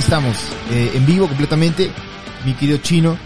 [0.00, 0.36] Estamos.
[0.70, 1.90] eh, en vivo completamente.
[2.44, 3.16] Mi querido Chino.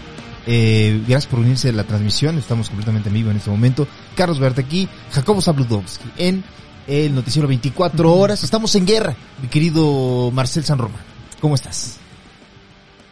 [0.47, 2.37] eh, gracias por unirse a la transmisión.
[2.37, 3.87] Estamos completamente en vivo en este momento.
[4.15, 4.87] Carlos Verte aquí.
[5.11, 6.43] Jacobo Zabludowski en
[6.87, 8.43] el noticiero 24 horas.
[8.43, 9.15] Estamos en guerra.
[9.41, 10.97] Mi querido Marcel San Roma.
[11.41, 11.97] ¿Cómo estás?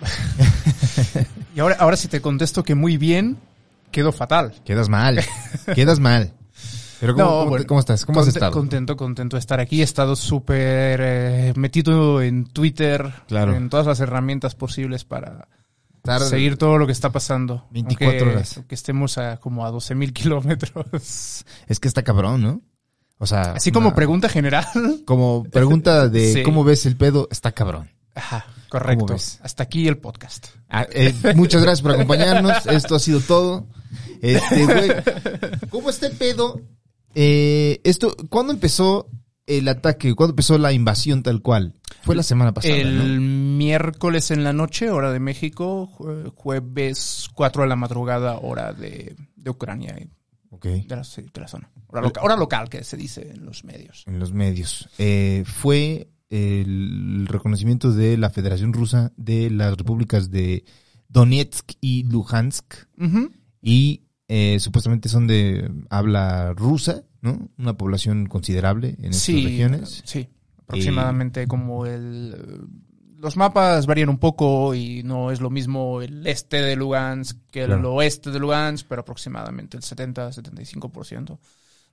[1.56, 3.38] Y ahora, ahora si te contesto que muy bien,
[3.92, 4.56] quedó fatal.
[4.66, 5.24] Quedas mal.
[5.76, 6.34] Quedas mal.
[7.04, 8.06] Pero ¿cómo, No, cómo, bueno, te- cómo estás?
[8.06, 8.52] ¿Cómo has estado?
[8.54, 9.82] Contento, contento de estar aquí.
[9.82, 13.54] He estado súper eh, metido en Twitter, Claro.
[13.56, 15.50] en todas las herramientas posibles para
[16.30, 17.68] seguir todo lo que está pasando.
[17.72, 18.58] 24 Aunque- horas.
[18.58, 21.44] aunque estemos a como a 12.000 kilómetros.
[21.68, 22.62] Es que está cabrón, ¿no?
[23.18, 24.66] O sea, Así como una- pregunta general.
[25.06, 26.44] como pregunta de Sí.
[26.44, 27.90] cómo ves el pedo, está cabrón.
[28.16, 29.14] Ajá, correcto.
[29.42, 30.48] Hasta aquí el podcast.
[30.70, 32.66] Ah, eh, muchas gracias por acompañarnos.
[32.68, 33.66] Esto ha sido todo.
[34.22, 34.92] Este, güey,
[35.70, 36.62] ¿cómo está el pedo?
[37.16, 39.10] Eh, esto, ¿cuándo empezó
[39.46, 40.14] el ataque?
[40.16, 41.74] ¿Cuándo empezó la invasión tal cual?
[42.04, 43.58] Fue la semana pasada, el ¿no?
[43.58, 49.16] miércoles en la noche, hora de México, jue- jueves 4 de la madrugada, hora de,
[49.36, 50.10] de Ucrania, y
[50.50, 50.66] Ok.
[50.66, 51.70] de la, sí, de la zona.
[51.88, 54.04] Hora, loca- hora local, que se dice en los medios.
[54.08, 54.90] En los medios.
[54.98, 60.66] Eh, fue el reconocimiento de la Federación Rusa de las repúblicas de
[61.08, 62.74] Donetsk y Luhansk.
[63.62, 64.02] Y
[64.36, 67.50] eh, supuestamente son de habla rusa, ¿no?
[67.60, 70.02] Una población considerable en estas Sí, regiones.
[70.06, 70.28] sí,
[70.64, 72.36] aproximadamente como el...
[73.20, 77.64] Los mapas varían un poco y no es lo mismo el este de Lugansk que
[77.66, 81.38] el oeste de Lugansk, pero aproximadamente el 70-75%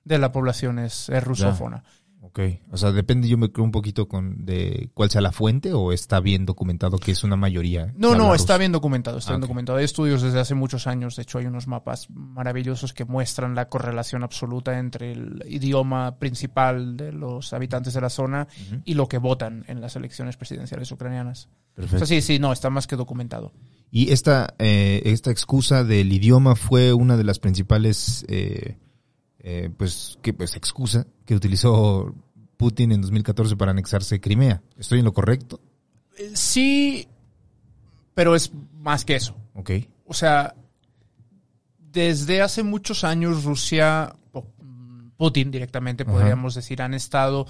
[0.03, 1.83] de la población es, es rusófona.
[2.23, 2.39] Ok,
[2.71, 5.91] o sea, depende, yo me creo un poquito con de cuál sea la fuente o
[5.91, 7.93] está bien documentado que es una mayoría.
[7.97, 9.79] No, no, está bien documentado, está Ah, bien documentado.
[9.79, 13.69] Hay estudios desde hace muchos años, de hecho hay unos mapas maravillosos que muestran la
[13.69, 18.47] correlación absoluta entre el idioma principal de los habitantes de la zona
[18.85, 21.49] y lo que votan en las elecciones presidenciales ucranianas.
[21.71, 22.05] O Perfecto.
[22.05, 23.51] sea, sí, sí, no, está más que documentado.
[23.89, 28.77] Y esta, eh, esta excusa del idioma fue una de las principales, eh,
[29.43, 32.13] eh, pues, que, pues, excusa que utilizó
[32.57, 34.61] Putin en 2014 para anexarse Crimea.
[34.77, 35.59] ¿Estoy en lo correcto?
[36.17, 37.07] Eh, Sí,
[38.13, 39.35] pero es más que eso.
[39.55, 39.71] Ok.
[40.05, 40.53] O sea,
[41.79, 47.47] desde hace muchos años Rusia, mm, Putin directamente, podríamos decir, han estado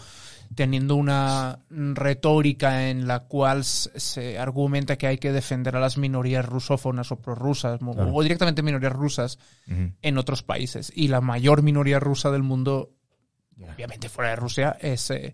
[0.56, 6.45] teniendo una retórica en la cual se argumenta que hay que defender a las minorías
[6.45, 8.13] rusófonas o prorrusas, Claro.
[8.13, 9.39] o directamente minorías rusas
[10.01, 10.91] en otros países.
[10.95, 12.91] Y la mayor minoría rusa del mundo,
[13.73, 15.34] obviamente fuera de Rusia, es eh,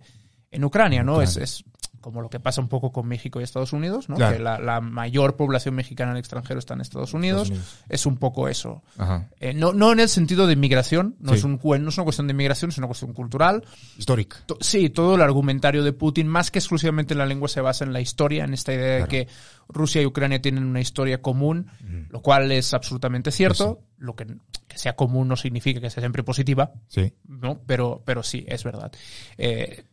[0.51, 1.21] en Ucrania, ¿no?
[1.21, 1.63] Es
[2.01, 4.15] como lo que pasa un poco con México y Estados Unidos, ¿no?
[4.15, 4.37] Claro.
[4.37, 7.49] Que la, la mayor población mexicana en el extranjero está en Estados Unidos.
[7.49, 8.83] Estados Es un poco eso.
[8.97, 9.29] Ajá.
[9.39, 11.39] Eh, no, no en el sentido de inmigración, no, Sí.
[11.39, 13.63] es un, no es una cuestión de inmigración, es una cuestión cultural.
[13.97, 14.37] Histórica.
[14.59, 17.93] Sí, todo el argumentario de Putin, más que exclusivamente en la lengua, se basa en
[17.93, 19.03] la historia, en esta idea Claro.
[19.03, 19.27] de que
[19.69, 21.69] Rusia y Ucrania tienen una historia común,
[22.09, 23.81] lo cual es absolutamente cierto.
[23.97, 24.27] Lo que,
[24.67, 27.11] que sea común no significa que sea siempre positiva, Sí.
[27.27, 27.59] ¿no?
[27.65, 28.91] Pero, pero sí, es verdad.
[29.37, 29.83] Eh,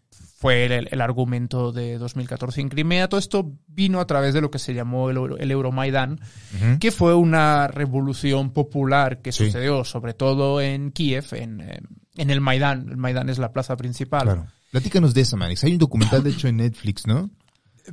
[0.44, 3.08] fue el, el argumento de 2014 en Crimea.
[3.08, 6.20] Todo esto vino a través de lo que se llamó el, el Euromaidán,
[6.54, 6.78] Ujú.
[6.78, 9.46] que fue una revolución popular que Sí.
[9.46, 11.80] sucedió sobre todo en Kiev, en, eh,
[12.16, 12.88] en el Maidán.
[12.90, 14.24] El Maidán es la plaza principal.
[14.24, 14.46] Claro.
[14.70, 15.64] Platícanos de esa, Manix.
[15.64, 17.30] Hay un documental, de hecho, en Netflix, ¿no?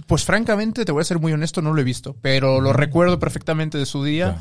[0.07, 3.18] Pues francamente, te voy a ser muy honesto, no lo he visto, pero lo recuerdo
[3.18, 4.39] perfectamente de su día.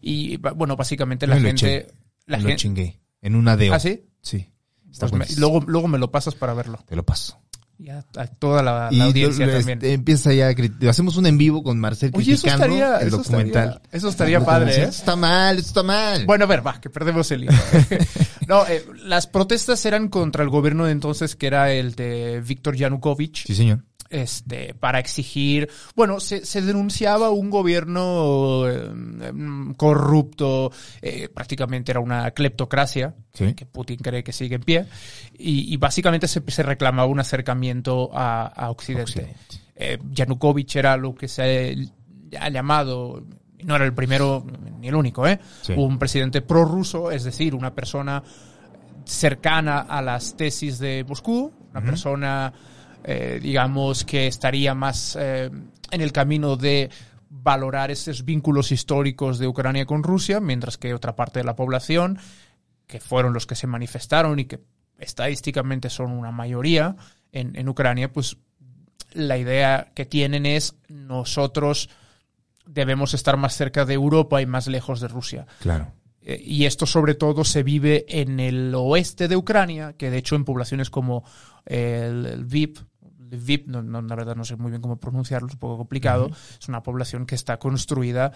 [0.00, 1.76] Y bueno, básicamente la lo gente...
[1.76, 1.86] eché.
[2.26, 3.00] La Me lo gente chingué.
[3.20, 3.74] En una deo.
[3.74, 4.04] ¿Ah, sí?
[4.22, 4.48] Sí.
[5.00, 6.78] Pues me- luego, luego me lo pasas para verlo.
[6.86, 7.38] Te lo paso.
[7.80, 9.78] Y a, a toda la, audiencia lo- lo- también.
[9.78, 13.06] este, empieza ya a hacemos un en vivo con Marcel Oye, eso criticando estaría, el
[13.08, 13.68] eso documental.
[13.68, 14.78] estaría, eso estaría padre, ¿eh?
[14.82, 16.26] Esto está mal, esto está mal.
[16.26, 17.52] Bueno, a ver, va, que perdemos el hilo.
[18.48, 22.74] no, eh, las protestas eran contra el gobierno de entonces, que era el de Víctor
[22.76, 23.84] Yanukovych, Sí, señor.
[24.10, 28.90] Este, para exigir, bueno, se, se denunciaba un gobierno eh,
[29.28, 30.72] em, corrupto,
[31.02, 33.54] eh, prácticamente era una cleptocracia, Sí.
[33.54, 34.86] que Putin cree que sigue en pie,
[35.38, 39.02] y, y básicamente se, se reclamaba un acercamiento a, a Occidente.
[39.20, 39.36] Occidente.
[39.76, 41.76] Eh, Yanukovych era lo que se
[42.40, 43.24] ha llamado,
[43.62, 44.44] no era el primero
[44.80, 45.38] ni el único, ¿eh?
[45.62, 45.74] Sí.
[45.76, 48.22] un presidente prorruso, es decir, una persona
[49.04, 52.52] cercana a las tesis de Moscú, una persona,
[53.10, 55.50] eh, digamos, que estaría más eh,
[55.90, 56.90] en el camino de
[57.30, 62.18] valorar esos vínculos históricos de Ucrania con Rusia, mientras que otra parte de la población,
[62.86, 64.60] que fueron los que se manifestaron y que
[64.98, 66.96] estadísticamente son una mayoría
[67.32, 68.36] en, en Ucrania, pues
[69.14, 71.88] la idea que tienen es nosotros
[72.66, 75.46] debemos estar más cerca de Europa y más lejos de Rusia.
[75.60, 75.92] Claro.
[76.20, 80.36] Eh, Y esto sobre todo se vive en el oeste de Ucrania, que de hecho
[80.36, 81.24] en poblaciones como
[81.64, 82.78] el, el VIP,
[83.30, 86.30] Lviv, no, no, la verdad no sé muy bien cómo pronunciarlo, es un poco complicado,
[86.58, 88.32] es una población que está construida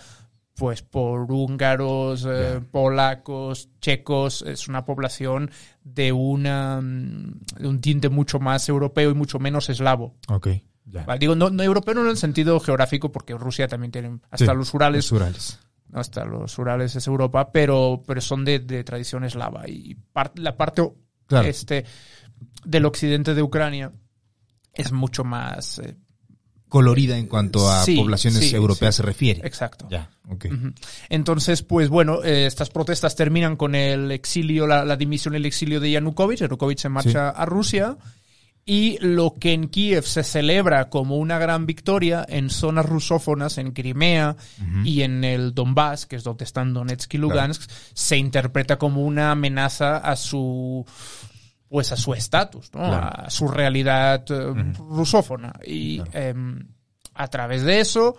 [0.54, 5.50] pues por húngaros, eh, polacos, checos, es una población
[5.82, 10.14] de, una, de un tinte mucho más europeo y mucho menos eslavo.
[10.28, 10.48] Ok.
[10.84, 11.04] Ya.
[11.04, 11.18] ¿vale?
[11.20, 14.54] Digo, no, no europeo no en el sentido geográfico, porque Rusia también tiene hasta Sí,
[14.54, 15.58] los Urales, Los Urales.
[15.94, 19.66] hasta los Urales es Europa, pero, pero son de, de tradición eslava.
[19.68, 20.82] Y par- la parte
[21.26, 21.48] Claro.
[21.48, 21.86] este,
[22.64, 23.90] del occidente de Ucrania
[24.74, 25.78] es mucho más...
[25.78, 25.96] eh,
[26.68, 28.96] Colorida en cuanto a Sí, poblaciones sí, europeas sí.
[28.98, 29.46] se refiere.
[29.46, 29.86] exacto.
[29.90, 30.46] Ya, ok.
[30.50, 30.72] Ujú.
[31.10, 35.44] Entonces, pues bueno, eh, estas protestas terminan con el exilio, la, la dimisión y el
[35.44, 36.40] exilio de Yanukovych.
[36.40, 37.98] Yanukovych se marcha a Rusia.
[38.64, 43.72] Y lo que en Kiev se celebra como una gran victoria en zonas rusófonas, en
[43.72, 44.36] Crimea
[44.84, 49.32] y en el Donbass, que es donde están Donetsk y Lugansk, se interpreta como una
[49.32, 50.86] amenaza a su
[51.72, 52.80] pues a su estatus, ¿no?
[52.80, 53.08] Claro.
[53.24, 55.54] a su realidad eh, rusófona.
[55.66, 56.68] Y em,
[57.14, 58.14] a través de eso,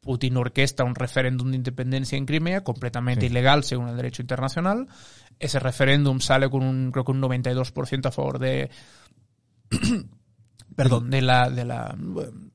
[0.00, 3.26] Putin orquesta un referéndum de independencia en Crimea, completamente Sí.
[3.28, 4.88] ilegal según el derecho internacional.
[5.38, 8.70] Ese referéndum sale con un, creo que un 92% a favor de,
[10.76, 11.96] perdón, de la, de la,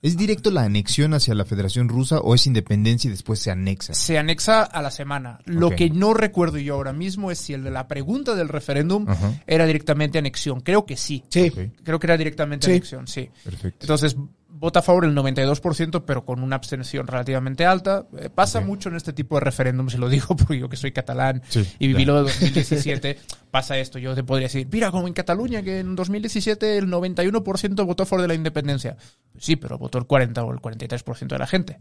[0.01, 3.93] ¿Es directo la anexión hacia la Federación Rusa o es independencia y después se anexa?
[3.93, 5.39] se anexa a la semana.
[5.45, 9.05] Lo que no recuerdo yo ahora mismo es si el de la pregunta del referéndum
[9.47, 10.61] era directamente anexión.
[10.61, 11.23] Creo que sí.
[11.29, 11.49] Sí.
[11.53, 12.71] Ok, Creo que era directamente Sí.
[12.71, 13.29] anexión, sí.
[13.43, 13.79] perfecto.
[13.81, 14.15] Entonces,
[14.57, 18.05] vota a favor el 92%, pero con una abstención relativamente alta.
[18.17, 20.91] Eh, pasa mucho en este tipo de referéndums, y lo digo porque yo que soy
[20.93, 23.17] catalán Sí, y viví lo de 2017,
[23.51, 23.99] pasa esto.
[23.99, 28.05] Yo te podría decir, mira, como en Cataluña, que en 2017 el 91% votó a
[28.05, 28.95] favor de la independencia.
[29.37, 31.79] Sí, pero votó el 40 o el 43% de la gente.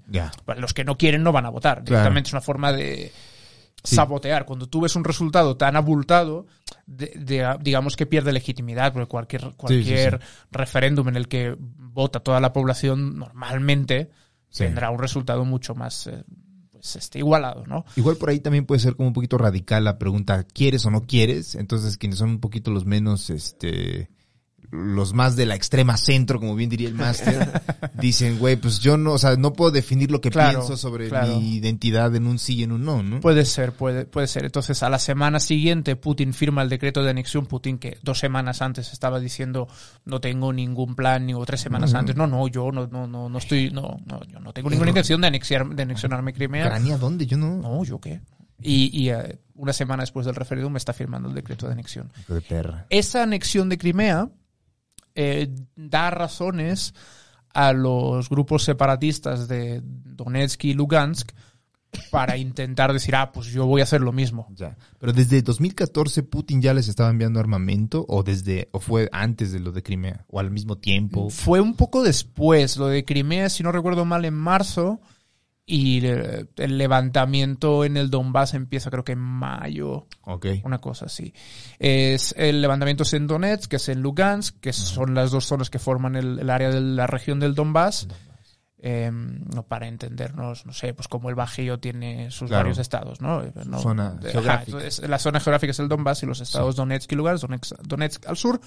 [0.56, 1.78] Los que no quieren no van a votar.
[1.78, 1.84] Claro.
[1.86, 3.12] Directamente es una forma de
[3.82, 3.96] Sí.
[3.96, 4.46] sabotear.
[4.46, 6.46] Cuando tú ves un resultado tan abultado,
[6.86, 11.54] de- de- digamos que pierde legitimidad, porque cualquier, cualquier referéndum en el que
[11.94, 14.10] vota toda la población normalmente
[14.50, 14.64] Sí.
[14.64, 16.22] tendrá un resultado mucho más eh,
[16.70, 17.84] pues, este, igualado, ¿no?
[17.96, 21.02] Igual por ahí también puede ser como un poquito radical la pregunta, ¿quieres o no
[21.06, 21.54] quieres?
[21.56, 24.10] Entonces quienes son un poquito los menos, este,
[24.74, 27.62] los más de la extrema centro, como bien diría el máster,
[27.94, 31.08] dicen, güey, pues yo no, o sea, no puedo definir lo que Claro, pienso sobre
[31.08, 31.38] claro.
[31.38, 33.20] mi identidad en un sí y en un no, ¿no?
[33.20, 34.44] Puede ser, puede, puede ser.
[34.44, 37.46] Entonces, a la semana siguiente, Putin firma el decreto de anexión.
[37.46, 39.68] Putin, que dos semanas antes estaba diciendo
[40.04, 42.16] no tengo ningún plan, ni o tres semanas antes.
[42.16, 45.20] No, no, yo no, no, no, no estoy, no, no, yo no tengo ninguna intención
[45.20, 46.66] de anexiar, de anexionarme Crimea.
[46.66, 47.26] ¿Ucrania dónde?
[47.26, 47.56] Yo no.
[47.56, 48.20] No, yo qué.
[48.60, 52.10] Y, y, eh, una semana después del referéndum está firmando el decreto de anexión.
[52.28, 52.86] De perra.
[52.88, 54.28] Esa anexión de Crimea
[55.14, 56.94] eh, da razones
[57.52, 61.30] a los grupos separatistas de Donetsk y Lugansk
[62.10, 64.48] para intentar decir, ah, pues yo voy a hacer lo mismo.
[64.54, 64.76] Ya.
[64.98, 69.60] Pero desde 2014 Putin ya les estaba enviando armamento o desde o fue antes de
[69.60, 71.30] lo de Crimea o al mismo tiempo.
[71.30, 75.00] Fue un poco después, lo de Crimea, si no recuerdo mal, en marzo,
[75.66, 80.46] y eh, el levantamiento en el Donbass empieza creo que en mayo, Ok.
[80.64, 81.32] una cosa así.
[81.78, 85.70] Es el levantamiento es en Donetsk, que es en Lugansk, que son las dos zonas
[85.70, 88.08] que forman el, el área de la región del Donbass.
[88.86, 92.64] Eh, no para entendernos, no sé, pues como el Bajío tiene sus Claro.
[92.64, 93.42] varios estados, ¿no?
[93.64, 94.76] No- Zona Ajá, geográfica.
[94.78, 98.26] entonces, la zona geográfica es el Donbass y los estados Donetsk y Lugansk, Donetsk, Donetsk
[98.28, 98.60] al sur,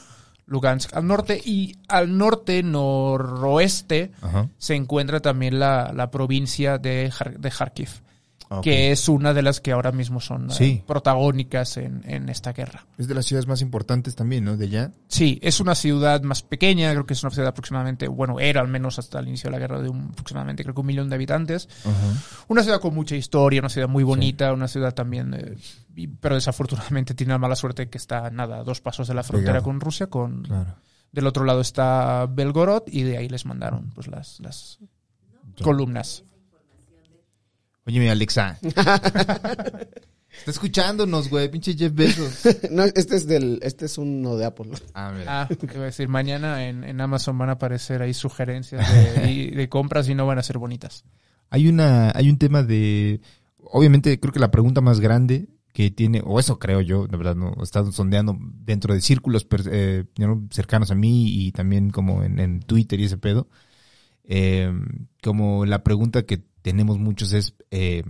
[0.48, 4.50] Lugansk al norte y al norte noroeste Ajá.
[4.58, 7.90] se encuentra también la, la provincia de, de Kharkiv.
[8.64, 10.84] Que es una de las que ahora mismo son eh, Sí.
[10.88, 12.86] protagónicas en, en esta guerra.
[12.98, 14.56] Es de las ciudades más importantes también, ¿no?
[14.56, 14.92] De allá.
[15.10, 18.68] Sí, es una ciudad más pequeña, creo que es una ciudad aproximadamente, bueno, era al
[18.70, 21.16] menos hasta el inicio de la guerra de un, aproximadamente creo que un millón de
[21.16, 21.68] habitantes.
[22.48, 25.56] Una ciudad con mucha historia, una ciudad muy bonita, una ciudad también, eh,
[25.96, 29.24] y- pero desafortunadamente tiene la mala suerte que está, nada, a dos pasos de la
[29.24, 29.66] frontera Pegado.
[29.66, 30.44] con Rusia, con...
[30.44, 30.76] Claro.
[31.12, 34.78] Del otro lado está Belgorod y de ahí les mandaron pues las, las
[35.64, 36.24] columnas.
[37.88, 38.60] Oye, mi Alexa.
[38.62, 41.50] Está escuchándonos, güey.
[41.50, 42.42] Pinche Jeff Bezos.
[42.72, 44.68] no, este es del, este es uno de Apple.
[44.70, 44.78] ¿no?
[44.94, 45.42] Ah, mira.
[45.44, 49.52] Ah, iba a decir, mañana en, en Amazon van a aparecer ahí sugerencias de, y-
[49.52, 51.06] de compras y no van a ser bonitas.
[51.50, 53.22] Hay una, hay un tema de,
[53.64, 57.36] obviamente creo que la pregunta más grande que tiene, o eso creo yo, de verdad,
[57.36, 57.54] no,
[57.92, 60.04] sondeando dentro de círculos per- eh,
[60.52, 63.48] cercanos a mí y también como en, en Twitter y ese pedo,
[64.24, 64.72] eh,
[65.24, 68.04] como la pregunta que tenemos muchos es, eh,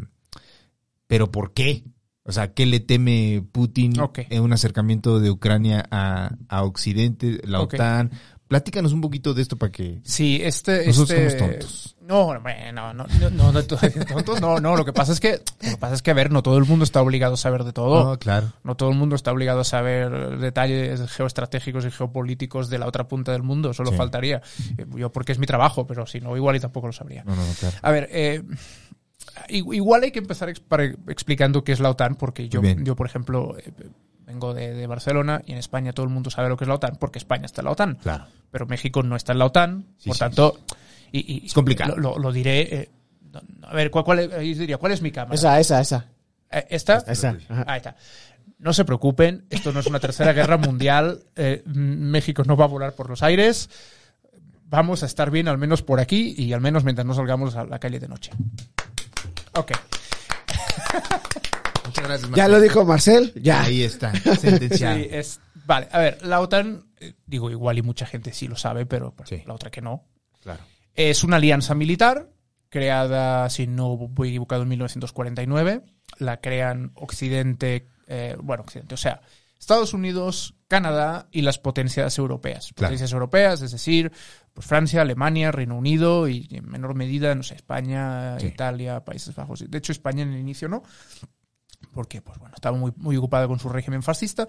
[1.06, 1.84] ¿pero por qué?
[2.24, 4.22] O sea, ¿qué le teme Putin Ok.
[4.32, 7.76] en un acercamiento de Ucrania a, a Occidente, la Ok.
[7.76, 8.10] OTAN?
[8.48, 10.00] Platícanos un poquito de esto para que...
[10.04, 10.88] Sí, este...
[10.88, 11.97] Nosotros este- somos tontos.
[12.08, 12.42] No, bueno,
[12.74, 15.94] no, no, no, no, tontos, no, no, lo que pasa es que, lo que pasa
[15.96, 18.04] es que, a ver, no todo el mundo está obligado a saber de todo.
[18.06, 18.54] No, claro.
[18.64, 23.08] No todo el mundo está obligado a saber detalles geoestratégicos y geopolíticos de la otra
[23.10, 23.98] punta del mundo, solo Sí.
[23.98, 24.42] faltaría.
[24.78, 27.24] Eh, Yo porque es mi trabajo, pero si no, igual y tampoco lo sabría.
[27.26, 27.76] No, no, claro.
[27.82, 28.42] A ver, eh,
[29.50, 33.72] igual hay que empezar explicando qué es la OTAN, porque yo, yo por ejemplo, eh,
[34.26, 36.76] vengo de, de Barcelona y en España todo el mundo sabe lo que es la
[36.76, 37.96] OTAN, porque España está en la OTAN.
[38.02, 38.26] Claro.
[38.52, 40.58] Pero México no está en la OTAN, Sí, por sí, tanto...
[41.12, 41.96] Y, y- Es complicado.
[41.98, 42.62] Lo, lo- lo diré...
[42.62, 42.90] eh,
[43.64, 45.36] a ver, ¿cuál, cuál, diría, ¿cuál es mi cámara?
[45.36, 46.06] Esa, esa, esa.
[46.50, 47.04] Eh, ¿Esta?
[47.08, 47.38] Esa.
[47.50, 47.66] Ajá.
[47.68, 47.96] Ahí está.
[48.60, 51.24] No se preocupen, esto no es una tercera guerra mundial.
[51.36, 53.70] eh, México no va a volar por los aires.
[54.70, 57.66] Vamos a estar bien, al menos por aquí, y al menos mientras no salgamos a
[57.66, 58.32] la calle de noche.
[59.54, 59.72] Ok.
[61.86, 62.48] Muchas gracias, Ya Marcelo.
[62.58, 63.34] lo dijo Marcel.
[63.42, 63.62] Ya.
[63.64, 64.98] Ahí está, sentenciado.
[64.98, 66.86] Sí, es, vale, a ver, la OTAN,
[67.26, 69.44] digo, igual y mucha gente sí lo sabe, pero Sí.
[69.46, 70.04] la otra que no.
[70.42, 70.62] Claro.
[70.98, 72.32] Es una alianza militar
[72.70, 75.84] creada, si no voy equivocado, en 1949.
[76.18, 79.22] La crean Occidente, eh, bueno, Occidente, o sea,
[79.60, 82.72] Estados Unidos, Canadá y las potencias europeas.
[82.74, 82.90] Claro.
[82.90, 84.12] Potencias europeas, es decir,
[84.54, 88.48] pues Francia, Alemania, Reino Unido y en menor medida, no sé, España, Sí.
[88.48, 89.70] Italia, Países Bajos.
[89.70, 90.82] De hecho, España en el inicio no,
[91.94, 94.48] porque pues bueno, estaba muy, muy ocupada con su régimen fascista.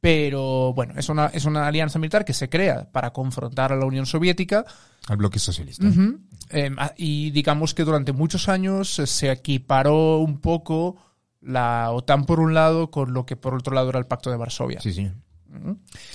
[0.00, 3.84] Pero bueno, es una, es una alianza militar que se crea para confrontar a la
[3.84, 4.64] Unión Soviética
[5.08, 5.86] Al bloque socialista.
[5.86, 6.18] Ujú.
[6.50, 10.96] Eh, ah, y digamos que durante muchos años eh, se equiparó un poco
[11.42, 14.36] la OTAN por un lado con lo que por otro lado era el Pacto de
[14.36, 14.80] Varsovia.
[14.80, 15.10] Sí, sí.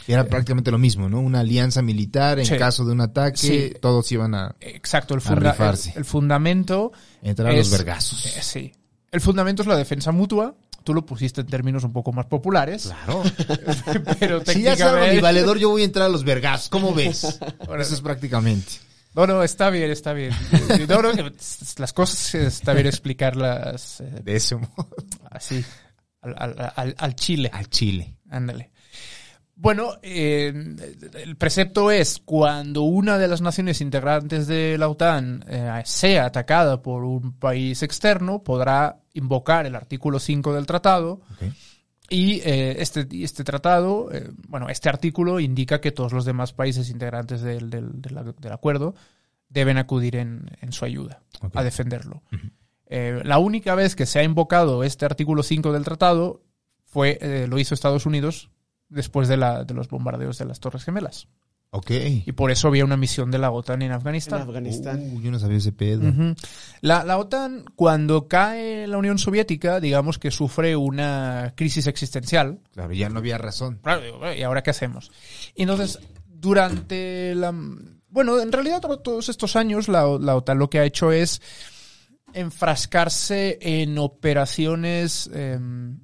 [0.07, 1.19] Y Era prácticamente lo mismo, ¿no?
[1.19, 2.57] Una alianza militar en Sí.
[2.57, 3.73] caso de un ataque, Sí.
[3.81, 5.93] todos iban a Exacto, el, A funda- el, rifarse.
[5.95, 8.25] el fundamento entrar a los vergazos.
[8.25, 8.71] eh, sí.
[9.11, 10.55] El fundamento es la defensa mutua.
[10.85, 12.83] Tú lo pusiste en términos un poco más populares.
[12.87, 13.23] Claro.
[14.19, 16.69] pero Si ya salgo técnicamente- mi valedor, yo voy a entrar a los vergazos.
[16.69, 17.39] ¿Cómo ves?
[17.67, 17.83] Órale.
[17.83, 18.71] Eso es prácticamente.
[19.15, 20.31] No, no, está bien, está bien.
[20.87, 21.11] No, no,
[21.77, 24.89] las cosas está bien explicarlas eh, De ese modo.
[25.31, 25.63] así,
[26.21, 27.49] al, al- al- al chile.
[27.51, 28.17] Al Chile.
[28.29, 28.71] Ándale.
[29.57, 30.53] Bueno, eh,
[31.23, 36.81] el precepto es cuando una de las naciones integrantes de la OTAN eh, sea atacada
[36.81, 41.21] por un país externo, podrá invocar el artículo 5 del tratado
[42.09, 46.51] y eh, este, y este tratado, eh, bueno, este artículo indica que todos los demás
[46.51, 48.93] países integrantes del, del- del- del acuerdo
[49.47, 51.21] deben acudir en, en su ayuda
[51.53, 52.23] a defenderlo.
[53.23, 56.43] La única vez que se ha invocado este artículo 5 del tratado
[56.83, 58.49] fue, eh, lo hizo Estados Unidos
[58.89, 61.27] después de, la, de los bombardeos de las Torres Gemelas.
[61.71, 61.91] Ok.
[62.25, 64.43] Y por eso había una misión de la OTAN en En Afganistán.
[64.43, 65.09] Afganistán.
[65.11, 66.03] Uh, yo no sabía ese pedo.
[66.79, 72.59] La, la OTAN, cuando cae la Unión Soviética, digamos que sufre una crisis existencial.
[72.71, 73.79] Claro, ya no había razón.
[73.83, 75.11] Claro, digo, "Bueno, ¿y ahora qué hacemos?
[75.53, 75.99] Y entonces,
[76.29, 77.53] durante la...
[78.07, 81.41] Bueno, en realidad to- todos estos años la, la OTAN lo que ha hecho es
[82.33, 85.99] enfrascarse en operaciones em,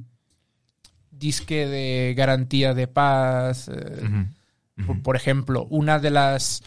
[1.21, 3.69] disque de garantía de paz.
[3.69, 4.25] eh,
[4.85, 6.63] por, por ejemplo, una de las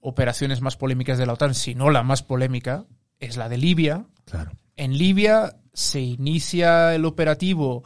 [0.00, 2.86] operaciones más polémicas de la OTAN, si no la más polémica,
[3.18, 4.06] es la de Libia.
[4.24, 4.52] Claro.
[4.76, 7.84] En Libia se inicia el operativo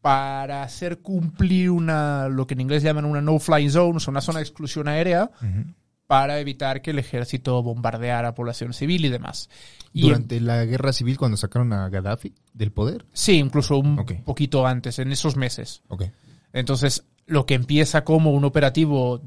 [0.00, 4.20] para hacer cumplir una lo que en inglés llaman una no-fly zone, o sea, una
[4.20, 5.30] zona de exclusión aérea,
[6.06, 9.50] para evitar que el ejército bombardeara a población civil y demás.
[9.92, 13.06] Y Durante la guerra civil, cuando sacaron a Gaddafi del poder.
[13.12, 15.82] sí, incluso un poquito antes, en esos meses.
[16.52, 19.22] Entonces, lo que empieza como un operativo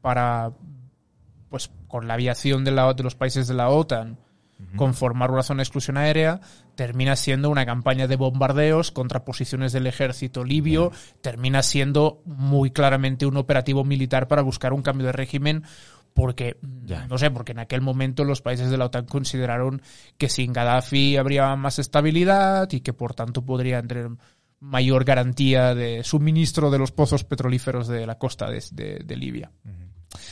[0.00, 0.52] para,
[1.50, 4.18] pues, con la aviación de, la, de los países de la OTAN,
[4.76, 6.40] con formar una zona de exclusión aérea,
[6.74, 13.26] termina siendo una campaña de bombardeos contra posiciones del ejército libio, termina siendo muy claramente
[13.26, 15.64] un operativo militar para buscar un cambio de régimen
[16.14, 17.06] porque, Ya.
[17.06, 19.80] no sé, porque en aquel momento los países de la OTAN consideraron
[20.18, 24.08] que sin Gaddafi habría más estabilidad y que por tanto podría tener
[24.60, 29.50] mayor garantía de suministro de los pozos petrolíferos de la costa de, de- de Libia.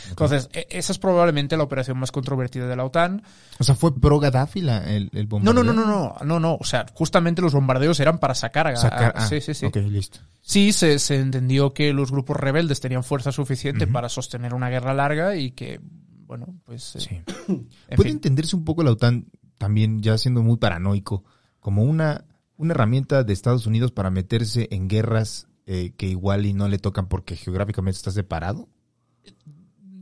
[0.09, 3.23] Entonces, e- esa es probablemente la operación más controvertida de la OTAN.
[3.59, 5.65] O sea, fue pro Gaddafi la, el, el No, no, bombardeo.
[5.65, 6.55] no, no, no, no, no.
[6.61, 8.77] O sea, justamente los bombardeos eran para sacar a...
[8.77, 9.67] Sacar, ah, sí, sí, sí.
[9.67, 10.19] Ok, listo.
[10.41, 14.95] Sí, se, se entendió que los grupos rebeldes tenían fuerza suficiente para sostener una guerra
[14.95, 15.81] larga y que,
[16.27, 16.97] bueno, pues...
[16.97, 17.21] eh, Sí.
[17.49, 17.67] en
[17.97, 18.17] Puede fin.
[18.17, 19.27] entenderse un poco la OTAN,
[19.59, 21.25] también ya siendo muy paranoico,
[21.61, 22.25] como una,
[22.57, 26.79] una herramienta de Estados Unidos para meterse en guerras eh, que igual y no le
[26.79, 28.69] tocan porque geográficamente está separado.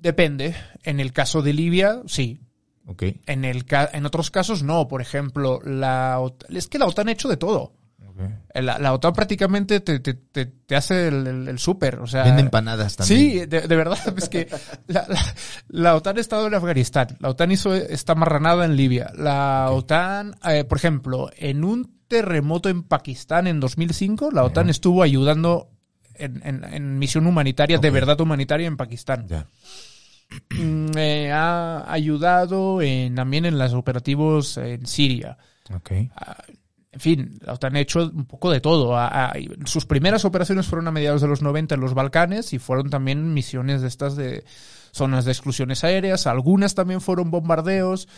[0.01, 0.55] Depende.
[0.83, 2.41] En el caso de Libia, sí.
[2.87, 3.03] Ok.
[3.27, 4.87] En, el ca- en otros casos, no.
[4.89, 7.73] Por ejemplo, la OT- es que la OTAN ha hecho de todo.
[8.55, 11.97] La, la OTAN prácticamente te, te, te, te hace el, el, el súper.
[12.01, 13.21] O sea, Vende empanadas también.
[13.43, 14.49] Sí, de, de verdad, es que
[14.87, 15.35] la, la-
[15.69, 20.35] la OTAN ha estado en Afganistán, la OTAN hizo esta marranada en Libia, la OTAN,
[20.49, 25.69] eh, por ejemplo, en un terremoto en Pakistán en 2005, la OTAN estuvo ayudando
[26.19, 29.27] en, en- en misión humanitaria, de verdad humanitaria en Pakistán.
[30.51, 35.39] Mm, eh, ha ayudado en, también en los operativos en Siria.
[35.75, 35.91] Ok.
[36.93, 38.97] En fin, la OTAN ha hecho un poco de todo.
[38.97, 39.35] Ha- ha-
[39.67, 43.35] sus primeras operaciones fueron a mediados de los 90 en los Balcanes y fueron también
[43.35, 44.45] misiones de estas de
[44.93, 46.27] zonas de exclusiones aéreas.
[46.27, 48.09] Algunas también fueron bombardeos.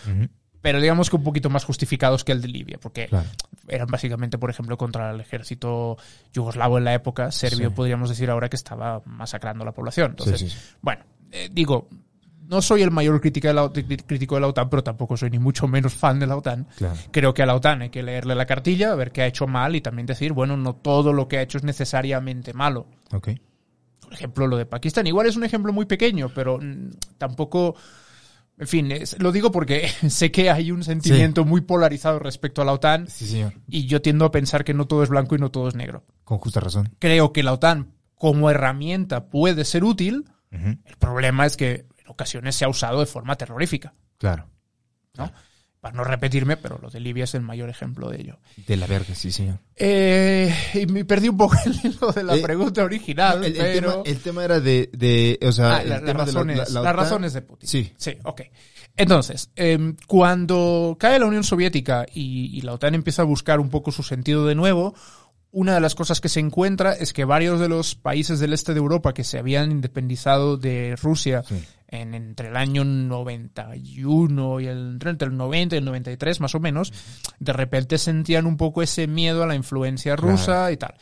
[0.69, 3.27] Pero digamos que un poquito más justificados que el de Libia, porque Claro.
[3.69, 5.97] eran básicamente, por ejemplo, contra el ejército
[6.35, 7.75] yugoslavo en la época, serbio, Sí.
[7.75, 10.11] podríamos decir ahora que estaba masacrando a la población.
[10.11, 10.75] Entonces, Sí, sí, sí.
[10.83, 11.89] bueno, eh, digo,
[12.49, 13.71] no soy el mayor crítico de, la,
[14.07, 16.67] crítico de la OTAN, pero tampoco soy ni mucho menos fan de la OTAN.
[16.77, 16.97] Claro.
[17.11, 19.75] Creo que a la OTAN hay que leerle la cartilla, ver qué ha hecho mal
[19.75, 22.87] y también decir, bueno, no todo lo que ha hecho es necesariamente malo.
[24.01, 25.07] Por ejemplo, lo de Pakistán.
[25.07, 27.75] Igual es un ejemplo muy pequeño, pero mm, tampoco...
[28.59, 32.65] En fin, es- lo digo porque sé que hay un sentimiento muy polarizado respecto a
[32.65, 33.55] la OTAN Sí, señor.
[33.67, 36.05] y yo tiendo a pensar que no todo es blanco y no todo es negro.
[36.25, 36.95] Con justa razón.
[36.99, 42.57] Creo que la OTAN como herramienta puede ser útil, el problema es que en ocasiones
[42.57, 43.95] se ha usado de forma terrorífica.
[44.19, 44.49] Claro.
[45.17, 45.31] ¿no?
[45.81, 48.39] Para no repetirme, pero lo de Libia es el mayor ejemplo de ello.
[48.67, 49.61] De la verga, sí, señor.
[49.77, 53.59] Eh, y me perdí un poco el hilo de la Eh, pregunta original, El, el
[53.75, 53.91] pero...
[53.91, 56.57] tema, el tema era de, de o sea, Ah, el la- las, de la- razones,
[56.59, 57.69] la- la las razones de Putin.
[57.69, 57.93] Sí.
[57.97, 58.43] Sí, ok.
[58.97, 63.71] Entonces, em, cuando cae la Unión Soviética y, y la OTAN empieza a buscar un
[63.71, 64.95] poco su sentido de nuevo,
[65.53, 68.75] una de las cosas que se encuentra es que varios de los países del este
[68.75, 71.65] de Europa que se habían independizado de Rusia Sí.
[71.89, 76.61] En, entre el año 91 y el, entre el 90 y el 93 más o
[76.61, 76.93] menos,
[77.39, 80.95] de repente sentían un poco ese miedo a la influencia rusa y tal.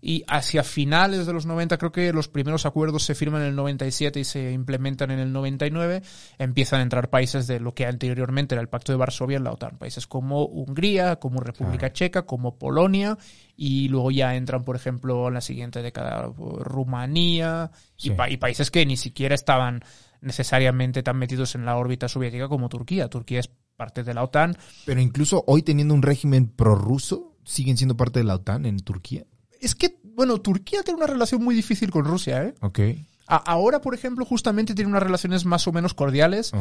[0.00, 3.56] Y hacia finales de los 90, creo que los primeros acuerdos se firman en el
[3.56, 6.02] 97 y se implementan en el 99,
[6.38, 9.50] empiezan a entrar países de lo que anteriormente era el Pacto de Varsovia en la
[9.50, 9.76] OTAN.
[9.76, 13.18] Países como Hungría, como República Checa, como Polonia,
[13.56, 18.10] y luego ya entran, por ejemplo, en la siguiente década Rumanía, y, Sí.
[18.10, 19.82] pa- y países que ni siquiera estaban
[20.20, 23.08] necesariamente tan metidos en la órbita soviética como Turquía.
[23.08, 24.56] Turquía es parte de la OTAN.
[24.84, 29.24] Pero incluso hoy teniendo un régimen prorruso, siguen siendo parte de la OTAN en Turquía.
[29.60, 32.54] Es que, bueno, Turquía tiene una relación muy difícil con Rusia, ¿eh?
[32.60, 32.80] Ok.
[33.26, 36.52] A- ahora, por ejemplo, justamente tiene unas relaciones más o menos cordiales,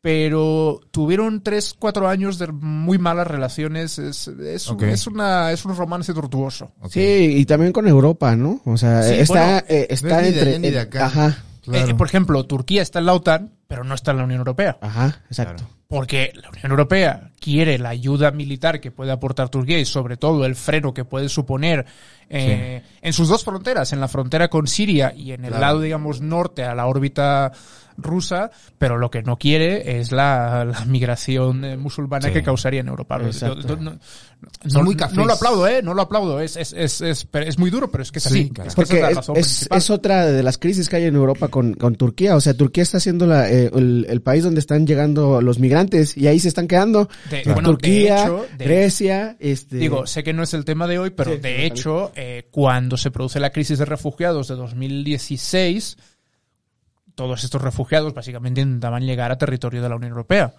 [0.00, 3.98] pero tuvieron tres, cuatro años de muy malas relaciones.
[3.98, 4.68] Es, es,
[5.06, 6.70] una, es un romance tortuoso.
[6.90, 7.00] Sí,
[7.38, 8.60] y también con Europa, ¿no?
[8.64, 10.50] O sea, Sí, está, bueno, eh, está no es ni de entre...
[10.50, 11.06] allá ni de eh, acá.
[11.06, 11.90] Ajá, Claro.
[11.90, 14.78] Eh, por ejemplo, Turquía está en la OTAN, pero no está en la Unión Europea.
[14.80, 15.64] ajá, exacto.
[15.88, 20.44] Porque la Unión Europea quiere la ayuda militar que puede aportar Turquía y sobre todo
[20.44, 21.86] el freno que puede suponer
[22.28, 25.60] eh, en sus dos fronteras, en la frontera con Siria y en el Claro.
[25.64, 27.52] lado, digamos, norte a la órbita
[27.96, 32.32] rusa, pero lo que no quiere es la, la migración eh, musulmana Sí.
[32.32, 33.18] que causaría en Europa.
[33.18, 35.16] No, no- Son no- muy no cafés.
[35.16, 35.80] lo aplaudo, ¿eh?
[35.82, 36.40] No lo aplaudo.
[36.40, 38.50] Es, es, es, es, pero es muy duro, pero es que es Sí, así.
[38.50, 38.68] claro.
[38.68, 39.78] Es que esa Porque es la es, razón es, principal.
[39.78, 42.36] es otra de las crisis que hay en Europa con, con Turquía.
[42.36, 46.16] O sea, Turquía está siendo la, eh, el, el país donde están llegando los migrantes
[46.16, 47.08] y ahí se están quedando.
[47.30, 49.76] De- Tur- bueno, de Turquía, hecho, de- Grecia, este...
[49.76, 52.96] Digo, sé que no es el tema de hoy, pero Sí, de hecho, eh, cuando
[52.98, 55.96] se produce la crisis de refugiados de 2016,
[57.16, 60.54] todos estos refugiados básicamente intentaban llegar a territorio de la Unión Europea.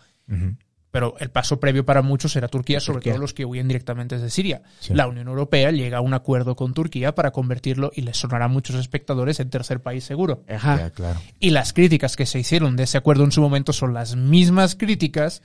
[0.91, 3.13] Pero el paso previo para muchos era Turquía, sobre Turquía.
[3.13, 4.63] todo los que huyen directamente desde Siria.
[4.80, 4.93] Sí.
[4.93, 8.48] La Unión Europea llega a un acuerdo con Turquía para convertirlo, y les sonará a
[8.48, 10.43] muchos espectadores, en tercer país seguro.
[10.50, 10.78] Ajá.
[10.78, 11.22] Ya, claro.
[11.39, 14.76] Y las críticas que se hicieron de ese acuerdo en su momento son las mismas
[14.76, 15.43] críticas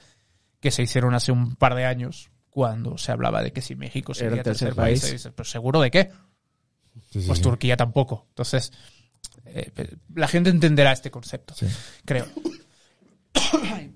[0.61, 4.15] que se hicieron hace un par de años, cuando se hablaba de que si México
[4.15, 6.11] sería el tercer, tercer país, ¿pero seguro de qué?
[7.11, 7.45] Sí, sí, Pues sí.
[7.45, 8.27] Turquía tampoco.
[8.29, 8.73] Entonces,
[9.47, 9.71] eh,
[10.15, 11.67] la gente entenderá este concepto, Sí.
[12.05, 12.27] creo.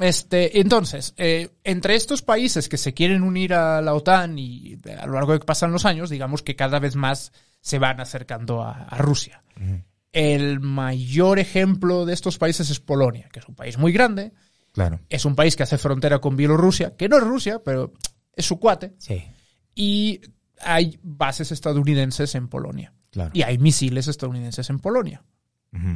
[0.00, 5.04] Este, entonces, eh, entre estos países que se quieren unir a la OTAN y a
[5.06, 8.62] lo largo de que pasan los años, digamos que cada vez más se van acercando
[8.62, 9.42] a, a Rusia.
[10.12, 14.32] El mayor ejemplo de estos países es Polonia, que es un país muy grande,
[14.72, 15.00] Claro.
[15.08, 17.92] es un país que hace frontera con Bielorrusia, que no es Rusia, pero
[18.36, 19.24] es su cuate, Sí.
[19.74, 20.20] y
[20.60, 22.92] hay bases estadounidenses en Polonia.
[23.10, 23.30] Claro.
[23.34, 25.22] Y hay misiles estadounidenses en Polonia,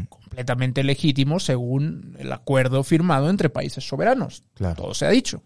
[0.08, 4.42] completamente legítimos según el acuerdo firmado entre países soberanos.
[4.54, 4.76] Claro.
[4.82, 5.42] Todo se ha dicho.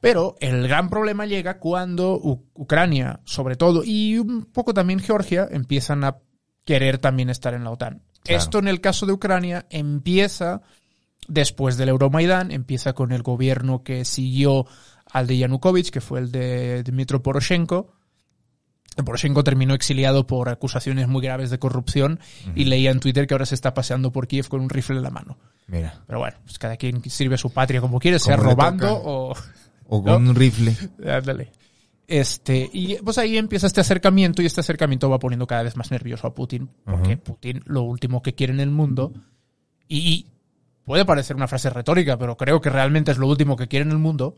[0.00, 5.48] Pero el gran problema llega cuando U- Ucrania, sobre todo, y un poco también Georgia,
[5.50, 6.18] empiezan a
[6.64, 8.02] querer también estar en la OTAN.
[8.22, 8.38] Claro.
[8.38, 10.60] Esto en el caso de Ucrania empieza
[11.26, 14.66] después del Euromaidán, empieza con el gobierno que siguió
[15.10, 17.92] al de Yanukovych, que fue el de Dmitro Poroshenko.
[19.02, 22.20] Poroshenko terminó exiliado por acusaciones muy graves de corrupción
[22.54, 25.02] y leía en Twitter que ahora se está paseando por Kiev con un rifle en
[25.02, 25.36] la mano.
[25.66, 26.02] Mira.
[26.06, 29.34] Pero bueno, pues cada quien sirve a su patria como quiere, sea Como robando o...
[29.86, 30.76] O con un rifle.
[31.06, 31.50] Ándale.
[32.06, 35.90] Este, y pues ahí empieza este acercamiento y este acercamiento va poniendo cada vez más
[35.90, 37.16] nervioso a Putin, porque.
[37.16, 39.12] Putin lo último que quiere en el mundo,
[39.88, 40.26] y, y
[40.84, 43.92] puede parecer una frase retórica, pero creo que realmente es lo último que quiere en
[43.92, 44.36] el mundo,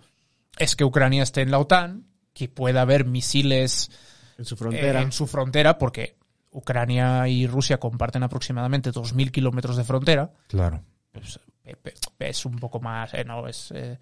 [0.59, 3.91] es que Ucrania esté en la OTAN, que pueda haber misiles
[4.39, 5.03] En su eh, frontera.
[5.03, 6.17] en su frontera, porque
[6.51, 10.83] Ucrania y Rusia comparten aproximadamente 2.000 kilómetros de frontera, Claro.
[11.13, 11.41] pues,
[12.19, 13.99] es un poco más, eh, no, es eh,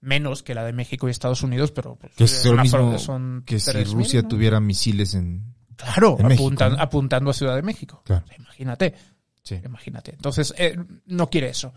[0.00, 3.42] menos que la de México y Estados Unidos, pero pues, Que es lo mismo son
[3.46, 4.28] que si 3.000, Rusia ¿no?
[4.28, 5.54] tuviera misiles en...
[5.76, 6.82] Claro, en México, apuntan- ¿no?
[6.82, 8.02] apuntando a Ciudad de México.
[8.04, 8.24] Claro.
[8.24, 8.94] O sea, imagínate,
[9.42, 9.60] Sí.
[9.64, 10.12] imagínate.
[10.12, 11.72] Entonces, eh, no quiere eso.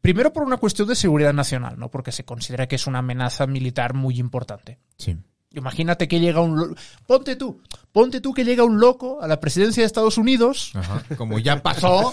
[0.00, 1.90] Primero por una cuestión de seguridad nacional, ¿no?
[1.90, 4.78] Porque se considera que es una amenaza militar muy importante.
[4.96, 5.16] Sí.
[5.54, 6.76] Imagínate que llega un...
[7.06, 11.02] Ponte tú, ponte tú que llega un loco a la presidencia de Estados Unidos Ajá.
[11.16, 12.12] Como ya pasó.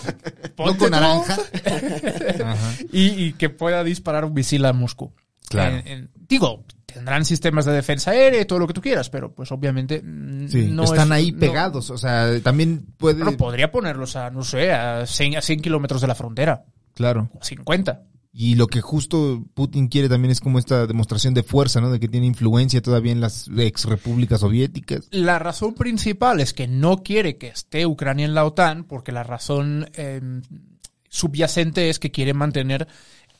[0.55, 1.37] Ponte Loco naranja.
[2.91, 5.13] Y, y que pueda disparar un misil a Moscú.
[5.49, 5.77] Claro.
[5.77, 9.31] En- en- digo, tendrán sistemas de defensa aérea y todo lo que tú quieras, pero
[9.33, 9.99] pues obviamente
[10.47, 11.89] Sí, no están es- ahí no- pegados.
[11.89, 13.21] O sea, también puede...
[13.21, 17.29] Bueno, podría ponerlos a, no sé, a 100, a 100 kilómetros de la frontera, Claro.
[17.39, 18.01] o 50.
[18.37, 21.89] Y lo que justo Putin quiere también es como esta demostración de fuerza, ¿no?
[21.89, 25.07] De que tiene influencia todavía en las ex repúblicas soviéticas.
[25.11, 29.23] La razón principal es que no quiere que esté Ucrania en la OTAN, porque la
[29.23, 30.19] razón eh,
[31.07, 32.89] subyacente es que quiere mantener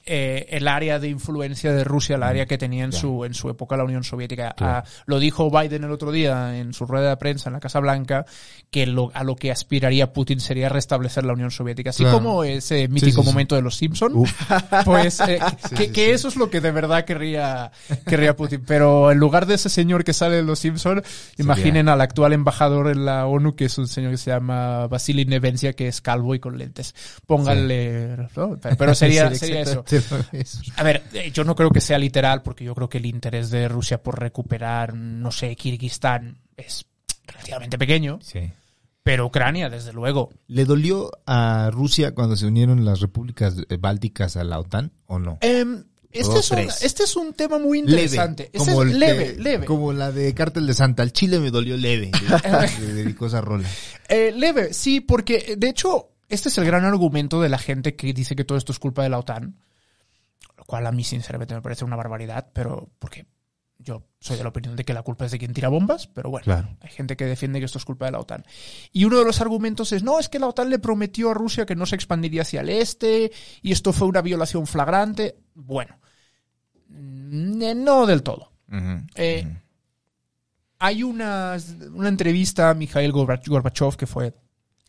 [0.05, 3.49] eh, el área de influencia de Rusia, la área que tenía en su, en su
[3.49, 4.55] época la Unión Soviética.
[4.59, 7.79] Ah, lo dijo Biden el otro día en su rueda de prensa en la Casa
[7.79, 8.25] Blanca,
[8.69, 11.89] que lo, a lo que aspiraría Putin sería restablecer la Unión Soviética.
[11.89, 12.17] Así Claro.
[12.17, 13.33] como ese mítico sí, sí.
[13.33, 14.13] momento de los Simpson,
[14.85, 15.39] pues eh,
[15.75, 17.71] que, que eso es lo que de verdad querría,
[18.07, 18.63] querría Putin.
[18.65, 21.01] Pero en lugar de ese señor que sale de los Simpson,
[21.37, 25.25] imaginen al actual embajador en la ONU, que es un señor que se llama Vasily
[25.25, 26.93] Nevencia, que es calvo y con lentes.
[27.25, 28.57] Pónganle, ¿no?
[28.77, 29.83] Pero, sería, sería eso.
[30.77, 33.49] A ver, eh, yo no creo que sea literal, porque yo creo que el interés
[33.49, 36.85] de Rusia por recuperar, no sé, Kirguistán es
[37.27, 38.51] relativamente pequeño, Sí.
[39.03, 40.31] pero Ucrania, desde luego.
[40.47, 45.19] ¿Le dolió a Rusia cuando se unieron las repúblicas eh, bálticas a la OTAN o
[45.19, 45.37] no?
[45.41, 48.43] Em, este, Dos, es un, este es un tema muy interesante.
[48.53, 49.65] Este como es el leve, que- leve.
[49.65, 51.03] Como la de Cártel de Santa.
[51.03, 52.09] El Chile me dolió leve.
[52.79, 53.67] Le, dedicó esa rola.
[54.07, 58.13] Eh, leve, sí, porque de hecho, este es el gran argumento de la gente que
[58.13, 59.55] dice que todo esto es culpa de la OTAN.
[60.65, 63.25] Cual a mí, sinceramente, me parece una barbaridad, pero porque
[63.77, 66.29] yo soy de la opinión de que la culpa es de quien tira bombas, pero
[66.31, 66.69] bueno, Claro.
[66.81, 68.43] hay gente que defiende que esto es culpa de la OTAN.
[68.91, 71.65] Y uno de los argumentos es, no, es que la OTAN le prometió a Rusia
[71.65, 75.35] que no se expandiría hacia el este y esto fue una violación flagrante.
[75.53, 75.99] Bueno,
[76.89, 78.51] mm, eh, no del todo.
[79.15, 79.45] Eh,
[80.79, 81.55] Hay una,
[81.93, 84.33] una entrevista a Mikhail Gorbach- Gorbachev, que fue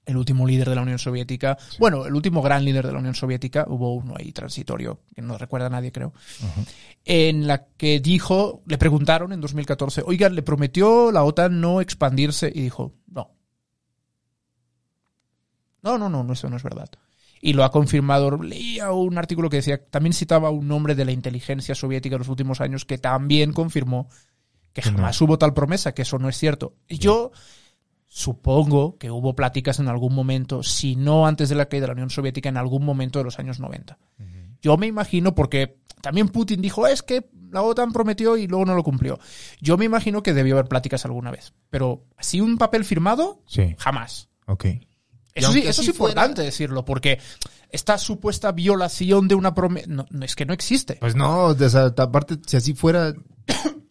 [0.07, 1.59] el último líder de la Unión Soviética.
[1.79, 3.66] Bueno, el último gran líder de la Unión Soviética.
[3.69, 6.12] Hubo uno ahí transitorio, que no recuerda a nadie, creo.
[7.05, 12.51] En la que dijo, le preguntaron en 2014, oigan, ¿le prometió la OTAN no expandirse?
[12.55, 13.35] Y dijo, no.
[15.83, 16.88] No, no, no, eso no es verdad.
[17.40, 18.42] Y lo ha confirmado.
[18.42, 22.29] Leía un artículo que decía, también citaba un nombre de la inteligencia soviética en los
[22.29, 24.09] últimos años que también confirmó
[24.73, 24.97] que no.
[24.97, 26.75] jamás hubo tal promesa, que eso no es cierto.
[26.88, 27.33] Y Yo
[28.16, 31.92] supongo que hubo pláticas en algún momento, si no antes de la caída de la
[31.92, 33.98] Unión Soviética, en algún momento de los años 90.
[34.62, 38.74] Yo me imagino, porque también Putin dijo, es que la OTAN prometió y luego no
[38.74, 39.18] lo cumplió.
[39.61, 41.52] Yo me imagino que debió haber pláticas alguna vez.
[41.68, 43.76] Pero así un papel firmado, Sí.
[43.79, 44.31] jamás.
[44.46, 44.64] Ok.
[45.35, 47.20] Eso sí, eso es importante decirlo, porque
[47.68, 50.96] esta supuesta violación de una promesa no, no, es que no existe.
[51.00, 53.12] Pues no, o sea, aparte, si así fuera,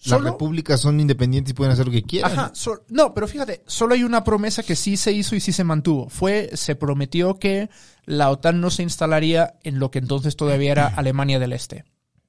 [0.05, 2.31] las Solo- repúblicas son independientes y pueden hacer lo que quieran.
[2.31, 2.53] Ajá,
[2.89, 6.09] no, pero fíjate, solo hay una promesa que sí se hizo y sí se mantuvo.
[6.09, 7.69] Fue, se prometió que
[8.05, 11.85] la OTAN no se instalaría en lo que entonces todavía era Alemania del Este.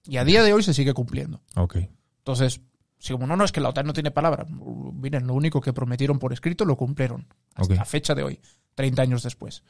[0.09, 1.43] Y a día de hoy se sigue cumpliendo.
[1.57, 1.77] Ok.
[2.19, 2.61] Entonces,
[2.99, 4.47] si como no, no es que la OTAN no tiene palabra.
[4.49, 7.27] Miren, lo único que prometieron por escrito lo cumplieron.
[7.55, 7.79] Hasta Ok.
[7.79, 8.41] la fecha de hoy,
[8.75, 9.63] 30 años después.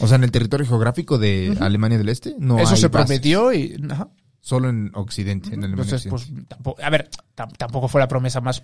[0.00, 3.06] O sea, en el territorio geográfico de Alemania del Este no Eso hay se bases.
[3.06, 3.76] prometió y...
[3.88, 4.08] ajá.
[4.46, 8.40] Solo en Occidente, en Alemania Entonces, pues, tampoco, a ver, tam- tampoco fue la promesa
[8.40, 8.62] más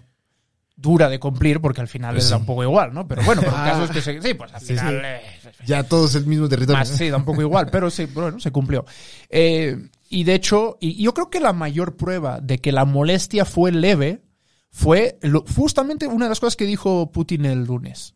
[0.76, 2.40] dura de cumplir porque al final Pues les da sí.
[2.42, 3.08] un poco igual, ¿no?
[3.08, 4.94] Pero bueno, pero el caso es que se- sí, pues al Sí, final...
[4.94, 5.48] sí.
[5.48, 6.78] eh, Ya todos el mismo territorio.
[6.78, 8.84] Más, sí, da un poco igual, pero sí, bueno, se cumplió.
[9.28, 9.76] Eh,
[10.08, 13.72] y de hecho, y yo creo que la mayor prueba de que la molestia fue
[13.72, 14.22] leve
[14.70, 18.14] fue lo- justamente una de las cosas que dijo Putin el lunes.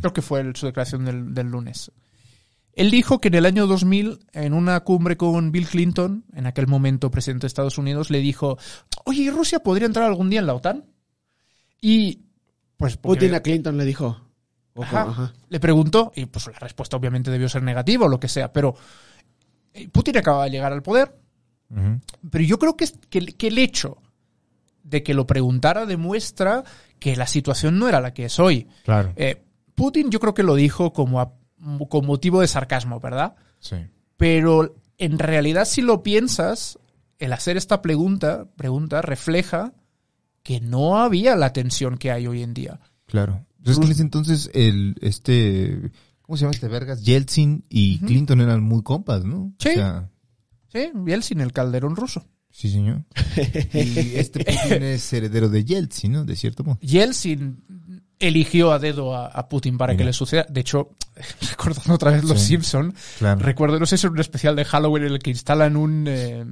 [0.00, 1.92] Creo que fue el- su declaración del, del lunes.
[2.74, 6.66] Él dijo que en el año 2000, en una cumbre con Bill Clinton, en aquel
[6.66, 8.56] momento presidente de Estados Unidos, le dijo,
[9.04, 10.84] oye, ¿y Rusia podría entrar algún día en la OTAN?
[11.80, 12.20] Y,
[12.76, 14.20] pues, porque- Putin a Clinton le dijo.
[14.74, 15.02] Ojo, Ajá.
[15.10, 15.32] ajá.
[15.50, 18.74] Le preguntó, y pues la respuesta obviamente debió ser negativa o lo que sea, pero
[19.74, 21.14] eh, Putin acaba de llegar al poder,
[22.30, 23.98] pero yo creo que, es- que, el- que el hecho
[24.82, 26.64] de que lo preguntara demuestra
[26.98, 28.66] que la situación no era la que es hoy.
[28.84, 29.12] Claro.
[29.16, 29.42] Eh,
[29.74, 31.34] Putin yo creo que lo dijo como a-
[31.88, 33.36] con motivo de sarcasmo, ¿verdad?
[33.60, 33.76] Sí.
[34.16, 36.78] Pero en realidad si lo piensas,
[37.18, 39.72] el hacer esta pregunta, pregunta refleja
[40.42, 42.80] que no había la tensión que hay hoy en día.
[43.06, 43.46] Claro.
[43.58, 47.04] Entonces, ese entonces, el, este, ¿cómo se llama este vergas?
[47.04, 49.52] Yeltsin y Clinton eran muy compas, ¿no?
[49.58, 49.68] Sí.
[49.70, 50.08] O sea,
[50.72, 52.26] Sí, Yeltsin, el calderón ruso.
[52.50, 53.04] sí, señor.
[53.74, 56.24] y este Putin es heredero de Yeltsin, ¿no?
[56.24, 56.78] De cierto modo.
[56.80, 57.62] Yeltsin
[58.26, 59.98] eligió a dedo a, a Putin para Mira.
[59.98, 60.46] que le suceda.
[60.48, 60.90] De hecho,
[61.50, 62.48] recordando otra vez los Sí.
[62.48, 63.40] Simpson, Claro.
[63.40, 66.44] recuerdo, no sé si es un especial de Halloween en el que instalan un eh,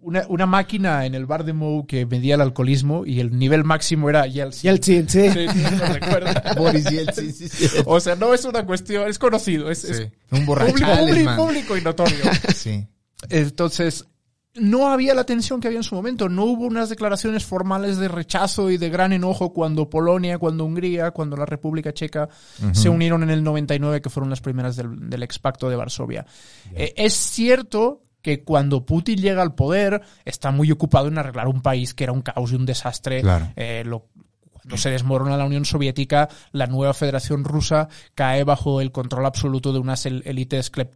[0.00, 3.64] una, una máquina en el bar de Moe que medía el alcoholismo y el nivel
[3.64, 4.62] máximo era Yeltsin.
[4.70, 5.28] Yeltsin, sí.
[5.32, 6.54] Sí, sí, lo recuerda.
[6.56, 7.66] Boris Yeltsin, sí, sí.
[7.84, 10.02] O sea, no es una cuestión, es conocido, es, es Sí.
[10.30, 12.16] Un público, borrachales, público- público y notorio.
[12.54, 12.86] Sí.
[13.28, 14.06] Entonces,
[14.54, 16.28] no había la tensión que había en su momento.
[16.28, 21.10] No hubo unas declaraciones formales de rechazo y de gran enojo cuando Polonia, cuando Hungría,
[21.12, 22.28] cuando la República Checa
[22.72, 26.26] se unieron en el 99, que fueron las primeras del, del expacto de Varsovia.
[26.74, 31.62] Eh, es cierto que cuando Putin llega al poder está muy ocupado en arreglar un
[31.62, 33.20] país que era un caos y un desastre.
[33.20, 33.52] Claro.
[33.54, 34.08] Eh, lo-
[34.52, 39.72] cuando se desmorona la Unión Soviética, la nueva Federación Rusa cae bajo el control absoluto
[39.72, 40.90] de unas el- élites cle-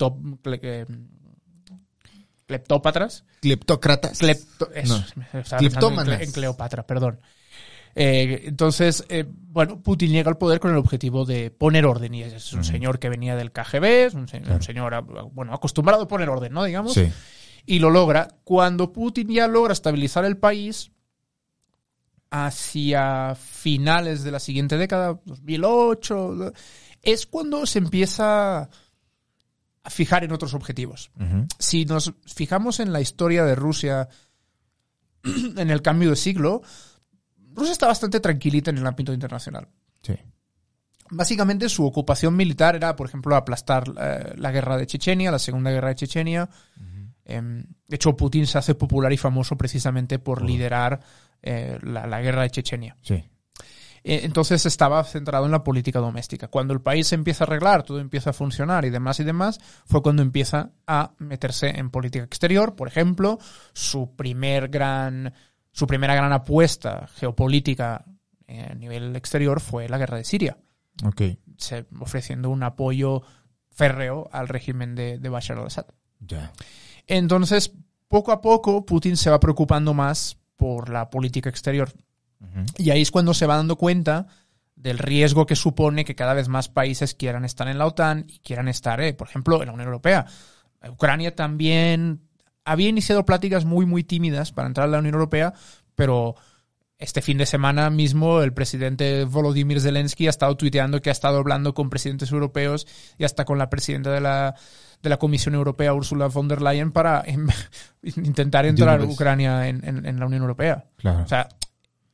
[0.63, 0.85] eh,
[2.53, 3.25] cleptópatras.
[3.41, 4.21] Cleptócratas.
[4.21, 4.99] Clepto- eso,
[5.33, 5.59] No.
[5.59, 6.09] Cleptómanas.
[6.09, 7.21] En, Cle- en Cleopatra, perdón.
[7.95, 12.15] Eh, entonces, eh, bueno, Putin llega al poder con el objetivo de poner orden.
[12.15, 16.05] Y es un señor que venía del KGB, es un, un señor, ah, bueno, acostumbrado
[16.05, 16.65] a poner orden, ¿no?
[16.65, 16.95] Digamos.
[16.95, 17.11] Sí.
[17.67, 18.29] Y lo logra.
[18.45, 20.91] Cuando Putin ya logra estabilizar el país,
[22.31, 26.53] hacia finales de la siguiente década, 2008,
[27.03, 28.71] es cuando se empieza
[29.91, 31.11] fijar en otros objetivos
[31.59, 34.09] si nos fijamos en la historia de Rusia
[35.25, 36.63] en el cambio de siglo,
[37.55, 39.69] Rusia está bastante tranquilita en el ámbito internacional.
[40.03, 40.15] Sí.
[41.11, 45.71] Básicamente su ocupación militar era, por ejemplo, aplastar eh, la guerra de Chechenia, la segunda
[45.71, 46.49] guerra de Chechenia.
[47.25, 51.01] Em, de hecho, Putin se hace popular y famoso precisamente por liderar
[51.41, 52.97] eh, la, la guerra de Chechenia.
[53.03, 53.23] Sí.
[54.05, 56.49] Eh, Entonces estaba centrado en la política doméstica.
[56.49, 59.61] Cuando el país se empieza a arreglar, todo empieza a funcionar y demás y demás,
[59.87, 62.75] fue cuando empieza a meterse en política exterior.
[62.75, 63.39] Por ejemplo,
[63.73, 65.33] su primer gran,
[65.71, 68.05] su primera gran apuesta geopolítica
[68.47, 70.59] eh, a nivel exterior fue la guerra de Siria,
[71.57, 73.23] se- ofreciendo un apoyo
[73.71, 75.87] férreo al régimen de, de Bashar al-Assad.
[76.21, 76.53] Ya.
[77.07, 77.73] Entonces,
[78.09, 81.91] poco a poco, Putin se va preocupando más por la política exterior.
[82.79, 84.27] Y ahí es cuando se va dando cuenta
[84.75, 88.39] del riesgo que supone que cada vez más países quieran estar en la OTAN y
[88.41, 90.27] quieran estar, eh, por ejemplo, en la Unión Europea.
[90.91, 92.23] Ucrania también
[92.65, 95.53] había iniciado pláticas muy, muy tímidas para entrar a la Unión Europea,
[95.95, 96.35] pero
[96.99, 101.39] este fin de semana mismo el presidente Volodymyr Zelensky ha estado tuiteando que ha estado
[101.39, 102.87] hablando con presidentes europeos
[103.19, 104.55] y hasta con la presidenta de la,
[105.03, 107.25] de la Comisión Europea, Ursula von der Leyen, para
[108.03, 109.01] intentar entrar.
[109.15, 110.85] Ucrania en- en- en la Unión Europea.
[110.97, 111.23] Claro.
[111.25, 111.49] O sea,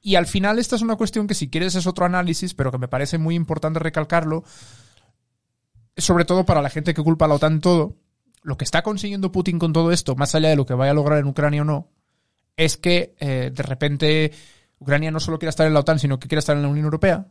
[0.01, 2.79] y al final esta es una cuestión que si quieres es otro análisis, pero que
[2.79, 4.45] me parece muy importante recalcarlo,
[5.97, 7.97] sobre todo para la gente que culpa a la OTAN todo,
[8.43, 10.95] lo que está consiguiendo Putin con todo esto, más allá de lo que vaya a
[10.95, 11.89] lograr en Ucrania o no,
[12.57, 14.33] es que eh, de repente
[14.79, 16.85] Ucrania no solo quiere estar en la OTAN, sino que quiere estar en la Unión
[16.85, 17.27] Europea,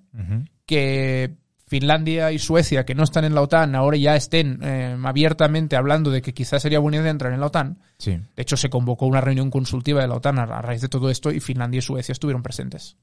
[0.66, 5.76] que Finlandia y Suecia, que no están en la OTAN, ahora ya estén eh, abiertamente
[5.76, 7.80] hablando de que quizás sería buena idea entrar en la OTAN.
[7.98, 10.88] Sí, De hecho, se convocó una reunión consultiva de la OTAN a, a raíz de
[10.88, 12.96] todo esto y Finlandia y Suecia estuvieron presentes.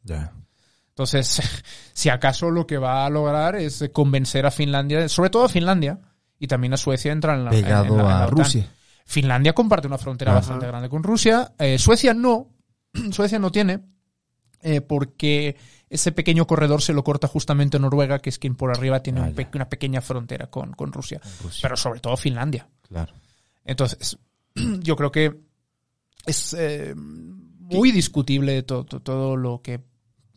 [0.88, 1.42] Entonces,
[1.92, 5.98] si acaso lo que va a lograr es convencer a Finlandia, sobre todo a Finlandia
[6.38, 8.36] y también a Suecia, entrar en la, en- en Pegado la- en la a OTAN.
[8.38, 8.66] Rusia.
[9.06, 11.52] Finlandia comparte una frontera bastante grande con Rusia.
[11.58, 12.48] Eh, Suecia no.
[13.10, 13.80] Suecia no tiene.
[14.62, 15.56] eh, porque
[15.90, 19.34] ese pequeño corredor se lo corta justamente Noruega, que es quien por arriba tiene un
[19.34, 21.20] pe- una pequeña frontera con, con Rusia.
[21.62, 22.68] Pero sobre todo Finlandia.
[22.88, 23.12] Claro.
[23.64, 24.18] Entonces,
[24.54, 25.40] yo creo que
[26.26, 29.80] es eh, muy discutible to- to- todo lo que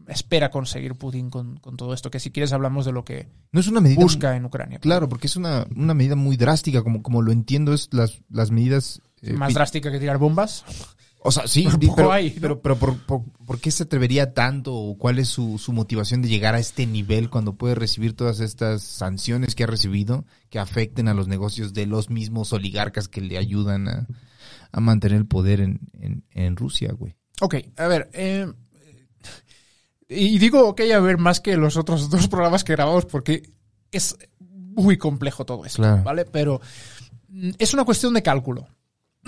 [0.07, 2.09] espera conseguir Putin con, con todo esto.
[2.11, 4.01] Que si quieres hablamos de lo que No es una medida.
[4.01, 4.79] busca en Ucrania.
[4.79, 8.51] Claro, porque es una, una medida muy drástica, como, como lo entiendo, es las, las
[8.51, 9.01] medidas.
[9.21, 10.63] eh, Más drástica que tirar bombas.
[11.27, 12.41] O sea, sí, pero, hay, ¿no?
[12.41, 16.21] pero, pero por, por- ¿por qué se atrevería tanto o cuál es su, su motivación
[16.21, 20.57] de llegar a este nivel cuando puede recibir todas estas sanciones que ha recibido que
[20.59, 24.07] afecten a los negocios de los mismos oligarcas que le ayudan a,
[24.71, 27.15] a mantener el poder en, en, en Rusia, güey?
[27.41, 28.09] Ok, a ver.
[28.13, 28.47] eh,
[30.09, 33.43] y digo ok, a ver, más que los otros dos programas que grabamos porque
[33.91, 36.03] es muy complejo todo esto, Claro.
[36.03, 36.23] ¿vale?
[36.25, 36.61] Pero
[37.27, 38.67] mm, es una cuestión de cálculo.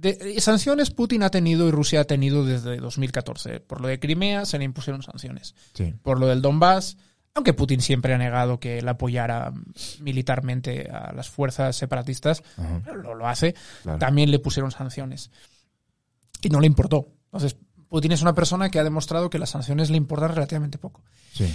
[0.00, 3.60] De- eh, sanciones Putin ha tenido y Rusia ha tenido desde 2014.
[3.60, 5.54] Por lo de Crimea se le impusieron sanciones.
[5.74, 5.94] Sí.
[6.02, 6.96] Por lo del Donbass,
[7.34, 9.52] aunque Putin siempre ha negado que él apoyara
[10.00, 12.42] militarmente a las fuerzas separatistas,
[13.02, 13.98] lo, lo hace, Claro.
[13.98, 15.30] también le pusieron sanciones.
[16.42, 17.08] Y no le importó.
[17.26, 17.56] Entonces,
[17.88, 21.02] Putin es una persona que ha demostrado que las sanciones le importan relativamente poco.
[21.32, 21.52] Sí.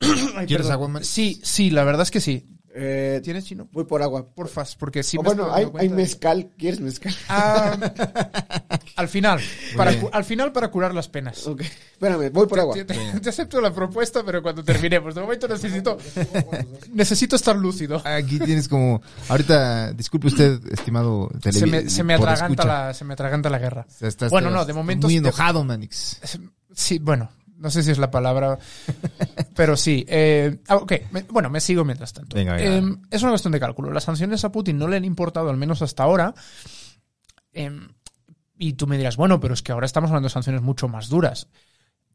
[0.36, 1.02] Ay, ¿Quieres agua?
[1.02, 2.46] Sí, sí, la verdad es que sí.
[2.78, 3.68] Eh, ¿Tienes chino?
[3.72, 4.26] voy por agua.
[4.28, 6.50] Porfas, porque si me bueno, hay, mezcal.
[6.58, 7.14] ¿Quieres mezcal?
[7.28, 7.74] Ah,
[8.96, 9.40] al final,
[9.76, 11.46] para, al final para curar las penas.
[11.46, 11.62] Ok.
[11.62, 12.74] Espérame, voy por agua.
[12.74, 15.14] Te, te- te acepto la propuesta, pero cuando terminemos.
[15.14, 15.96] De momento necesito,
[16.92, 18.02] necesito estar lúcido.
[18.04, 19.00] Aquí tienes como.
[19.28, 23.58] Ahorita, disculpe usted, estimado Se televi- me, se me atraganta la, se me atraganta la
[23.58, 23.86] guerra.
[23.88, 26.20] O sea, estás- Bueno, no, de momento Muy sí enojado, Manix.
[26.74, 28.58] Sí, bueno, no sé si es la palabra,
[29.54, 30.04] pero sí.
[30.08, 32.36] eh, ah, ok, me- bueno, me sigo mientras tanto.
[32.36, 32.58] Venga.
[32.60, 33.90] Eh, es una cuestión de cálculo.
[33.92, 36.34] Las sanciones a Putin no le han importado, al menos hasta ahora.
[37.52, 37.70] Eh,
[38.58, 41.08] y tú me dirás, bueno, pero es que ahora estamos hablando de sanciones mucho más
[41.08, 41.48] duras.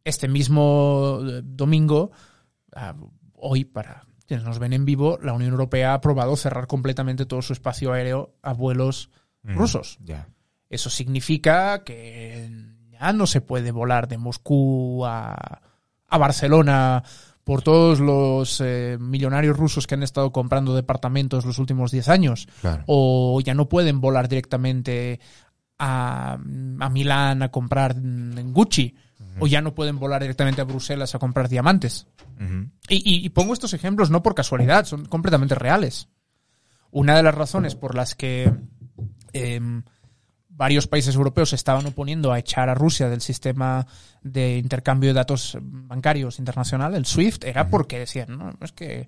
[0.03, 2.11] Este mismo eh, domingo,
[2.75, 2.95] ah,
[3.35, 7.41] hoy para quienes nos ven en vivo, la Unión Europea ha aprobado cerrar completamente todo
[7.41, 9.09] su espacio aéreo a vuelos
[9.43, 9.97] rusos.
[10.03, 10.29] Ya.
[10.69, 12.49] Eso significa que
[13.13, 15.61] no se puede volar de Moscú a,
[16.07, 17.03] a Barcelona
[17.43, 22.47] por todos los eh, millonarios rusos que han estado comprando departamentos los últimos 10 años.
[22.61, 22.83] Claro.
[22.87, 25.19] O ya no pueden volar directamente
[25.79, 28.95] a, a Milán a comprar Gucci.
[29.39, 32.05] O ya no pueden volar directamente a Bruselas a comprar diamantes.
[32.39, 32.69] Ujú.
[32.89, 36.09] Y, y- y pongo estos ejemplos no por casualidad, son completamente reales.
[36.91, 38.51] Una de las razones por las que
[39.33, 39.83] em,
[40.53, 43.85] varios países europeos se estaban oponiendo a echar a Rusia del sistema
[44.21, 49.07] de intercambio de datos bancarios internacional, el SWIFT, era porque decían, no, es que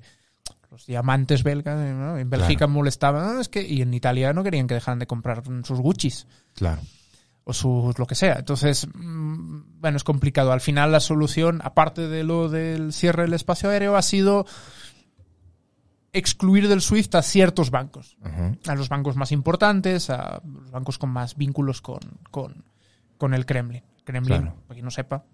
[0.71, 2.17] los diamantes belgas, eh, ¿no?
[2.17, 5.43] en Bélgica molestaban, "No, es que, y en Italia no querían que dejaran de comprar
[5.63, 6.25] sus Guccis
[6.56, 6.82] Claro.
[7.43, 8.38] o sus lo que sea.
[8.39, 10.51] Entonces, mm, bueno, es complicado.
[10.51, 14.47] Al final la solución, aparte de lo del cierre del espacio aéreo, ha sido
[16.13, 18.17] excluir del SWIFT a ciertos bancos.
[18.67, 21.99] A los bancos más importantes, a los bancos con más vínculos con,
[22.32, 22.63] con,
[23.17, 23.84] con el Kremlin.
[24.04, 24.56] Kremlin, Claro.
[24.67, 25.26] para quien no sepa,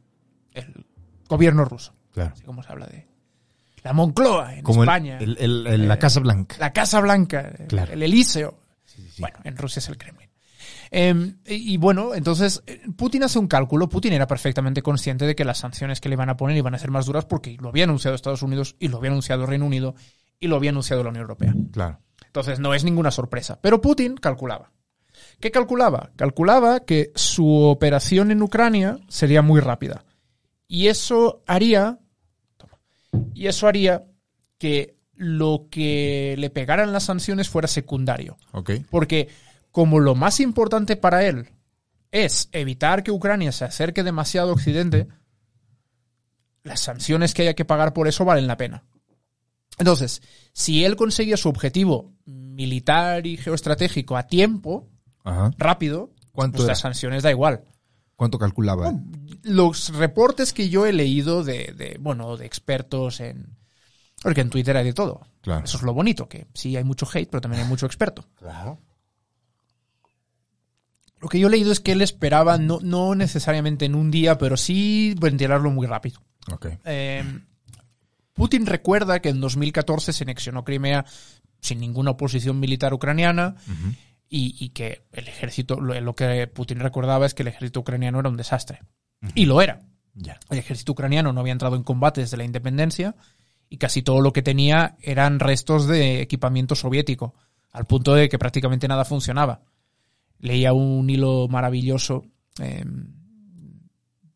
[0.54, 0.86] el
[1.28, 1.94] gobierno ruso.
[2.12, 2.32] Claro.
[2.34, 3.08] Así como se habla de
[3.84, 5.18] la Moncloa en Como España.
[5.20, 6.56] el- el- el- la Eh, Casa Blanca.
[6.60, 7.94] La Casa Blanca, Claro.
[7.94, 8.60] el Elíseo.
[9.20, 10.30] Bueno, en Rusia es el Kremlin.
[10.92, 13.88] Eh, y, y bueno, entonces eh, Putin hace un cálculo.
[13.88, 16.80] Putin era perfectamente consciente de que las sanciones que le iban a poner iban a
[16.80, 19.96] ser más duras porque lo había anunciado Estados Unidos y lo había anunciado Reino Unido
[20.40, 21.54] y lo había anunciado la Unión Europea.
[21.72, 22.00] Claro.
[22.26, 23.60] Entonces no es ninguna sorpresa.
[23.62, 24.72] Pero Putin calculaba.
[25.40, 26.12] ¿Qué calculaba?
[26.16, 30.06] Calculaba que su operación en Ucrania sería muy rápida.
[30.68, 32.00] Y eso haría.
[32.58, 32.80] toma,
[33.34, 34.06] y eso haría
[34.58, 38.38] que lo que le pegaran las sanciones fuera secundario.
[38.90, 39.28] Porque
[39.72, 41.50] como lo más importante para él
[42.12, 45.08] es evitar que Ucrania se acerque demasiado a Occidente,
[46.64, 48.84] las sanciones que haya que pagar por eso valen la pena.
[49.80, 50.22] Entonces,
[50.54, 54.90] si él conseguía su objetivo militar y geoestratégico a tiempo,
[55.24, 55.52] Ajá.
[55.58, 57.64] rápido, ¿Cuánto pues las sanciones da igual.
[58.16, 58.94] ¿Cuánto calculaba?
[59.44, 63.58] Los reportes que yo he leído de, de, bueno, de expertos en...
[64.22, 65.22] Porque en Twitter hay de todo.
[65.42, 65.64] Claro.
[65.64, 68.26] Eso es lo bonito, que sí hay mucho hate, pero también hay mucho experto.
[68.36, 68.80] Claro.
[71.22, 74.38] Lo que yo he leído es que él esperaba, no, no necesariamente en un día,
[74.38, 76.20] pero sí ventilarlo muy rápido.
[76.52, 76.68] Ok.
[76.84, 77.24] Eh,
[78.40, 81.06] Putin recuerda que en 2014 se anexionó Crimea
[81.60, 83.56] sin ninguna oposición militar ucraniana
[84.30, 88.22] y, y que el ejército, lo, lo que Putin recordaba es que el ejército ucraniano
[88.22, 88.80] era un desastre.
[89.36, 89.82] Y lo era.
[90.50, 93.14] El ejército ucraniano no había entrado en combate desde la independencia
[93.70, 97.36] y casi todo lo que tenía eran restos de equipamiento soviético,
[97.72, 99.64] al punto de que prácticamente nada funcionaba.
[100.40, 102.24] Leía un hilo maravilloso
[102.62, 102.86] eh,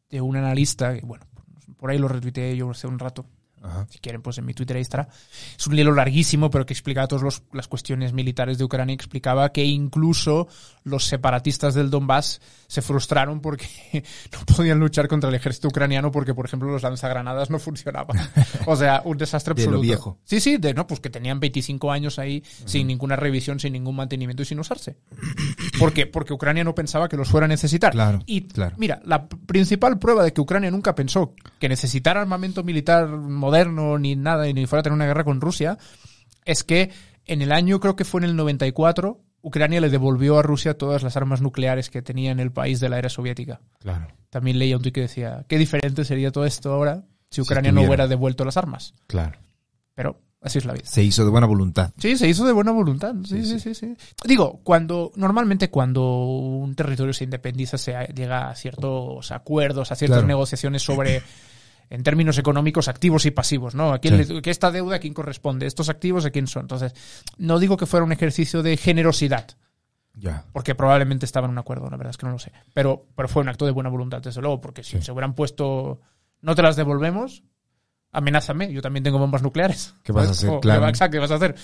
[0.09, 1.25] de un analista, que, bueno,
[1.77, 3.25] por ahí lo retuiteé yo hace un rato,
[3.63, 3.87] Ajá.
[3.89, 5.07] si quieren, pues en mi Twitter ahí estará.
[5.57, 8.93] Es un hilo larguísimo, pero que explicaba todas las cuestiones militares de Ucrania.
[8.93, 10.47] Explicaba que incluso
[10.83, 13.65] los separatistas del Donbass se frustraron porque
[14.31, 18.17] no podían luchar contra el ejército ucraniano porque, por ejemplo, los lanzagranadas no funcionaban.
[18.65, 19.81] O sea, un desastre De lo absoluto.
[19.87, 20.19] viejo.
[20.25, 23.95] Sí, sí, de, no, pues que tenían 25 años ahí sin ninguna revisión, sin ningún
[23.95, 24.97] mantenimiento y sin usarse.
[25.79, 26.05] ¿Por qué?
[26.07, 27.91] Porque Ucrania no pensaba que los fuera a necesitar.
[27.93, 28.75] Claro, Y claro.
[28.77, 33.52] mira, la principal prueba de que Ucrania nunca pensó que necesitara armamento militar moderno
[33.99, 35.77] ni nada, ni fuera a tener una guerra con Rusia,
[36.45, 36.91] es que
[37.25, 41.03] en el año, creo que fue en el 94, Ucrania le devolvió a Rusia todas
[41.03, 43.61] las armas nucleares que tenía en el país de la era soviética.
[43.79, 44.07] Claro.
[44.29, 47.75] También leía un tuit que decía, qué diferente sería todo esto ahora si Ucrania no
[47.81, 47.89] tuviera.
[47.89, 48.93] hubiera devuelto las armas.
[49.07, 49.37] Claro.
[49.95, 50.85] Pero así es la vida.
[50.85, 51.91] Se hizo de buena voluntad.
[51.97, 53.13] Sí, se hizo de buena voluntad.
[53.25, 53.95] Sí, sí, sí, sí.
[54.25, 60.17] Digo, cuando normalmente cuando un territorio se independiza se llega a ciertos acuerdos, a ciertas
[60.19, 60.27] Claro.
[60.27, 61.21] negociaciones sobre
[61.93, 63.93] en términos económicos activos y pasivos, ¿no?
[63.93, 64.33] ¿A quién Sí.
[64.33, 65.65] le- que esta deuda a quién corresponde?
[65.67, 66.63] Estos activos a quién son.
[66.63, 66.93] Entonces,
[67.37, 69.47] no digo que fuera un ejercicio de generosidad,
[70.15, 70.45] Ya.
[70.53, 72.51] porque probablemente estaba en un acuerdo, la verdad es que no lo sé.
[72.73, 75.01] Pero, pero fue un acto de buena voluntad, desde luego, porque si Sí.
[75.03, 75.99] se hubieran puesto,
[76.41, 77.43] no te las devolvemos,
[78.11, 79.95] amenázame, yo también tengo bombas nucleares.
[80.03, 80.37] ¿Qué vas a ¿Sabes?
[80.39, 80.49] hacer?
[80.49, 80.79] O, Claro.
[80.79, 81.55] ¿qué va- exacto, ¿qué vas a hacer?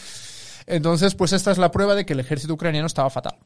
[0.67, 3.37] Entonces, pues esta es la prueba de que el ejército ucraniano estaba fatal.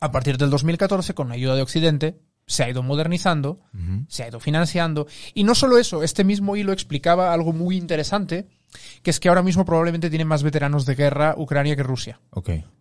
[0.00, 3.60] A partir del 2014, con ayuda de Occidente, se ha ido modernizando,
[4.08, 5.06] se ha ido financiando.
[5.32, 8.46] Y no solo eso, este mismo hilo explicaba algo muy interesante,
[9.02, 12.20] que es que ahora mismo probablemente tiene más veteranos de guerra Ucrania que Rusia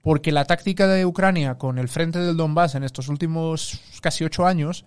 [0.01, 4.45] porque la táctica de Ucrania con el frente del Donbass en estos últimos casi ocho
[4.45, 4.85] años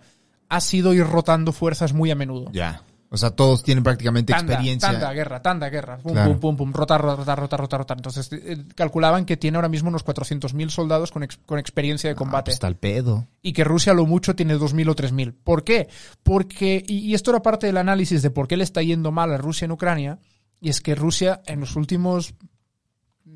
[0.48, 2.50] ha sido ir rotando fuerzas muy a menudo.
[2.52, 2.82] Ya.
[3.08, 4.90] O sea, todos tienen prácticamente Tanda, experiencia.
[4.90, 6.32] tanda, guerra, tanda, guerra, pum, Claro.
[6.32, 7.96] pum, pum, pum, rotar, rotar, rotar, rotar, rotar.
[7.98, 12.14] Entonces eh, calculaban que tiene ahora mismo unos 400.000 soldados con, ex- con experiencia de
[12.14, 13.28] Ah, combate pues está el pedo.
[13.42, 15.34] y que Rusia lo mucho tiene 2.000 o 3.000.
[15.44, 15.88] ¿Por qué?
[16.24, 19.32] Porque, y, y esto era parte del análisis de por qué le está yendo mal
[19.32, 20.18] a Rusia en Ucrania,
[20.60, 22.34] y es que Rusia en los últimos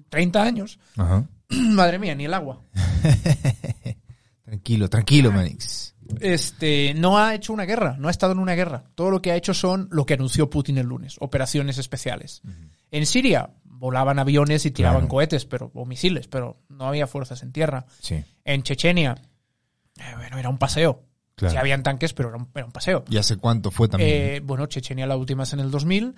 [0.08, 1.26] 30 años, Ajá.
[1.48, 2.60] madre mía, ni el agua.
[4.44, 5.89] Tranquilo, tranquilo, Manix.
[6.20, 8.84] Este, no ha hecho una guerra, no ha estado en una guerra.
[8.94, 12.42] Todo lo que ha hecho son lo que anunció Putin el lunes, operaciones especiales.
[12.90, 15.08] En Siria volaban aviones y tiraban Claro.
[15.08, 17.86] cohetes pero, o misiles, pero no había fuerzas en tierra.
[18.00, 18.22] Sí.
[18.44, 19.16] En Chechenia,
[19.98, 21.04] eh, bueno, era un paseo.
[21.34, 21.52] Claro.
[21.52, 23.04] Sí habían tanques, pero era un, era un paseo.
[23.08, 24.10] ¿Y hace cuánto fue también?
[24.12, 26.14] Eh, bueno, Chechenia la última es en el 2000.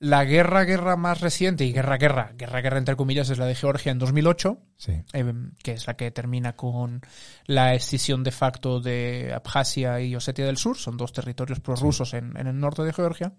[0.00, 3.54] La guerra, guerra más reciente, y guerra, guerra, guerra, guerra entre comillas, es la de
[3.54, 4.92] Georgia en 2008 sí.
[5.12, 5.32] eh,
[5.62, 7.00] que es la que termina con
[7.46, 12.36] la escisión de facto de Abjasia y Osetia del Sur, son dos territorios prorrusos en,
[12.36, 13.32] en el norte de Georgia.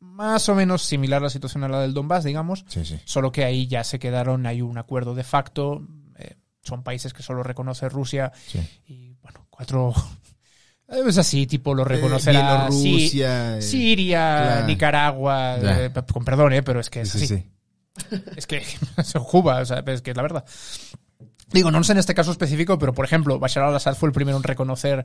[0.00, 2.98] Más o menos similar la situación a la del Donbass, digamos, Sí, sí.
[3.04, 5.86] solo que ahí ya se quedaron, hay un acuerdo de facto,
[6.18, 8.58] eh, son países que solo reconoce Rusia sí.
[8.86, 9.94] y, bueno, cuatro...
[10.92, 13.56] Es así, tipo lo reconocerá Eh, Sí- Bielorrusia.
[13.58, 14.66] eh, Siria, claro.
[14.66, 17.26] Nicaragua, eh, con perdón, eh, pero es que es sí, así.
[17.28, 17.46] sí.
[18.36, 18.62] Es que
[19.30, 20.44] Cuba, o sea, es que es la verdad.
[21.52, 24.38] Digo, no sé en este caso específico, pero por ejemplo, Bashar al-Assad fue el primero
[24.38, 25.04] en reconocer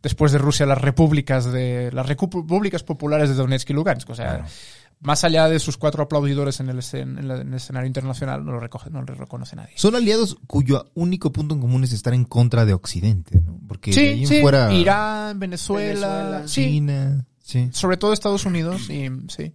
[0.00, 4.08] después de Rusia las repúblicas de las repúblicas populares de Donetsk y Lugansk.
[4.10, 4.44] O sea, Claro.
[5.00, 8.44] Más allá de sus cuatro aplaudidores en el, escen- en la- en el escenario internacional,
[8.44, 9.72] no lo, recoge, no lo reconoce nadie.
[9.76, 13.60] Son aliados cuyo único punto en común es estar en contra de Occidente, ¿no?
[13.68, 17.68] Porque de ahí Sí, fuera Irán, Venezuela, China, sí.
[17.72, 19.52] sobre todo Estados Unidos, y, sí.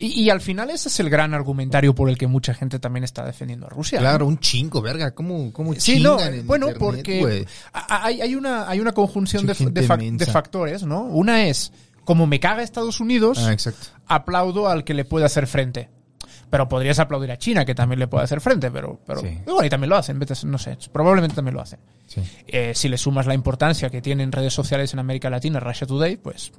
[0.00, 3.02] Y, y al final ese es el gran argumentario por el que mucha gente también
[3.02, 3.98] está defendiendo a Rusia.
[3.98, 4.02] ¿no?
[4.02, 8.34] Claro, un chingo, verga, ¿cómo, cómo Sí, no, chingan en bueno, internet, porque hay, hay
[8.36, 11.02] una, hay una conjunción de, de factores, ¿no?
[11.02, 11.72] Una es,
[12.08, 13.54] como me caga Estados Unidos, Ah,
[14.06, 15.90] aplaudo al que le puede hacer frente.
[16.48, 19.38] Pero podrías aplaudir a China, que también le puede hacer frente, pero, pero Sí.
[19.62, 21.80] y también lo hacen, no sé, probablemente también lo hacen.
[22.06, 22.22] Sí.
[22.46, 26.16] Eh, si le sumas la importancia que tienen redes sociales en América Latina, Russia Today,
[26.16, 26.50] pues,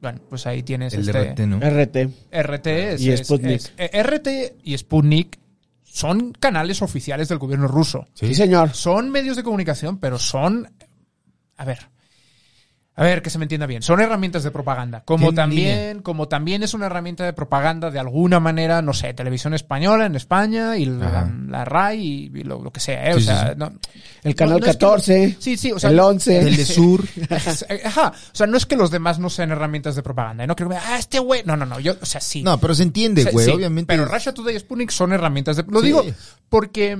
[0.00, 1.32] bueno, pues ahí tienes El este...
[1.32, 1.58] RT, ¿no?
[1.58, 2.08] RT.
[2.32, 3.56] RT es, Y Sputnik.
[3.56, 5.38] es- eh, RT y Sputnik
[5.84, 8.06] son canales oficiales del gobierno ruso.
[8.14, 8.70] Sí, señor.
[8.72, 10.72] Son medios de comunicación, pero son.
[11.58, 11.90] A ver.
[13.00, 13.80] A ver, que se me entienda bien.
[13.80, 15.02] Son herramientas de propaganda.
[15.04, 19.14] Como ¿Qué también, como también es una herramienta de propaganda de alguna manera, no sé,
[19.14, 23.14] televisión española en España y la, RAI y, y lo, lo que sea, ¿eh?
[23.14, 23.54] O sí, sea, sí.
[23.56, 23.72] no-
[24.24, 25.36] El canal no es que- 14.
[25.38, 26.38] sí, sí, o sea, el 11.
[26.48, 27.04] El de Sur.
[27.84, 30.46] Ajá, o sea, no es que los demás no sean herramientas de propaganda, ¿eh?
[30.48, 32.42] no creo que, ah, este güey, no, no, no, yo, o sea, sí.
[32.42, 33.46] No, pero se entiende, güey.
[33.46, 33.86] sí, Obviamente.
[33.94, 35.64] Pero Russia Today y Sputnik son herramientas de...
[35.68, 36.04] Lo digo
[36.48, 36.98] porque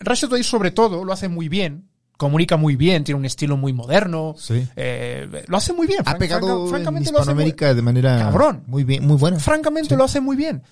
[0.00, 1.87] Russia Today sobre todo lo hace muy bien,
[2.18, 4.68] comunica muy bien, tiene un estilo muy moderno, Sí.
[4.76, 6.00] eh, lo hace muy bien.
[6.04, 8.64] ha pegado franca- en francamente lo hace muy- de manera Cabrón.
[8.66, 9.38] muy bien, muy buena.
[9.38, 9.96] francamente Sí.
[9.96, 10.62] lo hace muy bien.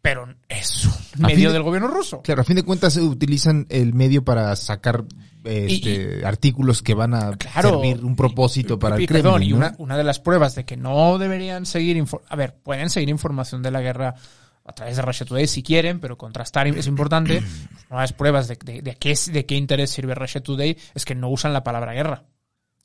[0.00, 0.84] Pero es
[1.18, 2.22] un A medio de- del gobierno ruso.
[2.22, 5.04] Claro, a fin de cuentas utilizan el medio para sacar
[5.44, 7.70] este, artículos que van a Claro.
[7.80, 9.22] servir un propósito para el Kremlin.
[9.22, 12.02] perdón, y una, una de las pruebas de que no deberían seguir...
[12.28, 14.14] A ver, pueden seguir información de la guerra
[14.68, 17.42] a través de Russia Today si quieren, pero contrastar es importante.
[17.90, 21.30] Las pruebas de, de, de qué, de qué interés sirve Russia Today es que no
[21.30, 22.26] usan la palabra guerra.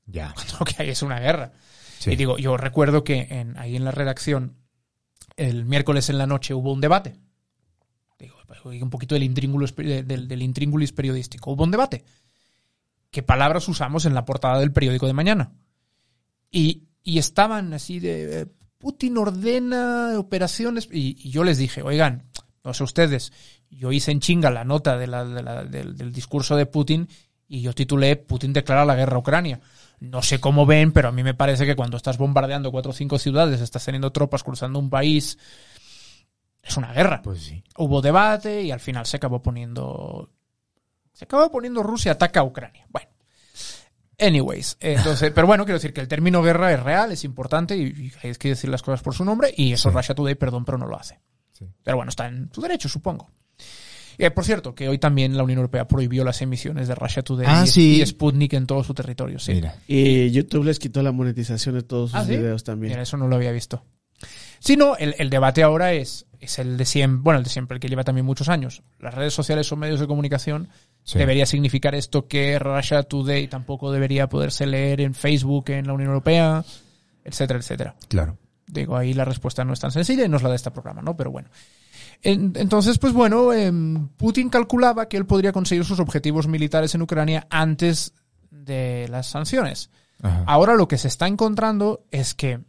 [0.06, 0.34] Ya.
[0.60, 1.52] Lo que hay es una guerra.
[2.00, 2.12] Sí.
[2.12, 4.56] Y digo, yo recuerdo que en, ahí en la redacción,
[5.36, 7.20] el miércoles en la noche hubo un debate.
[8.18, 11.52] Digo, un poquito del intríngulis, del, del intríngulis periodístico.
[11.52, 12.06] Hubo un debate.
[13.12, 15.52] ¿Qué palabras usamos en la portada del periódico de mañana?
[16.50, 18.46] Y, y estaban así de eh,
[18.84, 20.90] Putin ordena operaciones.
[20.92, 22.24] Y, y yo les dije, oigan,
[22.66, 23.32] no sé ustedes,
[23.70, 27.08] yo hice en chinga la nota de la- de la- del, del discurso de Putin
[27.48, 29.62] y yo titulé Putin declara la guerra a Ucrania.
[30.02, 32.94] No sé cómo ven, pero a mí me parece que cuando estás bombardeando cuatro o
[32.94, 35.38] cinco ciudades, estás teniendo tropas cruzando un país,
[36.62, 37.22] es una guerra.
[37.22, 37.64] Pues sí.
[37.78, 40.30] Hubo debate y al final se acabó poniendo.
[41.14, 42.86] Se acabó poniendo Rusia ataca a Ucrania.
[42.90, 43.10] Bueno.
[44.20, 47.84] Anyways, entonces, pero bueno, quiero decir que el término guerra es real, es importante y,
[47.84, 49.96] y hay que decir las cosas por su nombre y eso Sí.
[49.96, 51.20] Russia Today, perdón, pero no lo hace.
[51.52, 51.66] Sí.
[51.84, 53.30] Pero bueno, está en su derecho, supongo.
[54.20, 57.48] Eh, por cierto, que hoy también la Unión Europea prohibió las emisiones de Russia Today
[57.50, 58.02] Ah, y, sí.
[58.02, 59.40] y Sputnik en todo su territorio.
[59.40, 59.54] Sí.
[59.54, 59.76] Mira.
[59.88, 62.38] Y YouTube les quitó la monetización de todos sus ¿Ah, sí?
[62.38, 62.92] videos también.
[62.92, 63.84] Mira, eso no lo había visto.
[64.60, 67.76] Si no, el, el debate ahora es, es el de siempre, bueno, el de siempre,
[67.76, 68.84] el que lleva también muchos años.
[69.00, 70.70] Las redes sociales son medios de comunicación.
[71.04, 71.20] Sí.
[71.20, 76.10] ¿Debería significar esto que Russia Today tampoco debería poderse leer en Facebook, en la Unión
[76.10, 76.64] Europea,
[77.26, 77.96] etcétera, etcétera?
[78.08, 78.38] Claro.
[78.66, 81.02] Digo, ahí la respuesta no es tan sencilla y no es la de este programa,
[81.02, 81.16] ¿no?
[81.18, 81.50] Pero bueno.
[82.22, 87.02] En- entonces, pues bueno, em, Putin calculaba que él podría conseguir sus objetivos militares en
[87.02, 88.14] Ucrania antes
[88.50, 89.90] de las sanciones.
[90.22, 90.46] Ajá.
[90.48, 92.62] Ahora lo que se está encontrando es que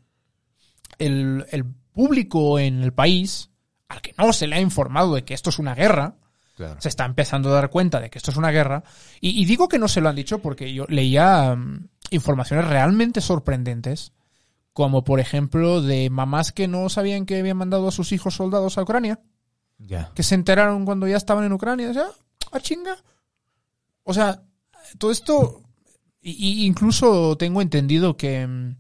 [0.99, 3.51] el, el público en el país,
[3.89, 6.17] al que no se le ha informado de que esto es una guerra,
[6.55, 6.81] Claro.
[6.81, 8.85] se está empezando a dar cuenta de que esto es una guerra.
[9.21, 13.21] Y, y digo que no se lo han dicho porque yo leía mm, informaciones realmente
[13.21, 14.13] sorprendentes,
[14.73, 18.79] como por ejemplo de mamás que no sabían que habían mandado a sus hijos soldados
[18.79, 19.21] a Ucrania,
[19.79, 20.13] Ya.
[20.15, 21.91] que se enteraron cuando ya estaban en Ucrania.
[21.91, 22.07] O sea,
[22.53, 22.97] a chinga.
[24.05, 24.43] O sea,
[24.99, 25.61] todo esto.
[26.21, 26.31] Y,
[26.63, 28.77] y incluso tengo entendido que, mm,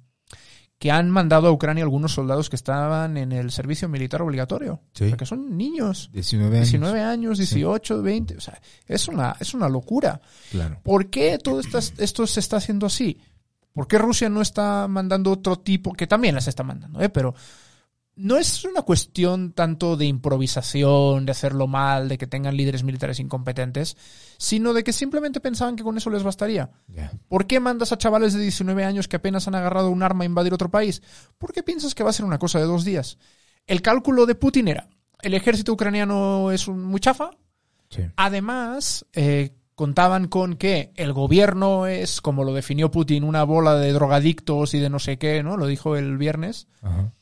[0.84, 4.82] que han mandado a Ucrania algunos soldados que estaban en el servicio militar obligatorio.
[4.92, 5.04] Sí.
[5.04, 6.10] O sea, que son niños.
[6.12, 6.68] 19 años.
[6.72, 8.36] 19 años, 18, 20.
[8.36, 10.20] O sea, es una, es una locura.
[10.50, 10.78] Claro.
[10.82, 13.18] ¿Por qué todo esto, esto se está haciendo así?
[13.72, 17.08] ¿Por qué Rusia no está mandando otro tipo, que también las está mandando, ¿eh?
[17.08, 17.34] pero
[18.16, 23.18] no es una cuestión tanto de improvisación, de hacerlo mal, de que tengan líderes militares
[23.20, 23.96] incompetentes,
[24.38, 26.70] sino de que simplemente pensaban que con eso les bastaría.
[27.28, 30.26] ¿Por qué mandas a chavales de 19 años que apenas han agarrado un arma a
[30.26, 31.02] invadir otro país?
[31.38, 33.18] ¿Por qué piensas que va a ser una cosa de dos días?
[33.66, 34.88] El cálculo de Putin era,
[35.22, 37.30] el ejército ucraniano es un muy chafa,
[37.90, 38.02] Sí.
[38.16, 43.92] Además, eh, contaban con que el gobierno es, como lo definió Putin, una bola de
[43.92, 45.56] drogadictos y de no sé qué, ¿no?
[45.56, 46.66] Lo dijo el viernes.
[46.82, 47.12] Ajá.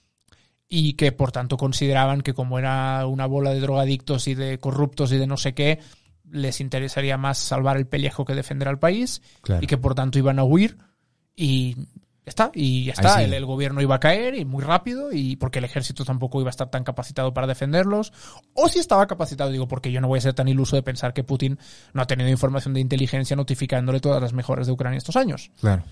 [0.75, 5.13] Y que por tanto consideraban que como era una bola de drogadictos y de corruptos
[5.13, 5.81] y de no sé qué,
[6.31, 9.21] les interesaría más salvar el pellejo que defender al país.
[9.43, 9.63] Claro.
[9.63, 10.79] Y que por tanto iban a huir.
[11.37, 11.75] Y
[12.25, 13.23] ya está, y ya está.
[13.23, 16.57] El gobierno iba a caer y muy rápido, y porque el ejército tampoco iba a
[16.57, 18.15] estar tan capacitado para defenderlos.
[18.55, 21.13] O si estaba capacitado, digo, porque yo no voy a ser tan iluso de pensar
[21.13, 21.59] que Putin
[21.93, 25.51] no ha tenido información de inteligencia notificándole todas las mejoras de Ucrania estos años.
[25.61, 25.83] Claro.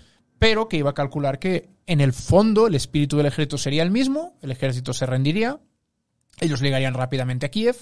[0.41, 3.91] Pero que iba a calcular que en el fondo el espíritu del ejército sería el
[3.91, 5.61] mismo, el ejército se rendiría,
[6.41, 7.77] ellos llegarían rápidamente a Kiev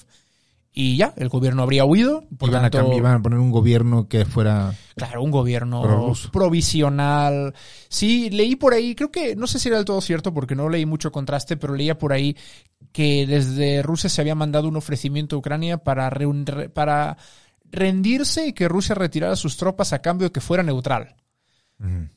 [0.72, 2.24] y ya, el gobierno habría huido.
[2.36, 4.74] Por Iban, a iban poner un gobierno que fuera.
[4.96, 6.32] Claro, un gobierno Prorruso.
[6.32, 7.54] provisional.
[7.88, 10.68] Sí, leí por ahí, creo que, no sé si era del todo cierto porque no
[10.68, 12.36] leí mucho contraste, pero leía por ahí
[12.90, 16.10] que desde Rusia se había mandado un ofrecimiento a Ucrania para,
[16.74, 17.16] para
[17.70, 21.14] rendirse y que Rusia retirara sus tropas a cambio de que fuera neutral.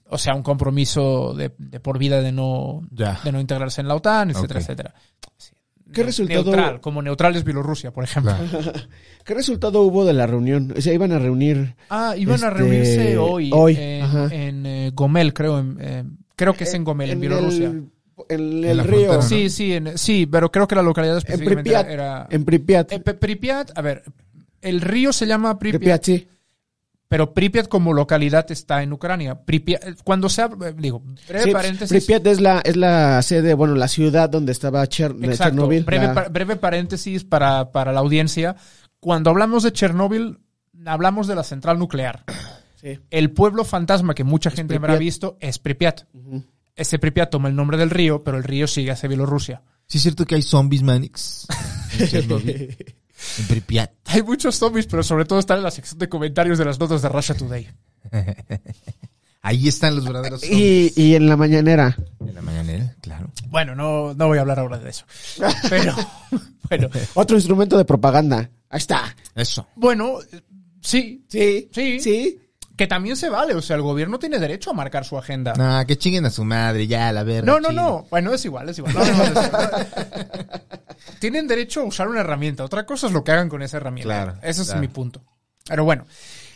[0.09, 3.95] O sea, un compromiso de, de por vida de no, de no integrarse en la
[3.95, 4.63] OTAN, etcétera, Ok.
[4.63, 4.93] etcétera.
[5.37, 5.51] Sí.
[5.93, 8.33] ¿Qué Ne- resultado- Neutral, como neutral es Bielorrusia, por ejemplo.
[8.49, 8.71] Claro.
[9.25, 10.73] ¿Qué resultado hubo de la reunión?
[10.75, 11.75] O sea, iban a reunir.
[11.89, 16.03] Ah, iban a Este, reunirse hoy, hoy, en, en, eh, Gomel, creo, en, eh,
[16.35, 17.67] Creo que es en Gomel, en, Bielorrusia.
[17.67, 18.85] El, en En el río.
[18.87, 19.21] frontera, ¿no?
[19.21, 21.87] Sí, sí, en- sí, pero creo que la localidad En específicamente Pripyat.
[21.89, 22.27] era...
[22.31, 22.91] En Pripyat.
[22.93, 24.03] Eh, P- Pripyat, a ver,
[24.61, 26.27] el río se llama Pripyat, Pripyat, sí.
[27.11, 29.35] Pero Pripyat como localidad está en Ucrania.
[29.43, 31.89] Pripyat, cuando se hab- eh, digo, breve Sí, paréntesis.
[32.05, 35.83] Pripyat es la, es la sede, bueno, la ciudad donde estaba Cher- Exacto, Chernobyl.
[35.83, 38.55] breve, la- pa- breve paréntesis para, para la audiencia.
[39.01, 40.39] Cuando hablamos de Chernóbil,
[40.85, 42.23] hablamos de la central nuclear.
[42.79, 42.97] Sí.
[43.09, 46.03] El pueblo fantasma que mucha gente habrá visto es Pripyat.
[46.77, 49.63] Ese Pripyat toma el nombre del río, pero el río sigue hacia Bielorrusia.
[49.85, 51.45] Sí es cierto que hay zombies Manix
[51.99, 52.77] en Chernobyl.
[53.39, 53.91] En Pripyat.
[54.05, 57.01] Hay muchos zombies, pero sobre todo están en la sección de comentarios de las notas
[57.01, 57.67] de Russia Today.
[59.43, 60.95] Ahí están los verdaderos zombies.
[60.97, 61.97] Y, y en la mañanera.
[62.19, 63.31] En la mañanera, claro.
[63.47, 65.05] Bueno, no, no voy a hablar ahora de eso.
[65.69, 65.95] Pero,
[66.69, 68.49] bueno, Otro instrumento de propaganda.
[68.69, 69.15] Ahí está.
[69.35, 69.67] Eso.
[69.75, 70.19] bueno,
[70.79, 71.69] sí, Sí.
[71.73, 71.99] Sí.
[71.99, 72.39] Sí.
[72.81, 73.53] Que también se vale.
[73.53, 75.53] O sea, el gobierno tiene derecho a marcar su agenda.
[75.53, 77.45] Nah, que chinguen a su madre, ya, la verga.
[77.45, 77.85] No, no, chinguen.
[77.85, 78.07] no.
[78.09, 78.95] Bueno, es igual, es igual.
[78.95, 79.01] No.
[81.19, 82.65] Tienen derecho a usar una herramienta.
[82.65, 84.23] Otra cosa es lo que hagan con esa herramienta.
[84.23, 85.21] Claro, Ese es mi punto.
[85.67, 86.07] Pero bueno.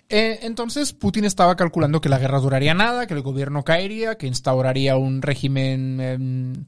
[0.09, 4.25] Eh, entonces Putin estaba calculando que la guerra duraría nada, que el gobierno caería, que
[4.25, 6.65] instauraría un régimen em,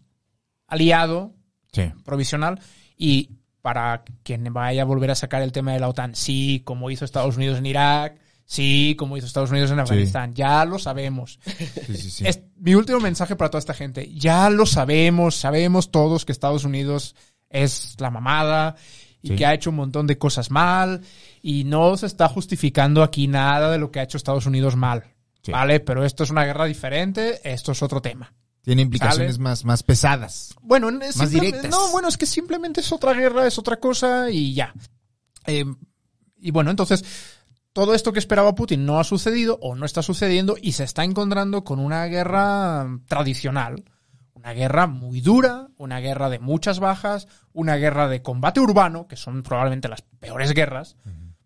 [0.67, 1.33] aliado,
[1.71, 1.91] Sí.
[2.05, 2.59] provisional,
[2.95, 3.31] y
[3.63, 7.05] para quien vaya a volver a sacar el tema de la OTAN, sí, como hizo
[7.05, 11.39] Estados Unidos en Irak, sí, como hizo Estados Unidos en Afganistán, ya lo sabemos.
[11.85, 12.27] Sí, sí.
[12.27, 14.11] Es mi último mensaje para toda esta gente.
[14.15, 17.15] Ya lo sabemos, sabemos todos que Estados Unidos
[17.49, 18.75] es la mamada
[19.21, 21.01] y que ha hecho un montón de cosas mal
[21.41, 25.03] y no se está justificando aquí nada de lo que ha hecho Estados Unidos mal.
[25.49, 25.79] ¿Vale?
[25.79, 28.33] Pero esto es una guerra diferente, esto es otro tema.
[28.63, 29.43] Tiene implicaciones Sale.
[29.43, 30.53] más, más pesadas.
[30.61, 31.71] Bueno, es Más simple- directas.
[31.71, 34.73] No, bueno, es que simplemente es otra guerra, es otra cosa y ya.
[35.45, 35.63] Eh,
[36.41, 37.01] y bueno, entonces,
[37.77, 41.03] todo esto que esperaba Putin no ha sucedido o no está sucediendo y se está
[41.03, 43.83] encontrando con una guerra tradicional.
[44.33, 49.15] Una guerra muy dura, una guerra de muchas bajas, una guerra de combate urbano, que
[49.15, 50.97] son probablemente las peores guerras,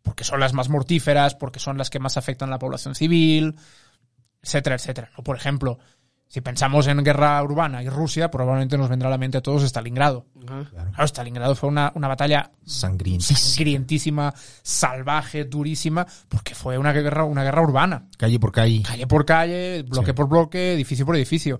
[0.03, 3.57] porque son las más mortíferas, porque son las que más afectan a la población civil,
[4.41, 5.11] etcétera, etcétera.
[5.17, 5.79] O, por ejemplo,
[6.31, 9.63] si pensamos en guerra urbana y Rusia, probablemente nos vendrá a la mente a todos
[9.63, 10.27] Stalingrado.
[10.45, 10.65] Claro,
[11.05, 18.07] Stalingrado fue una, una batalla sangrientísima, salvaje, durísima, porque fue una guerra, una guerra urbana.
[18.17, 18.81] Calle por calle.
[18.81, 20.13] Calle por calle, bloque Sí.
[20.13, 21.59] por bloque, edificio por edificio.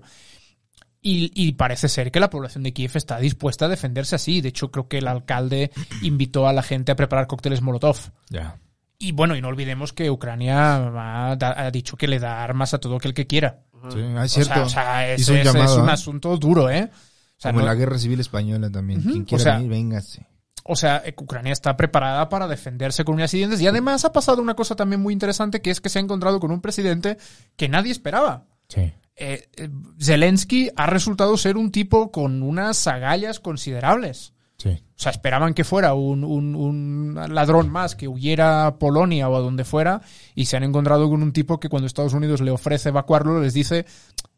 [1.02, 4.40] Y, y parece ser que la población de Kiev está dispuesta a defenderse así.
[4.40, 5.70] De hecho, creo que el alcalde
[6.00, 7.98] invitó a la gente a preparar cócteles Molotov.
[8.30, 8.56] Ya.
[8.98, 12.78] Y bueno, y no olvidemos que Ucrania ha, ha dicho que le da armas a
[12.78, 13.64] todo aquel que quiera.
[13.90, 14.54] Sí, ah, es O cierto.
[14.54, 15.92] sea, o sea, es, Hizo un es- llamado, es un ¿eh?
[15.92, 16.90] asunto duro, ¿eh?
[16.92, 19.02] O sea, Como en la guerra civil española también.
[19.02, 20.26] Quien o quiera sea, venir, véngase.
[20.64, 23.60] O sea, eh, Ucrania está preparada para defenderse con uñas y dientes.
[23.60, 26.38] Y además ha pasado una cosa también muy interesante, que es que se ha encontrado
[26.38, 27.18] con un presidente
[27.56, 28.44] que nadie esperaba.
[28.68, 28.92] Sí.
[29.16, 29.68] Eh, eh,
[30.00, 34.34] Zelensky ha resultado ser un tipo con unas agallas considerables.
[34.62, 34.68] Sí.
[34.70, 39.34] O sea, esperaban que fuera un, un- un ladrón más que huyera a Polonia o
[39.36, 40.00] a donde fuera
[40.36, 43.54] y se han encontrado con un tipo que cuando Estados Unidos le ofrece evacuarlo les
[43.54, 43.86] dice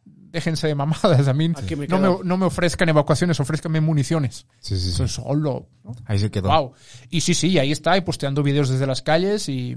[0.06, 2.18] déjense de mamadas, a mí me no, quedo".
[2.18, 4.46] me, no me ofrezcan evacuaciones, ofrézcanme municiones.
[4.60, 4.88] Sí, sí, sí.
[4.90, 5.68] Eso es solo.
[5.84, 5.92] ¿no?
[6.06, 6.48] Ahí se quedó.
[6.48, 6.72] Wow.
[7.10, 9.76] Y sí, sí, ahí está, y posteando vídeos desde las calles y,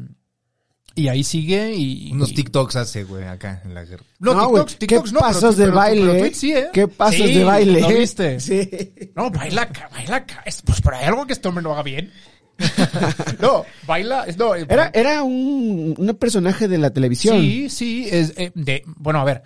[0.95, 2.11] y ahí sigue y...
[2.11, 4.03] Unos y- TikToks hace, güey, acá en la guerra.
[4.19, 6.13] No, No, TikToks, TikToks ¿Qué no, pero- pasos de pero- baile?
[6.21, 6.67] pero sí, ¿eh?
[6.73, 7.81] ¿Qué pasos Sí, de baile?
[7.81, 8.39] ¿Lo viste?
[8.39, 8.69] Sí.
[9.15, 12.11] No, baila, ca- baila, es- pues pero hay algo que este hombre no haga bien.
[13.39, 17.39] no, baila, no, eh, Era, era un, un personaje de la televisión.
[17.39, 19.43] Sí, sí, es, eh, de, bueno, a ver,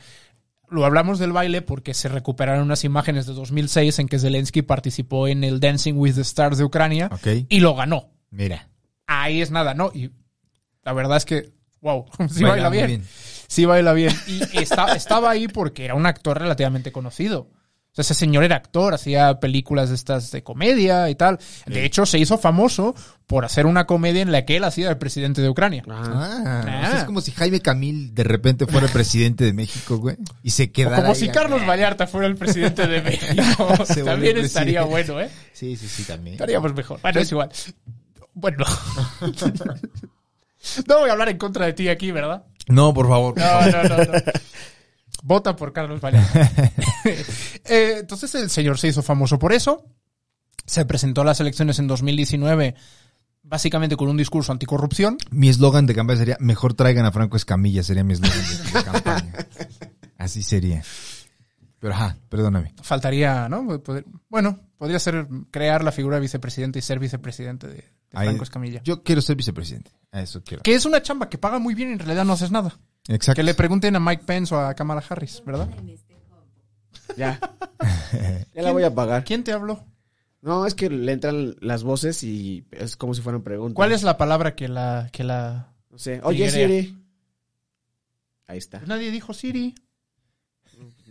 [0.70, 5.28] lo hablamos del baile porque se recuperaron unas imágenes de 2006 en que Zelensky participó
[5.28, 7.28] en el Dancing with the Stars de Ucrania Ok.
[7.50, 8.10] y lo ganó.
[8.30, 8.70] Mira.
[9.08, 9.92] Ahí es nada, ¿no?
[9.94, 10.10] Y
[10.84, 11.50] la verdad es que,
[11.82, 12.88] wow, sí Baila bien.
[12.88, 13.06] bien.
[13.48, 14.14] Sí baila bien.
[14.28, 17.50] Y está- estaba ahí porque era un actor relativamente conocido.
[17.92, 21.38] O sea, ese señor era actor, hacía películas de estas de comedia y tal.
[21.66, 22.96] De hecho, se hizo famoso
[23.28, 25.84] por hacer una comedia en la que él hacía el presidente de Ucrania.
[25.90, 26.60] Ah, Ah.
[26.62, 30.16] o sea, es como si Jaime Camil de repente fuera el presidente de México, güey.
[30.42, 31.28] Y se O quedara como ahí si.
[31.28, 33.86] Carlos Vallarta fuera el presidente de México.
[33.86, 35.30] Se También estaría bueno, ¿eh?
[35.52, 36.36] Sí, sí, sí, también.
[36.36, 37.02] Estaríamos mejor.
[37.02, 37.50] Bueno, es igual.
[38.34, 38.64] Bueno.
[40.88, 42.46] No voy a hablar en contra de ti aquí, ¿verdad?
[42.68, 43.38] No, por favor.
[43.38, 44.12] No, no, no, no.
[45.24, 46.52] Vota por Carlos Vallarta.
[47.66, 49.86] Eh, entonces el señor se hizo famoso por eso.
[50.66, 52.76] Se presentó a las elecciones en 2019
[53.44, 55.18] básicamente con un discurso anticorrupción.
[55.32, 58.84] Mi eslogan de campaña sería, mejor traigan a Franco Escamilla, sería mi eslogan de, de
[58.86, 59.34] campaña.
[60.18, 60.84] Así sería.
[61.80, 62.74] Pero ajá, perdóname.
[62.84, 63.66] Faltaría, ¿no?
[63.82, 68.28] Poder- bueno, podría ser crear la figura de vicepresidente y ser vicepresidente de, de Ahí-
[68.28, 68.82] Franco Escamilla.
[68.84, 69.92] Yo quiero ser vicepresidente.
[70.12, 70.64] A eso quiero.
[70.64, 72.78] Que es una chamba que paga muy bien y en realidad no haces nada.
[73.08, 73.38] Exacto.
[73.40, 75.70] Que le pregunten a Mike Pence o a Kamala Harris, ¿verdad?
[77.18, 77.40] Ya.
[78.54, 79.24] Ya la voy a pagar.
[79.24, 79.84] ¿Quién te habló?
[80.42, 83.76] No, es que le entran las voces y es como si fueran preguntas.
[83.76, 85.10] ¿Cuál es la palabra que la...
[85.12, 85.74] Que la...
[85.90, 86.20] No sé.
[86.24, 86.50] Oye.
[86.52, 86.98] Siri.
[88.48, 88.82] Ahí está.
[88.86, 89.74] Nadie dijo Siri.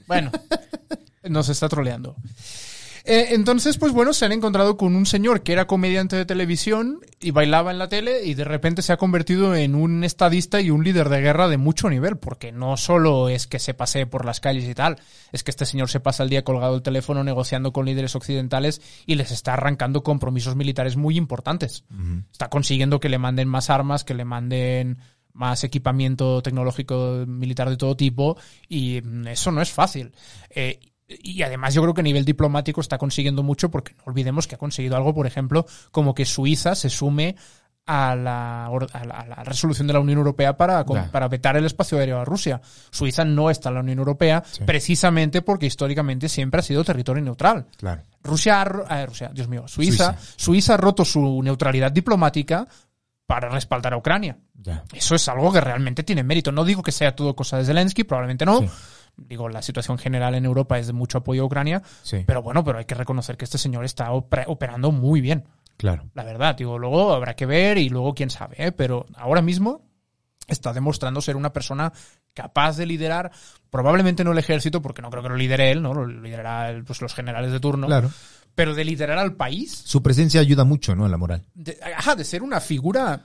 [0.06, 0.30] Bueno,
[1.24, 2.16] nos está troleando.
[3.04, 7.00] Eh, entonces, pues bueno, se han encontrado con un señor que era comediante de televisión
[7.20, 10.70] y bailaba en la tele y de repente se ha convertido en un estadista y
[10.70, 14.24] un líder de guerra de mucho nivel, porque no solo es que se pase por
[14.24, 14.98] las calles y tal,
[15.32, 18.80] es que este señor se pasa el día colgado el teléfono negociando con líderes occidentales
[19.06, 21.84] y les está arrancando compromisos militares muy importantes.
[22.32, 24.98] Está consiguiendo que le manden más armas, que le manden
[25.32, 28.36] más equipamiento tecnológico militar de todo tipo
[28.68, 30.12] y mm, eso no es fácil.
[30.50, 30.80] Eh,
[31.22, 34.54] y además yo creo que a nivel diplomático está consiguiendo mucho porque no olvidemos que
[34.54, 37.36] ha conseguido algo, por ejemplo, como que Suiza se sume
[37.86, 41.64] a la, a la, a la resolución de la Unión Europea para, para vetar el
[41.64, 42.60] espacio aéreo a Rusia.
[42.90, 44.62] Suiza no está en la Unión Europea Sí.
[44.64, 47.66] precisamente porque históricamente siempre ha sido territorio neutral.
[47.76, 48.02] Claro.
[48.22, 50.34] Rusia, eh, Rusia, Dios mío, Suiza, Suiza.
[50.36, 52.68] Suiza ha roto su neutralidad diplomática
[53.26, 54.36] para respaldar a Ucrania.
[54.92, 56.52] Eso es algo que realmente tiene mérito.
[56.52, 58.58] No digo que sea todo cosa de Zelensky, probablemente no.
[58.60, 58.68] Sí.
[59.16, 62.24] Digo, la situación general en Europa es de mucho apoyo a Ucrania, Sí.
[62.26, 65.44] pero bueno, pero hay que reconocer que este señor está opera- operando muy bien,
[65.76, 66.08] Claro.
[66.14, 66.54] la verdad.
[66.56, 68.72] Digo, luego habrá que ver y luego quién sabe, ¿eh?
[68.72, 69.82] pero ahora mismo
[70.48, 71.92] está demostrando ser una persona
[72.34, 73.30] capaz de liderar,
[73.70, 75.94] probablemente no el ejército, porque no creo que lo lidere él, ¿no?
[75.94, 78.10] Lo liderará pues, los generales de turno, Claro.
[78.54, 81.04] pero de liderar al país, Su presencia ayuda mucho, ¿no?
[81.04, 81.44] A la moral.
[81.54, 83.22] de, ajá, de ser una figura,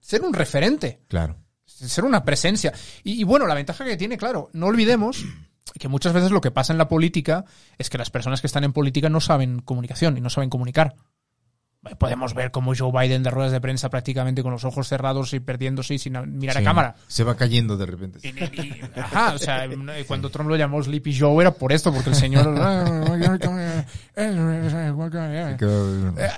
[0.00, 1.36] ser un referente Claro.
[1.76, 2.72] Ser una presencia.
[3.04, 5.24] Y, y bueno, la ventaja que tiene, claro, no olvidemos
[5.78, 7.44] que muchas veces lo que pasa en la política
[7.76, 10.94] es que las personas que están en política no saben comunicación y no saben comunicar.
[11.98, 15.38] Podemos ver cómo Joe Biden de ruedas de prensa prácticamente con los ojos cerrados y
[15.40, 16.94] perdiéndose y sin mirar a cámara.
[17.06, 18.18] Se va cayendo de repente.
[18.24, 19.68] Y- y- y- ajá, o sea,
[20.08, 22.44] cuando Trump lo llamó Sleepy Joe era por esto, porque el señor...
[25.56, 26.30] Quedó- Eh,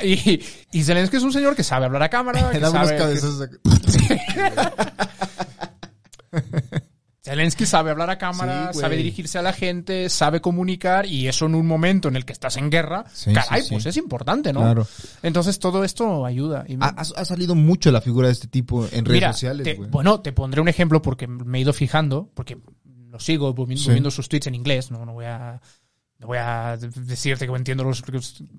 [0.72, 2.40] Y, y Zelensky es un señor que sabe hablar a cámara.
[2.52, 4.07] que sabe- que-.
[7.22, 11.44] Zelensky sabe hablar a cámara, Sí, sabe dirigirse a la gente, sabe comunicar y eso
[11.44, 14.50] en un momento en el que estás en guerra, Sí, caray, sí, pues es importante,
[14.52, 14.60] ¿no?
[14.60, 14.86] Claro.
[15.22, 16.64] Entonces todo esto ayuda.
[16.66, 20.20] Y Ha, salido mucho la figura de este tipo en redes mira, sociales, te- bueno,
[20.20, 22.56] te pondré un ejemplo porque me he ido fijando, porque
[23.10, 25.60] lo sigo viendo, sus tweets en inglés, no, no voy a
[26.20, 28.02] no voy a decirte que entiendo los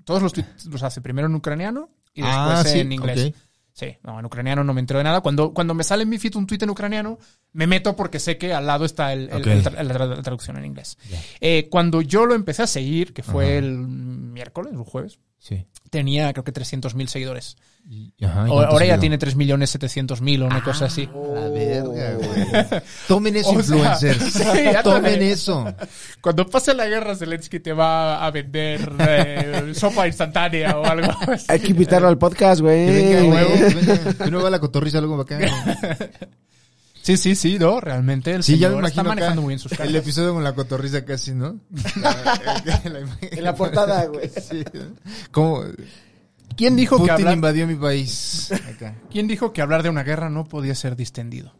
[0.04, 3.26] todos los tweets los hace primero en ucraniano y después Ah, en inglés.
[3.26, 3.34] ok.
[3.80, 5.22] Sí, no, en ucraniano no me entero de nada.
[5.22, 7.18] Cuando, cuando me sale en mi feed un tweet en ucraniano,
[7.54, 9.46] me meto porque sé que al lado está el, el- Ok.
[9.46, 10.98] el tra- la, tra- la traducción en inglés.
[11.40, 15.66] Eh, cuando yo lo empecé a seguir, que fue el miércoles, el jueves, Sí.
[15.88, 17.56] tenía creo que 300.000 seguidores.
[17.88, 21.08] Y- ajá, ¿y ahora ya tiene 3.700.000 o una cosa así.
[21.34, 22.82] La verga, güey.
[23.08, 24.22] Tomen eso, O sea, influencers.
[24.34, 24.42] sí,
[24.84, 25.74] Tomen eso.
[26.20, 31.46] Cuando pase la guerra, Zelensky te va a vender eh, sopa instantánea o algo así.
[31.48, 32.86] Hay que invitarlo al podcast, güey.
[32.86, 34.24] Que venga, huevo, que venga.
[34.24, 35.38] Que no va la cotorriza luego acá.
[37.02, 39.72] Sí, sí, sí, no, realmente el Sí, ya me está imagino manejando muy bien sus
[39.72, 39.94] el cartas.
[39.96, 41.58] episodio con la cotorriza casi, ¿no?
[42.00, 43.28] La- la imagen.
[43.32, 44.28] En la portada, güey.
[44.28, 44.62] Sí.
[45.30, 45.62] ¿Cómo?
[46.56, 48.50] ¿Quién dijo, que Putin hablar, invadió mi país.
[48.52, 48.96] Acá.
[49.10, 51.54] ¿Quién dijo que hablar de una guerra no podía ser distendido?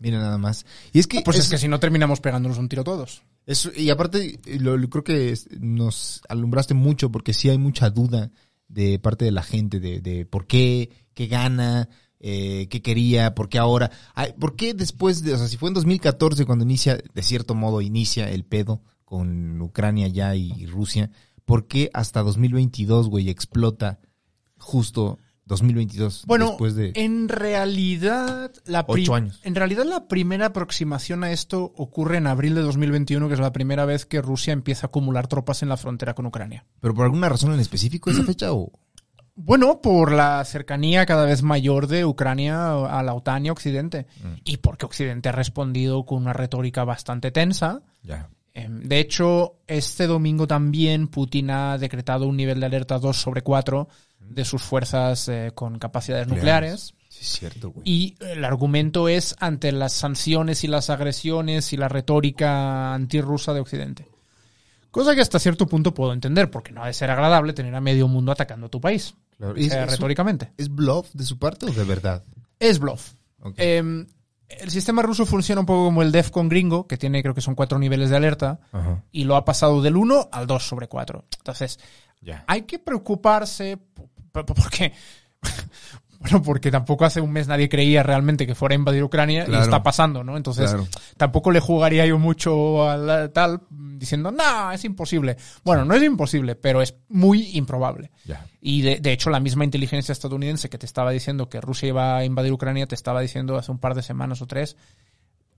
[0.00, 0.66] Mira nada más.
[0.92, 1.22] Y es que...
[1.22, 3.22] Pues es, que si no terminamos pegándonos un tiro todos.
[3.46, 7.88] Eso, y aparte, lo, lo- creo que es- nos alumbraste mucho porque sí hay mucha
[7.90, 8.30] duda
[8.68, 11.88] de parte de la gente de, de por qué, qué gana,
[12.24, 13.90] eh, qué quería, por qué ahora.
[14.14, 17.56] Ay, ¿Por qué después de, o sea, si fue en 2014 cuando inicia, de cierto
[17.56, 21.10] modo, inicia el pedo con Ucrania ya y, Rusia,
[21.44, 23.98] ¿por qué hasta 2022, güey, explota
[24.56, 26.22] justo 2022?
[26.26, 26.92] Bueno, después de...
[26.94, 29.40] en realidad la Ocho años.
[29.42, 33.52] En realidad la primera aproximación a esto ocurre en abril de 2021, que es la
[33.52, 36.64] primera vez que Rusia empieza a acumular tropas en la frontera con Ucrania.
[36.80, 38.70] ¿Pero por alguna razón en específico esa fecha o...?
[39.34, 44.06] Bueno, por la cercanía cada vez mayor de Ucrania a la OTAN y a Occidente.
[44.44, 47.82] Y porque Occidente ha respondido con una retórica bastante tensa.
[48.02, 48.28] Ya.
[48.54, 53.42] Eh, De hecho, este domingo también Putin ha decretado un nivel de alerta 2 sobre
[53.42, 53.88] 4
[54.20, 56.94] de sus fuerzas eh, con capacidades nucleares.
[57.08, 57.82] Sí, es cierto, güey.
[57.88, 63.60] Y el argumento es ante las sanciones y las agresiones y la retórica antirrusa de
[63.60, 64.08] Occidente.
[64.90, 67.80] Cosa que hasta cierto punto puedo entender, porque no ha de ser agradable tener a
[67.80, 69.14] medio mundo atacando a tu país.
[69.36, 69.54] Claro.
[69.54, 70.52] O ¿Es- sea, es un- retóricamente.
[70.56, 72.24] ¿Es bluff de su parte o de verdad?
[72.58, 73.12] Es bluff.
[73.56, 74.06] Eh,
[74.48, 77.54] el sistema ruso funciona un poco como el DEFCON gringo, que tiene creo que son
[77.54, 79.02] cuatro niveles de alerta, Ajá.
[79.10, 81.24] y lo ha pasado del 1 al 2 sobre 4.
[81.38, 81.78] Entonces,
[82.46, 83.78] hay que preocuparse
[84.32, 84.92] porque
[86.22, 89.54] Bueno, porque tampoco hace un mes nadie creía realmente que fuera a invadir Ucrania y
[89.54, 90.36] está pasando, ¿no?
[90.36, 90.86] Entonces, Claro.
[91.16, 95.36] tampoco le jugaría yo mucho a la- tal diciendo, no, es imposible.
[95.64, 98.10] Bueno, no es imposible, pero es muy improbable.
[98.60, 102.16] Y de, de hecho, la misma inteligencia estadounidense que te estaba diciendo que Rusia iba
[102.16, 104.76] a invadir Ucrania, te estaba diciendo hace un par de semanas o tres.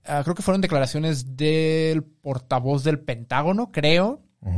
[0.07, 4.21] ah, creo que fueron declaraciones del portavoz del Pentágono, creo.
[4.43, 4.49] Sé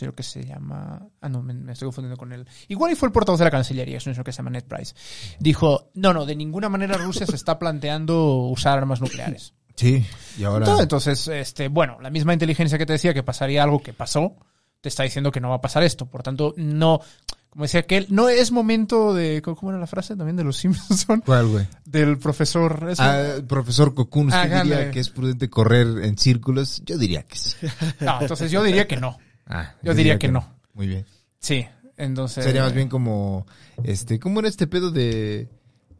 [0.00, 1.06] lo que se llama.
[1.20, 2.46] Ah, no, me, me estoy confundiendo con él.
[2.68, 4.64] Igual y fue el portavoz de la Cancillería, es un señor que se llama Ned
[4.64, 4.94] Price.
[5.38, 9.52] Dijo: No, no, de ninguna manera Rusia se está planteando usar armas nucleares.
[9.74, 10.04] Sí,
[10.38, 10.66] y ahora...
[10.66, 14.36] Entonces, entonces, este, bueno, la misma inteligencia que te decía que pasaría algo que pasó,
[14.80, 16.06] te está diciendo que no va a pasar esto.
[16.06, 17.00] Por tanto, no.
[17.48, 19.42] Como decía aquel, no es momento de.
[19.42, 21.06] ¿Cómo era la frase también de los Simpsons?
[21.26, 21.66] ¿Cuál, güey?
[21.84, 22.88] Del profesor.
[22.90, 23.02] eso.
[23.02, 26.82] Ah, profesor Cocoon, ¿usted Ah, diría que es prudente correr en círculos?
[26.84, 27.56] Yo diría que sí.
[28.00, 29.18] No, entonces yo diría que no.
[29.50, 30.44] Ah, Yo diría que no.
[30.74, 31.04] Muy bien.
[31.40, 32.44] Sí, entonces.
[32.44, 33.46] Sería más bien como,
[33.82, 35.48] este, ¿cómo era este pedo de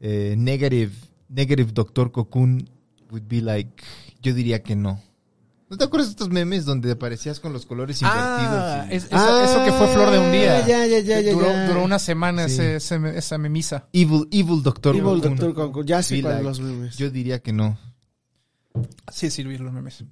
[0.00, 0.92] eh, negative,
[1.28, 2.68] negative Doctor Cocoon
[3.10, 3.82] would be like,
[4.22, 5.02] yo diría que no.
[5.68, 8.92] ¿No te acuerdas de estos memes donde aparecías con los colores Ah, invertidos?
[8.92, 10.58] y- es- eso, eso que fue flor de un día.
[10.64, 11.66] Ah, ya, ya, ya, ya, duró, ya.
[11.68, 12.54] duró una semana Sí.
[12.54, 13.86] ese, ese- esa memisa.
[13.92, 15.36] Evil, evil Doctor Evil Cocoon.
[15.36, 16.96] Doctor Cocoon, ya cuáles like, los memes.
[16.96, 17.78] Yo diría que no.
[19.12, 20.04] Sí, sirvió los memes.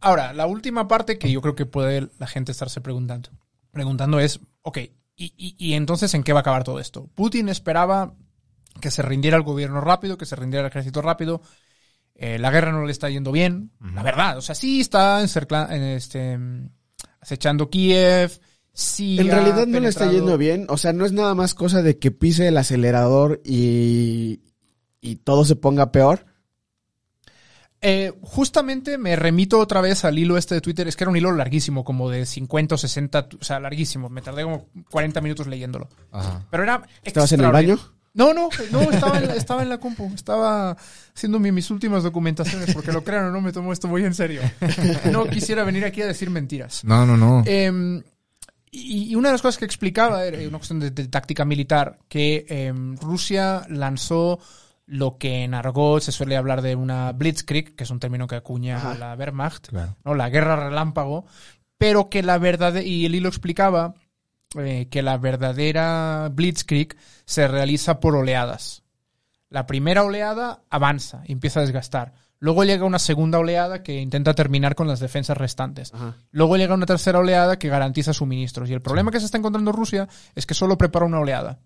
[0.00, 3.30] Ahora, la última parte que yo creo que puede la gente estarse preguntando,
[3.70, 4.90] preguntando es, ok, ¿y,
[5.36, 7.08] y, y entonces en qué va a acabar todo esto?
[7.14, 8.14] Putin esperaba
[8.80, 11.42] que se rindiera el gobierno rápido, que se rindiera el ejército rápido.
[12.14, 14.38] Eh, la guerra no le está yendo bien, la verdad.
[14.38, 16.38] O sea, sí está encercla- en este,
[17.20, 18.40] acechando Kiev.
[18.72, 20.66] Sí En realidad no le está yendo bien.
[20.68, 24.40] O sea, no es nada más cosa de que pise el acelerador y,
[25.00, 26.24] y todo se ponga peor.
[27.82, 30.86] Eh, justamente me remito otra vez al hilo este de Twitter.
[30.86, 34.08] Es que era un hilo larguísimo, como de 50 o 60, tu- o sea, larguísimo.
[34.10, 35.88] Me tardé como 40 minutos leyéndolo.
[36.12, 36.46] Ajá.
[36.50, 36.82] Pero era.
[37.02, 37.78] ¿Estabas en el baño?
[38.12, 40.10] No, no, no, estaba en, la, estaba en la compu.
[40.14, 40.76] Estaba
[41.14, 44.14] haciendo mi- mis últimas documentaciones, porque lo crean o no, me tomo esto muy en
[44.14, 44.42] serio.
[45.12, 46.84] No quisiera venir aquí a decir mentiras.
[46.84, 47.44] No, no, no.
[47.46, 48.02] Eh,
[48.72, 51.98] y, y una de las cosas que explicaba era una cuestión de, de táctica militar,
[52.08, 54.38] que eh, Rusia lanzó
[54.92, 58.34] lo que en argot se suele hablar de una blitzkrieg, que es un término que
[58.34, 58.94] acuña Ajá.
[58.96, 59.96] la Wehrmacht, Claro.
[60.04, 60.14] ¿no?
[60.16, 61.26] la guerra relámpago,
[61.78, 63.94] pero que la verdad, y el hilo explicaba
[64.58, 68.82] eh, que la verdadera blitzkrieg se realiza por oleadas.
[69.48, 72.12] La primera oleada avanza y empieza a desgastar.
[72.40, 75.94] Luego llega una segunda oleada que intenta terminar con las defensas restantes.
[75.94, 76.16] Ajá.
[76.32, 78.68] Luego llega una tercera oleada que garantiza suministros.
[78.70, 81.58] Y el problema que se está encontrando Rusia es que solo prepara una oleada.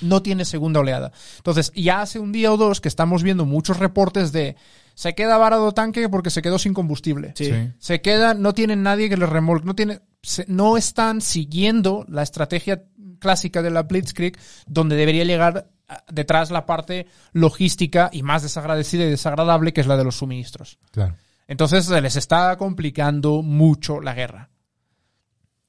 [0.00, 1.12] No tiene segunda oleada.
[1.38, 4.56] Entonces, ya hace un día o dos que estamos viendo muchos reportes de
[4.94, 7.32] se queda varado tanque porque se quedó sin combustible.
[7.36, 7.46] Sí.
[7.46, 7.72] Sí.
[7.78, 12.22] Se queda, no tienen nadie que les remolque, no tiene, se- no están siguiendo la
[12.22, 12.84] estrategia
[13.18, 19.04] clásica de la Blitzkrieg, donde debería llegar ah, detrás la parte logística y más desagradecida
[19.04, 20.78] y desagradable, que es la de los suministros.
[20.92, 21.16] Claro.
[21.48, 24.50] Entonces se les está complicando mucho la guerra.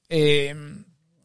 [0.08, 0.54] Eh,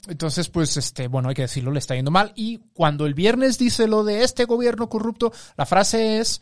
[0.08, 2.34] entonces, pues, este, bueno, hay que decirlo, le está yendo mal.
[2.36, 6.41] Y cuando el viernes dice lo de este gobierno corrupto, la frase es,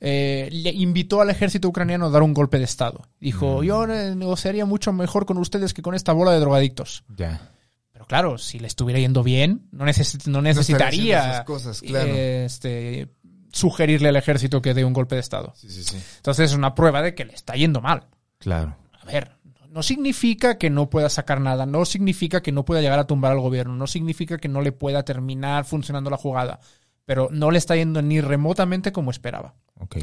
[0.00, 3.02] eh, le invitó al ejército ucraniano a dar un golpe de Estado.
[3.20, 7.04] Dijo, yo eh, negociaría mucho mejor con ustedes que con esta bola de drogadictos.
[7.16, 7.50] Ya.
[7.92, 9.84] Pero claro, si le estuviera yendo bien, no,
[10.26, 12.08] no necesitaría esas cosas, claro.
[12.10, 13.08] eh, este,
[13.52, 15.52] sugerirle al ejército que dé un golpe de Estado.
[15.56, 15.96] Sí, sí, sí.
[16.16, 18.06] Entonces es una prueba de que le está yendo mal.
[18.38, 18.76] Claro.
[19.00, 19.37] A ver,
[19.70, 23.32] no significa que no pueda sacar nada, no significa que no pueda llegar a tumbar
[23.32, 26.60] al gobierno, no significa que no le pueda terminar funcionando la jugada,
[27.04, 29.54] pero no le está yendo ni remotamente como esperaba.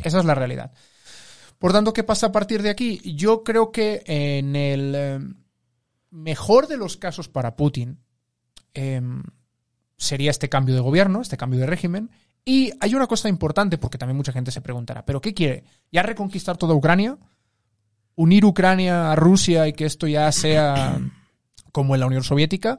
[0.03, 0.71] Esa es la realidad.
[1.59, 3.01] Por tanto, ¿qué pasa a partir de aquí?
[3.15, 5.19] Yo creo que en el eh,
[6.11, 7.99] mejor de los casos para Putin
[8.73, 9.01] eh,
[9.97, 12.11] sería este cambio de gobierno, este cambio de régimen.
[12.43, 15.63] Y hay una cosa importante, porque también mucha gente se preguntará, ¿pero qué quiere?
[15.91, 17.17] ¿Ya reconquistar toda Ucrania?
[18.15, 20.99] ¿Unir Ucrania a Rusia y que esto ya sea
[21.71, 22.77] como en la Unión Soviética?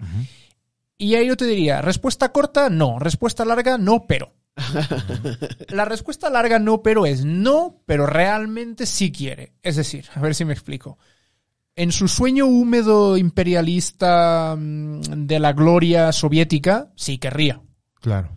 [0.98, 2.98] Y ahí yo te diría, respuesta corta, no.
[2.98, 4.32] Respuesta larga, no, pero.
[5.68, 9.52] La respuesta larga no, pero es no, pero realmente sí quiere.
[9.62, 10.98] Es decir, a ver si me explico.
[11.74, 17.60] En su sueño húmedo imperialista mm, de la gloria soviética, sí querría.
[18.00, 18.30] Claro.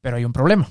[0.00, 0.68] Pero hay un problema.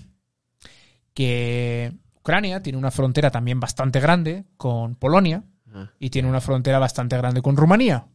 [1.13, 5.93] Que Ucrania tiene una frontera también bastante grande con Polonia Ajá.
[5.99, 8.07] y tiene una frontera bastante grande con Rumanía.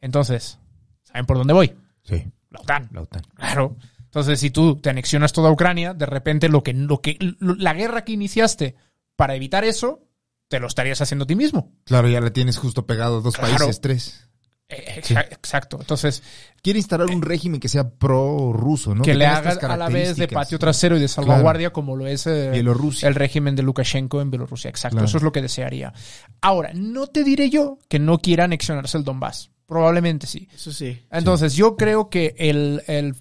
[0.00, 0.58] Entonces,
[1.02, 1.74] ¿saben por dónde voy?
[2.02, 2.24] Sí.
[2.50, 2.88] La OTAN.
[2.92, 3.22] La OTAN.
[3.34, 3.76] Claro.
[4.04, 7.72] Entonces, si tú te anexionas toda Ucrania, de repente lo que, lo que, lo- la
[7.74, 8.76] guerra que iniciaste
[9.16, 10.00] para evitar eso,
[10.48, 11.72] te lo estarías haciendo a ti mismo.
[11.84, 13.56] Claro, ya la tienes justo pegado a dos Claro.
[13.56, 14.28] países, tres.
[14.72, 15.76] Eh, exa- Exacto.
[15.80, 16.22] Entonces,
[16.62, 19.02] Quiere instalar un régimen que sea pro-ruso, ¿no?
[19.02, 22.28] que le haga a la vez de patio trasero y de salvaguardia como lo es
[22.28, 24.68] eh, el régimen de Lukashenko en Bielorrusia.
[24.70, 25.06] Exacto, Claro.
[25.08, 25.92] eso es lo que desearía.
[26.40, 29.50] Ahora, no te diré yo que no quiera anexionarse el Donbass.
[29.66, 30.48] Probablemente sí.
[30.54, 31.02] Eso sí.
[31.10, 33.16] Entonces, yo creo que el, el-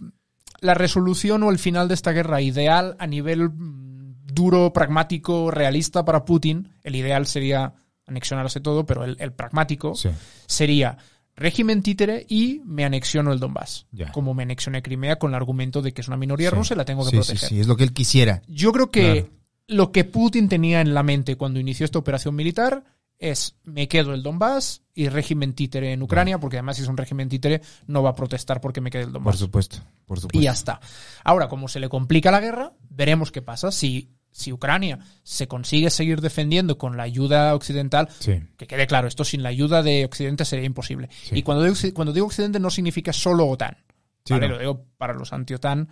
[0.60, 6.06] la resolución o el final de esta guerra ideal a nivel mm, duro, pragmático, realista
[6.06, 7.74] para Putin, el ideal sería
[8.06, 10.10] anexionarse todo, pero el, el pragmático Sí.
[10.46, 10.98] sería
[11.42, 13.88] régimen títere y me anexiono el Donbass.
[13.92, 14.12] Ya.
[14.12, 16.56] Como me anexioné Crimea con el argumento de que es una minoría Sí.
[16.56, 17.38] rusa y la tengo que Sí, proteger.
[17.40, 18.42] Sí, sí, es lo que él quisiera.
[18.48, 19.30] Yo creo que Claro.
[19.68, 22.84] lo que Putin tenía en la mente cuando inició esta operación militar
[23.20, 26.98] es me quedo el Donbass y régimen títere en Ucrania, porque además si es un
[26.98, 29.38] régimen títere no va a protestar porque me quede el Por Donbass.
[29.40, 30.40] supuesto, por supuesto.
[30.40, 30.80] Y ya está.
[31.24, 33.72] Ahora, como se le complica la guerra, veremos qué pasa.
[33.72, 38.40] Si, si Ucrania se consigue seguir defendiendo con la ayuda occidental, Sí.
[38.58, 41.10] que quede claro, esto sin la ayuda de Occidente sería imposible.
[41.24, 41.36] Sí.
[41.40, 43.78] Y cuando digo, cuando digo Occidente no significa solo OTAN.
[44.26, 44.48] Sí, ¿vale?
[44.48, 44.54] no.
[44.56, 45.90] Lo digo para los anti-OTAN.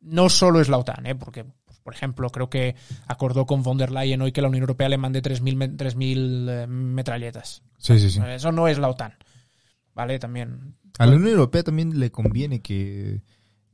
[0.00, 1.14] No solo es la OTAN, ¿eh?
[1.16, 2.76] porque, pues, por ejemplo, creo que
[3.06, 6.48] acordó con von der Leyen hoy que la Unión Europea le mande 3.000 me- 3.000
[6.48, 7.62] eh, metralletas.
[7.78, 8.20] Sí, sí, sí.
[8.28, 9.14] Eso no es la OTAN.
[9.94, 10.18] ¿Vale?
[10.18, 10.74] También.
[10.98, 13.22] A la Unión Europea también le conviene que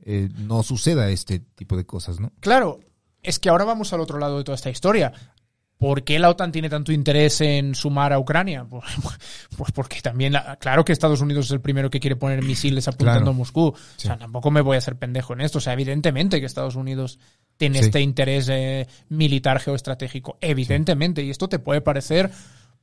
[0.01, 2.31] eh, no suceda este tipo de cosas, ¿no?
[2.39, 2.79] Claro,
[3.25, 5.11] es que ahora vamos al otro lado de toda esta historia.
[5.77, 8.65] ¿Por qué la OTAN tiene tanto interés en sumar a Ucrania?
[8.69, 8.85] Pues,
[9.57, 12.87] pues porque también, la- claro que Estados Unidos es el primero que quiere poner misiles
[12.87, 13.31] apuntando Claro.
[13.31, 13.73] a Moscú.
[13.97, 14.07] Sí.
[14.07, 15.57] O sea, tampoco me voy a hacer pendejo en esto.
[15.57, 17.19] O sea, evidentemente que Estados Unidos
[17.57, 17.85] tiene Sí.
[17.85, 20.37] este interés eh, militar geoestratégico.
[20.41, 21.23] Evidentemente.
[21.23, 22.31] Y esto te puede parecer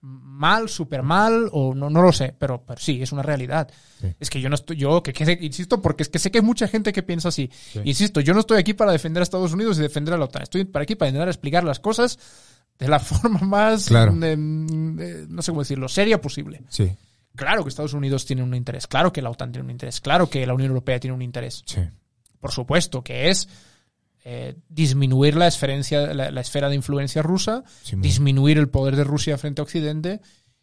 [0.03, 3.71] mal, súper mal, o no, no lo sé, pero, pero sí, es una realidad.
[4.01, 4.09] Sí.
[4.19, 6.67] Es que yo no estoy, yo que insisto, porque es que sé que hay mucha
[6.67, 7.51] gente que piensa así.
[7.85, 10.43] Insisto, yo no estoy aquí para defender a Estados Unidos y defender a la OTAN.
[10.43, 12.19] Estoy para aquí para intentar explicar las cosas
[12.79, 14.13] de la forma más, Claro.
[14.23, 16.63] eh, no sé cómo decirlo, seria posible.
[16.69, 16.91] Sí,
[17.35, 20.29] Claro que Estados Unidos tiene un interés, claro que la OTAN tiene un interés, claro
[20.29, 21.81] que la Unión Europea tiene un interés sí.
[22.41, 23.49] por supuesto, que es
[24.25, 25.51] eh, disminuir la,
[26.15, 30.21] la, la esfera de influencia rusa, Sí, disminuir el poder de Rusia frente a Occidente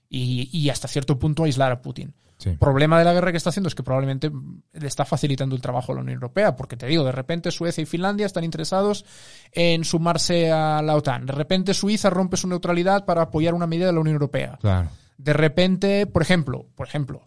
[0.10, 2.14] y, y hasta cierto punto aislar a Putin.
[2.38, 2.52] Sí.
[2.52, 4.32] El problema de la guerra que está haciendo es que probablemente
[4.72, 7.82] le está facilitando el trabajo a la Unión Europea, porque te digo, de repente Suecia
[7.82, 9.04] y Finlandia están interesados
[9.52, 11.26] en sumarse a la OTAN.
[11.26, 14.58] De repente Suiza rompe su neutralidad para apoyar una medida de la Unión Europea.
[14.62, 14.90] Claro.
[15.18, 17.26] De repente, por ejemplo, por ejemplo,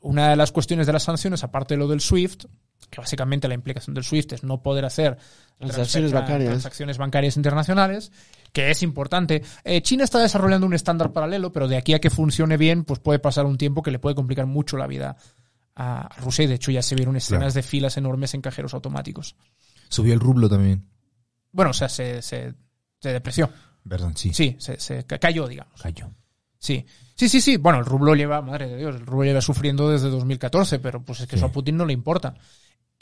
[0.00, 2.44] una de las cuestiones de las sanciones, aparte de lo del SWIFT,
[2.90, 5.16] que básicamente la implicación del SWIFT es no poder hacer
[5.58, 6.48] Transacciones bancarias.
[6.50, 8.10] transacciones bancarias internacionales,
[8.52, 9.42] que es importante.
[9.64, 12.98] Eh, China está desarrollando un estándar paralelo, pero de aquí a que funcione bien, pues
[12.98, 15.16] puede pasar un tiempo que le puede complicar mucho la vida
[15.76, 17.52] a Rusia y de hecho ya se vieron escenas Claro.
[17.54, 19.36] de filas enormes en cajeros automáticos.
[19.88, 20.88] Subió el rublo también.
[21.52, 22.54] Bueno, o sea, se, se,
[23.00, 23.50] se depreció.
[23.88, 24.32] Perdón, sí.
[24.34, 25.80] Sí, se, se ca- cayó, digamos.
[25.80, 26.10] Cayó.
[26.58, 26.84] Sí,
[27.14, 27.56] sí, sí, sí.
[27.56, 31.20] Bueno, el rublo lleva, madre de Dios, el rublo lleva sufriendo desde 2014, pero pues
[31.20, 31.40] es que Sí.
[31.40, 32.34] eso a Putin no le importa.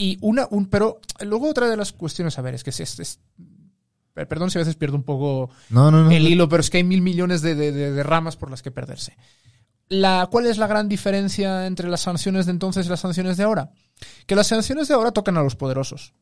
[0.00, 2.98] Y una, un, pero luego otra de las cuestiones, a ver, es que es, es-
[3.00, 3.20] es-
[4.14, 6.10] perdón si a veces pierdo un poco No, no, no.
[6.10, 8.62] el hilo, pero es que hay mil millones de, de- de- de ramas por las
[8.62, 9.16] que perderse.
[9.88, 13.44] La, ¿Cuál es la gran diferencia entre las sanciones de entonces y las sanciones de
[13.44, 13.72] ahora?
[14.26, 16.12] Que las sanciones de ahora tocan a los poderosos.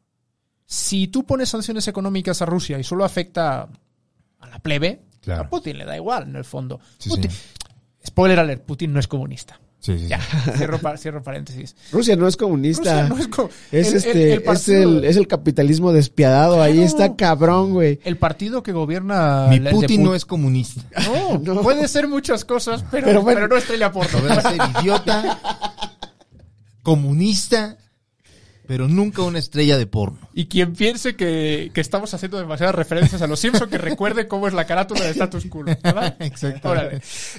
[0.65, 3.69] Si tú pones sanciones económicas a Rusia y solo afecta
[4.41, 5.43] a la plebe, Claro.
[5.43, 6.81] a Putin le da igual, en el fondo.
[6.99, 7.39] Sí, Putin- sí.
[8.07, 9.61] Spoiler alert, Putin no es comunista.
[9.87, 10.09] Sí, sí, sí.
[10.09, 10.21] Ya,
[10.57, 11.77] cierro, pa- cierro paréntesis.
[11.93, 13.03] Rusia no es comunista.
[13.03, 16.61] Rusia no es co- Es el- este, el es partido- el, es el capitalismo despiadado.
[16.61, 18.01] Ahí está cabrón, güey.
[18.05, 19.47] El partido que gobierna...
[19.49, 20.83] Mi Putin Put- no es comunista.
[21.07, 21.63] No, No.
[21.63, 24.19] puede ser muchas cosas, pero, Pero no estrella porno.
[24.19, 25.39] Podrá ser idiota,
[26.83, 27.77] comunista,
[28.67, 30.19] pero nunca una estrella de porno.
[30.35, 34.49] Y quien piense que, que estamos haciendo demasiadas referencias a los Simpson, que recuerde cómo
[34.49, 35.65] es la carátula de Status Quo.
[35.65, 36.17] ¿verdad?
[36.21, 36.75] Exacto.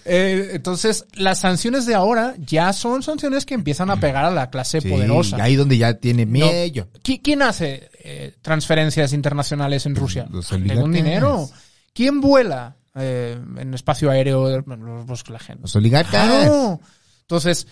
[0.05, 4.49] Eh, entonces, las sanciones de ahora ya son sanciones que empiezan a pegar a la
[4.49, 5.37] clase Sí, poderosa.
[5.43, 6.25] ahí donde ya tiene.
[6.27, 10.27] ¿Qui- ¿Quién hace eh, transferencias internacionales en Rusia?
[10.31, 10.91] los oligarcas.
[10.91, 11.49] dinero.
[11.93, 14.61] ¿Quién vuela eh, en espacio aéreo?
[14.65, 15.61] Los- los- la gente.
[15.63, 16.11] Los oligarcas.
[16.27, 16.79] Claro.
[17.21, 17.67] Entonces,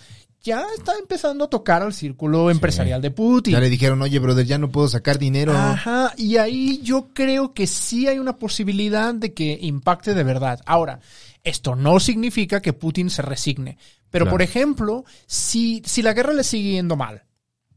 [0.46, 3.52] ya está empezando a tocar al círculo empresarial de Putin.
[3.52, 5.52] Ya le dijeron, oye, brother, ya no puedo sacar dinero.
[5.52, 10.60] Ajá, y ahí yo creo que sí hay una posibilidad de que impacte de verdad.
[10.64, 11.00] Ahora,
[11.44, 13.76] esto no significa que Putin se resigne.
[14.10, 14.34] Pero, Claro.
[14.36, 17.24] por ejemplo, si, si la guerra le sigue yendo mal,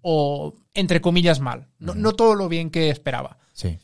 [0.01, 3.78] o entre comillas mal, no, no todo lo bien que esperaba, Sí.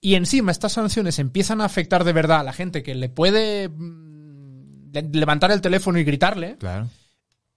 [0.00, 3.68] y encima estas sanciones empiezan a afectar de verdad a la gente que le puede
[3.68, 6.88] mm, le- levantar el teléfono y gritarle, Claro.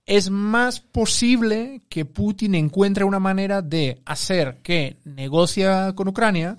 [0.05, 6.57] Es más posible que Putin encuentre una manera de hacer que negocia con Ucrania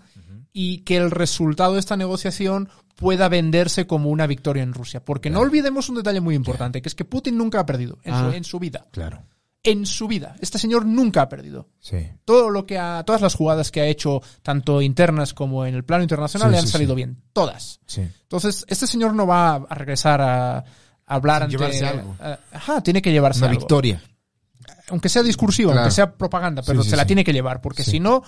[0.53, 5.05] y que el resultado de esta negociación pueda venderse como una victoria en Rusia.
[5.05, 8.15] Porque no olvidemos un detalle muy importante, que es que Putin nunca ha perdido en,
[8.15, 8.37] su, Ah.
[8.37, 8.87] en su vida.
[8.93, 9.23] Claro.
[9.65, 10.37] En su vida.
[10.41, 11.69] Este señor nunca ha perdido.
[11.81, 11.97] Sí.
[12.25, 15.85] Todo lo que ha, todas las jugadas que ha hecho, tanto internas como en el
[15.85, 17.23] plano internacional, Sí, le han sí, salido bien.
[17.33, 17.81] Todas.
[17.87, 18.03] Sí.
[18.03, 20.65] Entonces, este señor no va a regresar a
[21.07, 21.57] hablar ante.
[21.57, 22.17] llevarse algo.
[22.21, 23.61] a- ajá, tiene que llevarse Una algo.
[23.61, 24.03] victoria.
[24.89, 25.83] Aunque sea discursivo, Claro.
[25.83, 27.07] aunque sea propaganda, pero Sí, sí, se la sí.
[27.09, 28.23] tiene que llevar, porque si no,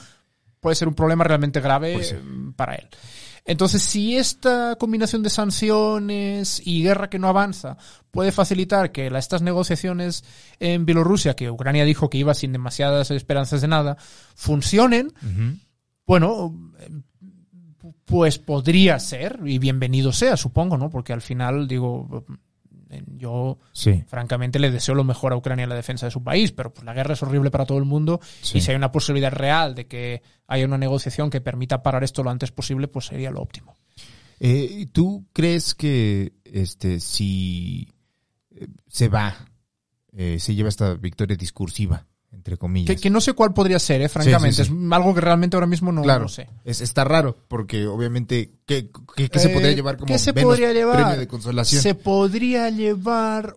[0.60, 2.20] puede ser un problema realmente grave Pues eh,
[2.56, 2.88] para él.
[3.48, 7.76] Entonces, si esta combinación de sanciones y guerra que no avanza
[8.10, 10.24] puede facilitar que la- estas negociaciones
[10.58, 13.96] en Bielorrusia, que Ucrania dijo que iba sin demasiadas esperanzas de nada,
[14.34, 15.12] funcionen,
[16.06, 16.90] bueno, eh,
[18.04, 20.90] pues podría ser, y bienvenido sea, supongo, ¿no?
[20.90, 22.34] Porque al final, digo, eh,
[23.08, 24.04] yo Sí.
[24.06, 26.84] francamente le deseo lo mejor a Ucrania en la defensa de su país, pero pues
[26.84, 28.58] la guerra es horrible para todo el mundo Sí.
[28.58, 32.22] y si hay una posibilidad real de que haya una negociación que permita parar esto
[32.22, 33.74] lo antes posible, pues sería lo óptimo.
[34.38, 37.88] Eh, ¿y ¿Tú crees que este si
[38.54, 39.34] eh, se va,
[40.12, 42.06] eh, se lleva esta victoria discursiva,
[42.46, 42.94] entre comillas?
[42.94, 44.64] Que, que no sé cuál podría ser, eh, francamente.
[44.64, 44.76] sí, sí.
[44.86, 46.48] Es algo que realmente ahora mismo no, claro, no sé.
[46.64, 50.32] Es, está raro, porque obviamente, ¿qué, qué- qué se Eh, podría llevar como ¿qué se
[50.32, 50.96] podría llevar?
[50.96, 51.82] premio de consolación?
[51.82, 53.56] Se podría llevar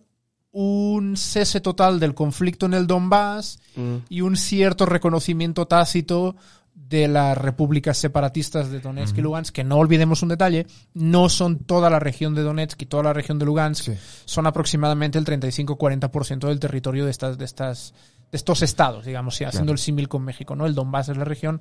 [0.52, 3.96] un cese total del conflicto en el Donbass Mm.
[4.08, 6.34] y un cierto reconocimiento tácito
[6.74, 11.58] de las repúblicas separatistas de Donetsk y Lugansk, que no olvidemos un detalle, no son
[11.60, 13.92] toda la región de Donetsk y toda la región de Lugansk, Sí.
[14.24, 17.94] son aproximadamente el 35-40% del territorio de estas, de estas,
[18.32, 19.74] estos estados, digamos, sí, haciendo Claro.
[19.74, 20.66] el símil con México, ¿no?
[20.66, 21.60] El Donbass es la región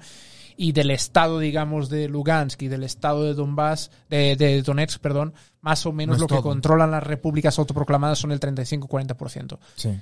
[0.58, 5.34] y del estado, digamos, de Lugansk y del estado de Donbass, de, de Donetsk, perdón,
[5.62, 9.58] más o menos No lo que controlan las repúblicas autoproclamadas son el 35-40%.
[9.76, 9.98] Sí.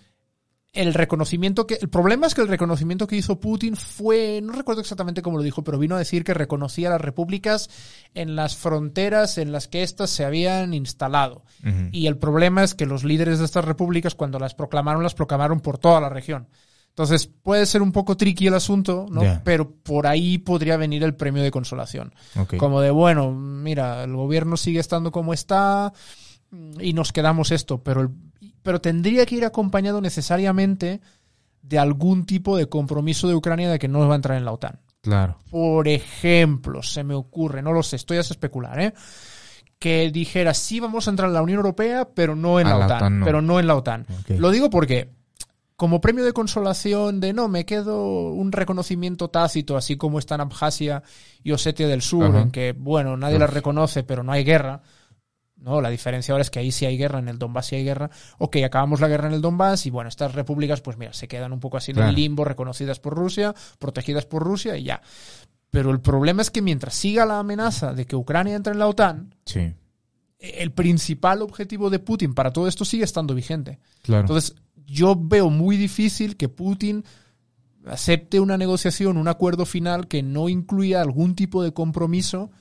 [0.74, 1.80] El reconocimiento que.
[1.82, 4.42] El problema es que el reconocimiento que hizo Putin fue.
[4.44, 7.70] No recuerdo exactamente cómo lo dijo, pero vino a decir que reconocía las repúblicas
[8.14, 11.44] en las fronteras en las que éstas se habían instalado.
[11.92, 15.62] Y el problema es que los líderes de estas repúblicas, cuando las proclamaron, las proclamaron
[15.62, 16.48] por toda la región.
[16.90, 19.22] Entonces puede ser un poco tricky el asunto, ¿no?
[19.44, 22.14] Pero por ahí podría venir el premio de consolación.
[22.58, 25.94] Como de, bueno, mira, el gobierno sigue estando como está
[26.80, 28.10] y nos quedamos esto, pero, el-
[28.68, 31.00] pero tendría que ir acompañado necesariamente
[31.62, 34.52] de algún tipo de compromiso de Ucrania de que no va a entrar en la
[34.52, 34.82] OTAN.
[35.00, 35.38] Claro.
[35.50, 38.94] Por ejemplo, se me ocurre, no lo sé, estoy a especular, ¿eh?
[39.80, 42.86] Que dijera, sí vamos a entrar en la Unión Europea, pero no en A la,
[42.88, 42.98] OTAN.
[42.98, 43.26] OTAN no.
[43.26, 44.06] Pero no en la OTAN.
[44.38, 45.12] Lo digo porque,
[45.78, 50.42] como premio de consolación de no, me quedo un reconocimiento tácito, así como está en
[50.42, 51.04] Abjasia
[51.42, 54.82] y Osetia del Sur, en que, bueno, nadie las reconoce, pero no hay guerra.
[55.60, 57.84] No, la diferencia ahora es que ahí sí hay guerra, en el Donbass sí hay
[57.84, 58.10] guerra.
[58.38, 61.52] Ok, acabamos la guerra en el Donbass y bueno, estas repúblicas, pues mira, se quedan
[61.52, 62.10] un poco así en Claro.
[62.10, 65.02] el limbo, reconocidas por Rusia, protegidas por Rusia y ya.
[65.72, 68.88] Pero el problema es que mientras siga la amenaza de que Ucrania entre en la
[68.88, 69.74] OTAN, Sí.
[70.40, 73.80] el principal objetivo de Putin para todo esto sigue estando vigente.
[74.04, 74.22] Claro.
[74.22, 74.56] Entonces,
[74.86, 77.04] yo veo muy difícil que Putin
[77.86, 82.52] acepte una negociación, un acuerdo final que no incluya algún tipo de compromiso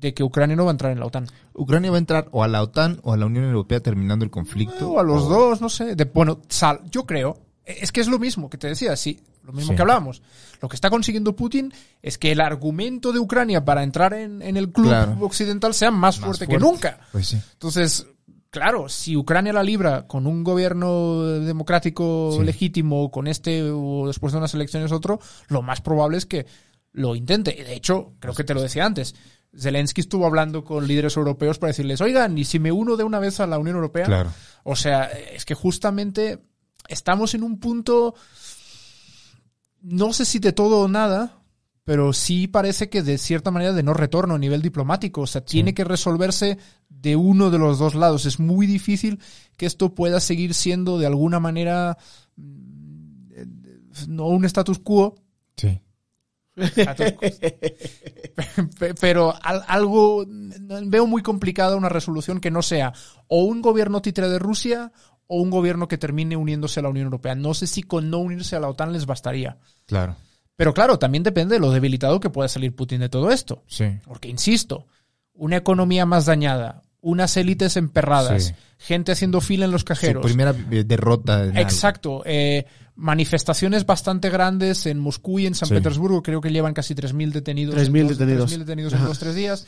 [0.00, 1.26] de que Ucrania no va a entrar en la OTAN.
[1.54, 4.30] Ucrania va a entrar o a la OTAN o a la Unión Europea terminando el
[4.30, 4.90] conflicto.
[4.92, 5.94] O a los dos, no sé.
[5.96, 7.38] De, bueno, sal, yo creo.
[7.64, 9.76] Es que es lo mismo que te decía, sí, lo mismo Sí.
[9.76, 10.22] que hablábamos.
[10.62, 14.56] Lo que está consiguiendo Putin es que el argumento de Ucrania para entrar en, en
[14.56, 15.16] el club Claro.
[15.20, 17.00] occidental sea más, Más fuerte, que nunca.
[17.12, 17.38] Pues sí.
[17.52, 18.06] Entonces,
[18.50, 22.44] claro, si Ucrania la libra con un gobierno democrático Sí.
[22.44, 26.46] legítimo, con este o después de unas elecciones otro, lo más probable es que
[26.92, 27.54] lo intente.
[27.58, 29.14] Y de hecho, creo que te lo decía antes.
[29.56, 33.18] Zelensky estuvo hablando con líderes europeos para decirles, oigan, ¿y si me uno de una
[33.18, 34.04] vez a la Unión Europea?
[34.04, 34.32] Claro.
[34.64, 36.40] O sea, es que justamente
[36.88, 38.14] estamos en un punto,
[39.80, 41.38] no sé si de todo o nada,
[41.84, 45.22] pero sí parece que de cierta manera de no retorno a nivel diplomático.
[45.22, 46.58] O sea, tiene que resolverse
[46.90, 48.26] de uno de los dos lados.
[48.26, 49.20] Es muy difícil
[49.56, 51.96] que esto pueda seguir siendo de alguna manera
[52.36, 53.46] mm, eh,
[54.06, 55.14] no un status quo,
[55.56, 55.80] Sí.
[59.00, 62.92] Pero al- algo veo muy complicada una resolución que no sea
[63.26, 64.92] o un gobierno títere de Rusia
[65.26, 67.34] o un gobierno que termine uniéndose a la Unión Europea.
[67.34, 69.58] No sé si con no unirse a la OTAN les bastaría.
[69.86, 70.16] Claro.
[70.56, 73.62] Pero claro, también depende de lo debilitado que pueda salir Putin de todo esto.
[73.66, 73.84] Sí.
[74.04, 74.86] Porque, insisto,
[75.34, 78.54] una economía más dañada, unas élites emperradas, Sí.
[78.78, 80.24] gente haciendo fila en los Su cajeros.
[80.24, 81.46] primera eh, derrota.
[81.60, 82.22] Exacto.
[82.24, 82.64] eh,
[83.00, 85.74] manifestaciones bastante grandes en Moscú y en San Sí.
[85.74, 86.20] Petersburgo.
[86.22, 87.74] Creo que llevan casi 3.000 detenidos.
[87.76, 88.50] 3.000 en dos- detenidos.
[88.52, 89.66] 3.000 detenidos en dos tres días.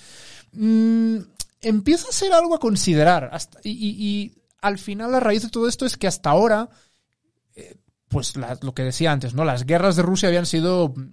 [0.52, 1.16] Mm,
[1.62, 3.30] empieza a ser algo a considerar.
[3.32, 6.68] Hasta- y, y- y al final la raíz de todo esto es que hasta ahora,
[7.54, 7.76] eh,
[8.08, 9.44] pues la- lo que decía antes, ¿no?
[9.44, 11.12] Las guerras de Rusia habían sido mm,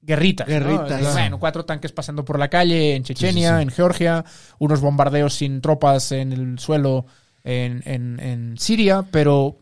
[0.00, 0.48] guerritas.
[0.48, 0.54] ¿no?
[0.54, 1.12] Guerritas.
[1.12, 4.24] Bueno, cuatro tanques pasando por la calle en Chechenia, en Georgia,
[4.58, 7.04] unos bombardeos sin tropas en el suelo
[7.44, 9.58] en, en- en Siria, pero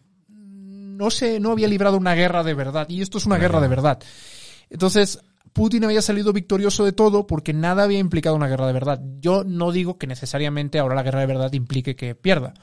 [0.96, 2.88] no se, no había librado una guerra de verdad.
[2.88, 3.98] Y esto es una guerra de verdad.
[4.70, 5.20] Entonces,
[5.52, 9.00] Putin había salido victorioso de todo porque nada había implicado una guerra de verdad.
[9.20, 12.54] Yo no digo que necesariamente ahora la guerra de verdad implique que pierda.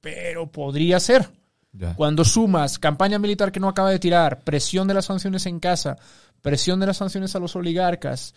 [0.00, 1.30] Pero podría ser.
[1.72, 1.94] Ya.
[1.94, 5.96] Cuando sumas campaña militar que no acaba de tirar, presión de las sanciones en casa,
[6.42, 8.34] presión de las sanciones a los oligarcas,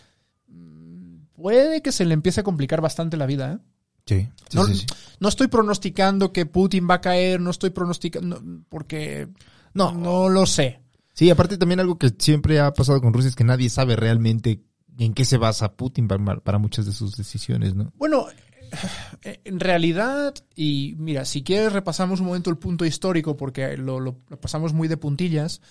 [0.48, 3.54] mm, puede que se le empiece a complicar bastante la vida.
[3.54, 3.75] ¿eh?
[4.06, 4.86] Sí, sí, no, sí,
[5.20, 9.28] no estoy pronosticando que Putin va a caer, no estoy pronosticando, porque
[9.74, 9.92] No.
[9.92, 10.82] no lo sé.
[11.14, 14.62] Sí, aparte también algo que siempre ha pasado con Rusia es que nadie sabe realmente
[14.98, 17.92] en qué se basa Putin para, para muchas de sus decisiones, ¿no?
[17.96, 18.28] Bueno,
[19.24, 24.00] eh, en realidad, y mira, si quieres repasamos un momento el punto histórico, porque lo,
[24.00, 25.62] lo- lo pasamos muy de puntillas,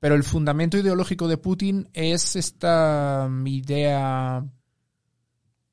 [0.00, 3.42] pero el fundamento ideológico de Putin es esta mm,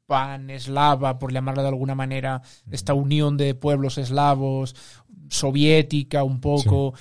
[0.06, 4.76] idea pan-eslava, por llamarla de alguna manera, esta unión de pueblos eslavos,
[5.30, 6.94] soviética un poco.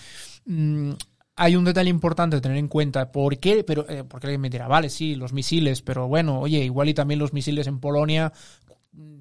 [0.47, 0.93] Mm,
[1.36, 3.10] hay un detalle importante a tener en cuenta.
[3.10, 3.64] ¿Por qué?
[3.64, 6.94] Pero, eh, porque alguien me dirá, vale, sí, los misiles, pero bueno, oye, igual y
[6.94, 8.32] también los misiles en Polonia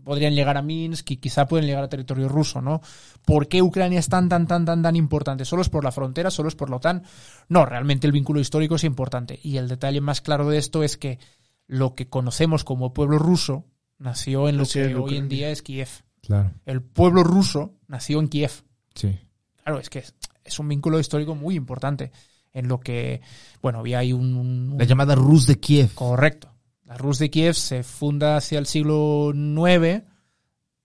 [0.04, 2.82] podrían llegar a Minsk y quizá pueden llegar a territorio ruso, ¿no?
[3.26, 5.46] ¿Por qué Ucrania es tan, tan, tan, tan, tan importante?
[5.46, 6.30] ¿Solo es por la frontera?
[6.30, 7.04] ¿Solo es por la OTAN?
[7.48, 9.40] No, realmente el vínculo histórico es importante.
[9.42, 11.18] Y el detalle más claro de esto es que
[11.66, 13.66] lo que conocemos como pueblo ruso
[14.00, 15.90] nació en lo Nació que en hoy en día es Kiev.
[16.22, 16.52] Claro.
[16.66, 18.52] El pueblo ruso nació en Kiev.
[18.96, 19.18] Sí.
[19.64, 20.14] Claro, es que es,
[20.44, 22.12] es un vínculo histórico muy importante
[22.54, 23.22] en lo que,
[23.62, 25.94] bueno, había ahí un, un- La llamada Rus de Kiev.
[25.96, 26.50] correcto.
[26.86, 30.04] La Rus de Kiev se funda hacia el siglo IX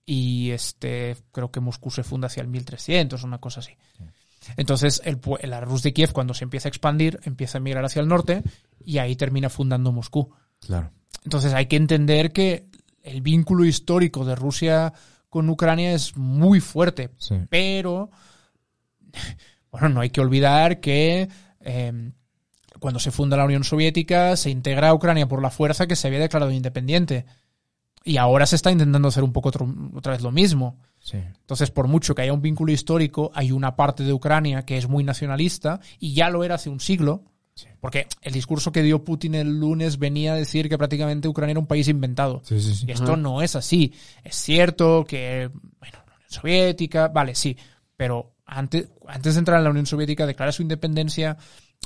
[0.05, 3.73] y este creo que Moscú se funda hacia el 1300, una cosa así.
[4.57, 8.01] Entonces, el, la Rus de Kiev, cuando se empieza a expandir, empieza a migrar hacia
[8.01, 8.41] el norte
[8.83, 10.33] y ahí termina fundando Moscú.
[10.59, 10.91] Claro.
[11.25, 12.68] Entonces hay que entender que
[13.09, 14.93] el vínculo histórico de Rusia
[15.29, 17.35] con Ucrania es muy fuerte, Sí.
[17.49, 18.09] pero
[19.71, 21.29] bueno, no hay que olvidar que
[21.61, 22.11] eh,
[22.79, 26.07] cuando se funda la Unión Soviética se integra a Ucrania por la fuerza que se
[26.07, 27.25] había declarado independiente.
[28.05, 30.79] Y ahora se está intentando hacer un poco otro- otra vez lo mismo.
[30.99, 31.17] Sí.
[31.17, 34.87] Entonces, por mucho que haya un vínculo histórico, hay una parte de Ucrania que es
[34.87, 37.25] muy nacionalista y ya lo era hace un siglo.
[37.79, 41.59] Porque el discurso que dio Putin el lunes venía a decir que prácticamente Ucrania era
[41.59, 42.41] un país inventado.
[42.43, 42.85] Sí, sí, sí.
[42.87, 43.93] Y esto no es así.
[44.23, 45.49] Es cierto que,
[45.79, 47.57] bueno, la Unión Soviética, vale, sí,
[47.95, 51.37] pero antes, antes de entrar en la Unión Soviética declara su independencia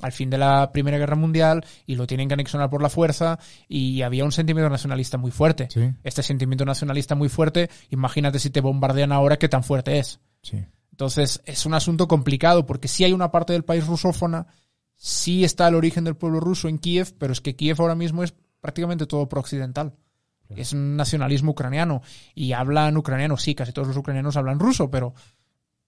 [0.01, 3.39] al fin de la Primera Guerra Mundial y lo tienen que anexionar por la fuerza
[3.67, 5.67] y había un sentimiento nacionalista muy fuerte.
[5.69, 5.91] Sí.
[6.03, 10.19] Este sentimiento nacionalista muy fuerte, imagínate si te bombardean ahora qué tan fuerte es.
[10.41, 10.65] Sí.
[10.91, 14.47] Entonces es un asunto complicado porque sí hay una parte del país rusófona,
[15.03, 18.23] sí está el origen del pueblo ruso en Kiev, pero es que Kiev ahora mismo
[18.23, 19.93] es prácticamente todo pro-occidental.
[20.47, 22.01] Es un nacionalismo ucraniano
[22.33, 25.13] y hablan ucraniano, sí, casi todos los ucranianos hablan ruso, pero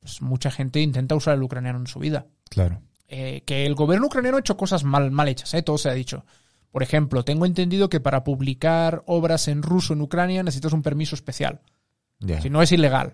[0.01, 2.25] pues, mucha gente intenta usar el ucraniano en su vida.
[2.49, 2.81] Claro.
[3.07, 5.61] Eh, que el gobierno ucraniano ha hecho cosas mal, mal hechas, ¿eh?
[5.61, 6.25] todo se ha dicho.
[6.69, 11.15] Por ejemplo, tengo entendido que para publicar obras en ruso en Ucrania necesitas un permiso
[11.15, 11.61] especial.
[12.41, 13.13] Si no es ilegal.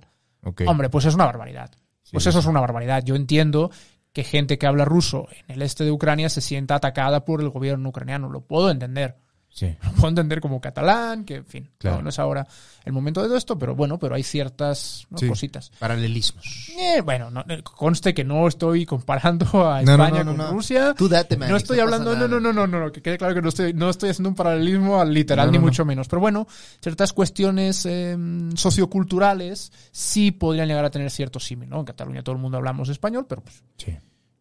[0.66, 1.70] Hombre, pues es una barbaridad.
[2.12, 2.46] Pues eso sí.
[2.46, 3.04] es una barbaridad.
[3.04, 3.70] Yo entiendo
[4.14, 7.50] que gente que habla ruso en el este de Ucrania se sienta atacada por el
[7.50, 8.30] gobierno ucraniano.
[8.30, 9.18] Lo puedo entender.
[9.54, 9.76] Sí.
[9.84, 11.98] Lo puedo entender como catalán, que en fin, Claro.
[11.98, 12.48] no, no es ahora
[12.86, 15.18] el momento de todo esto, pero bueno, pero hay ciertas ¿no?
[15.18, 15.28] Sí.
[15.28, 15.72] cositas.
[15.78, 16.70] Paralelismos.
[16.80, 20.38] Eh, bueno, no, eh, conste que no estoy comparando a España con.
[20.52, 20.94] Rusia.
[20.98, 23.42] Tú date, man, No estoy hablando, no, no, no, no, no, que quede claro que
[23.42, 26.08] no estoy, no estoy haciendo un paralelismo al literal, ni mucho menos.
[26.08, 26.48] Pero bueno,
[26.82, 28.18] ciertas cuestiones eh,
[28.56, 31.80] socioculturales sí podrían llegar a tener cierto símil, ¿no?
[31.80, 33.96] En Cataluña todo el mundo hablamos español, pero pues, Sí.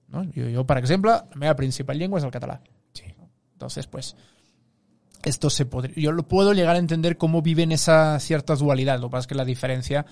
[0.08, 0.24] ¿no?
[0.24, 2.60] Yo, yo, por ejemplo, la meva principal lengua es el catalán.
[2.92, 3.04] Sí.
[3.52, 4.16] Entonces, pues,
[5.24, 8.98] esto se podría, yo lo puedo llegar a entender cómo viven esa cierta dualidad.
[9.01, 10.06] Lo que pasa es que la diferencia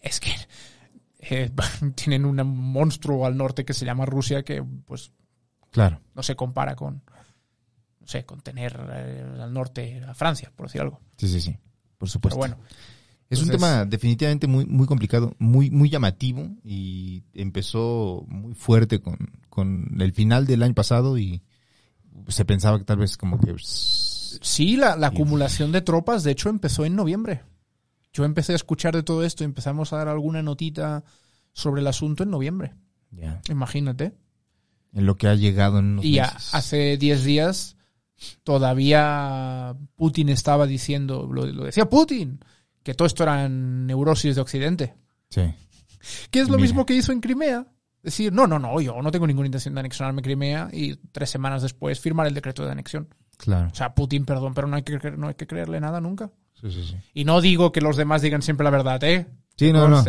[0.00, 0.32] es que
[1.20, 1.50] eh,
[1.94, 5.12] tienen un monstruo al norte que se llama Rusia que, pues,
[5.70, 6.00] Claro.
[6.14, 7.02] no se compara con,
[8.00, 11.00] no sé, con tener eh, al norte a Francia, por decir algo.
[11.16, 11.50] Sí, sí, sí.
[11.52, 12.38] Por Pero supuesto.
[12.38, 12.56] bueno,
[13.28, 19.16] Es un tema definitivamente muy, muy complicado, muy, muy llamativo y empezó muy fuerte con,
[19.48, 21.42] con el final del año pasado y
[22.28, 23.54] se pensaba que tal vez como que...
[23.58, 27.42] sí, la, la acumulación de tropas, de hecho, empezó en noviembre.
[28.12, 31.04] Yo empecé a escuchar de todo esto y empezamos a dar alguna notita
[31.52, 32.74] sobre el asunto en noviembre.
[33.48, 34.12] Imagínate.
[34.92, 36.54] En lo que ha llegado en unos Y meses.
[36.54, 37.76] hace 10 días
[38.42, 42.40] todavía Putin estaba diciendo, lo, lo decía Putin,
[42.82, 44.94] que todo esto eran neurosis de Occidente.
[45.30, 45.42] Sí.
[46.30, 46.62] Que es lo Mira.
[46.62, 47.66] mismo que hizo en Crimea.
[48.02, 51.62] Decir, no, no, no, yo no tengo ninguna intención de anexionarme Crimea y tres semanas
[51.62, 53.08] después firmar el decreto de anexión.
[53.36, 53.68] Claro.
[53.72, 56.30] O sea, Putin, perdón, pero no hay que, no hay que creerle nada nunca.
[56.60, 56.96] Sí, sí, sí.
[57.14, 59.26] Y no digo que los demás digan siempre la verdad, ¿eh?
[59.56, 60.04] Sí, no, no.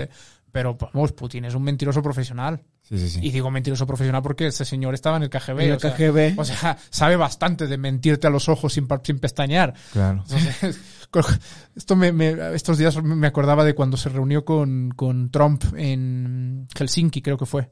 [0.51, 2.61] Pero, vamos, Putin es un mentiroso profesional.
[2.81, 3.19] Sí, sí, sí.
[3.23, 5.59] Y digo mentiroso profesional porque ese señor estaba en el KGB.
[5.61, 6.37] En el o sea, KGB.
[6.37, 9.73] o sea, sabe bastante de mentirte a los ojos sin, sin pestañear.
[9.93, 10.25] Claro.
[10.29, 10.77] Entonces,
[11.75, 16.67] esto me, me- estos días me acordaba de cuando se reunió con, con Trump en
[16.75, 17.69] Helsinki, creo que fue.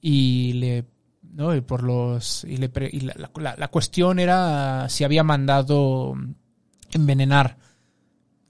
[0.00, 0.84] Y le,
[1.32, 1.54] ¿no?
[1.54, 6.14] Y por los, y le y la, la- la cuestión era si había mandado
[6.92, 7.56] envenenar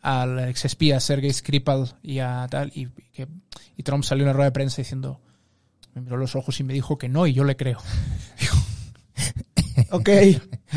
[0.03, 3.27] al exespía Sergei Skripal y a tal, y, que,
[3.77, 5.21] y Trump salió en la rueda de prensa diciendo,
[5.95, 7.79] me miró los ojos y me dijo que no, y yo le creo.
[9.91, 10.09] Ok.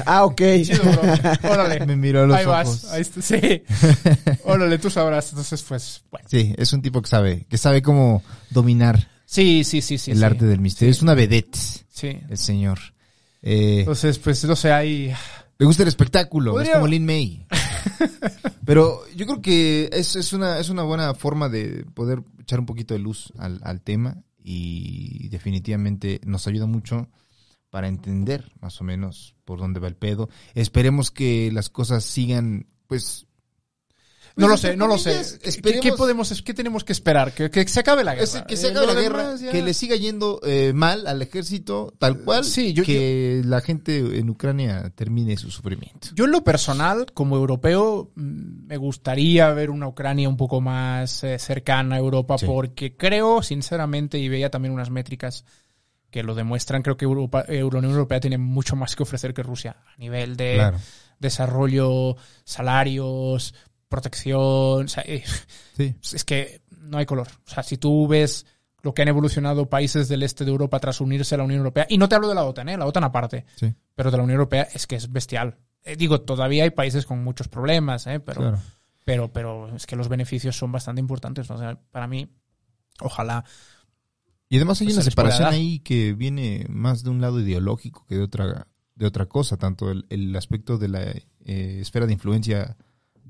[0.05, 0.35] Ah, ok.
[0.63, 1.51] Chido, bro.
[1.51, 1.85] Órale.
[1.85, 2.83] Me miró a los ahí ojos.
[2.83, 2.91] vas.
[2.91, 3.21] Ahí está.
[3.21, 3.63] Sí.
[4.43, 5.29] Órale, tú sabrás.
[5.29, 6.27] Entonces, pues, bueno.
[6.29, 10.09] Sí, es un tipo que sabe, que sabe cómo dominar Sí, sí, sí, sí.
[10.09, 10.23] el sí.
[10.23, 10.91] arte del misterio.
[10.91, 12.17] Es una vedette, Sí.
[12.29, 12.79] el señor.
[13.43, 15.13] Eh, Entonces, pues, no sé, hay...
[15.59, 17.45] le gusta el espectáculo, Podría- es como Lin May.
[18.65, 22.65] Pero yo creo que es, es, una, es una buena forma de poder echar un
[22.65, 27.07] poquito de luz al, al tema y definitivamente nos ayuda mucho
[27.69, 30.27] para entender más o menos por dónde va el pedo.
[30.55, 33.27] Esperemos que las cosas sigan, pues...
[34.39, 35.21] No lo sé, no lo sé.
[35.61, 37.33] ¿Qué, qué podemos, ¿Qué tenemos que esperar?
[37.33, 38.23] ¿Que, que se acabe la guerra.
[38.23, 41.21] es que se Eh, acabe la guerra, demás que le siga yendo eh, mal al
[41.21, 46.09] ejército, tal cual, Sí, yo- que la gente en Ucrania termine su sufrimiento.
[46.15, 51.23] Yo en lo personal, como europeo, mm, me gustaría ver una Ucrania un poco más
[51.23, 52.45] eh, cercana a Europa Sí.
[52.45, 55.45] porque creo, sinceramente, y veía también unas métricas
[56.09, 59.33] que lo demuestran, creo que Europa, eh, la Unión Europea tiene mucho más que ofrecer
[59.33, 60.77] que Rusia a nivel de Claro.
[61.19, 63.53] desarrollo, salarios,
[63.89, 64.85] protección.
[64.85, 65.23] o sea, eh,
[65.75, 65.95] Sí.
[66.13, 67.27] es que no hay color.
[67.45, 68.45] O sea, si tú ves
[68.81, 71.85] lo que han evolucionado países del este de Europa tras unirse a la Unión Europea,
[71.89, 72.77] y no te hablo de la OTAN, ¿eh?
[72.77, 73.73] la OTAN aparte, Sí.
[73.95, 75.57] pero de la Unión Europea es que es bestial.
[75.83, 78.19] Eh, digo, todavía hay países con muchos problemas, ¿eh?
[78.21, 78.59] pero, Claro.
[79.03, 81.49] pero, pero es que los beneficios son bastante importantes.
[81.51, 82.29] O sea, para mí,
[83.01, 83.43] ojalá.
[84.49, 88.05] Y además hay Pues una se separación ahí que viene más de un lado ideológico
[88.07, 92.11] que de otra de otra cosa, tanto el, el aspecto de la eh, esfera de
[92.11, 92.75] influencia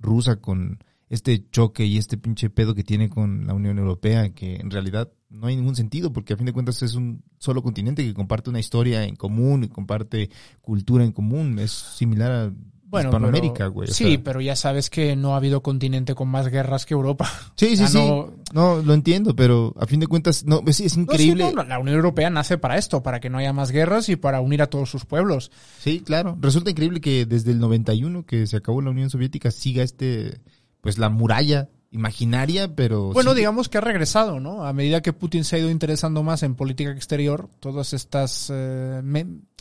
[0.01, 4.57] rusa con este choque y este pinche pedo que tiene con la Unión Europea, que
[4.57, 8.03] en realidad no hay ningún sentido, porque a fin de cuentas es un solo continente
[8.03, 10.29] que comparte una historia en común y comparte
[10.61, 12.53] cultura en común, es similar a
[12.89, 13.87] Bueno, Hispanoamérica, güey.
[13.89, 14.23] Sí, sea.
[14.23, 17.29] pero ya sabes que no ha habido continente con más guerras que Europa.
[17.55, 17.97] sí, sí, sí.
[17.97, 21.51] no- No, lo entiendo, pero a fin de cuentas, no, es, es No, sí, increíble.
[21.53, 24.41] no, la Unión Europea nace para esto, para que no haya más guerras y para
[24.41, 25.51] unir a todos sus pueblos.
[25.79, 26.35] Sí, claro.
[26.41, 30.41] Resulta increíble que desde el 91 que se acabó la Unión Soviética siga este,
[30.81, 33.11] pues la muralla imaginaria, pero...
[33.13, 34.63] Bueno, sí- digamos que ha regresado, ¿no?
[34.65, 39.01] A medida que Putin se ha ido interesando más en política exterior, todos estas eh,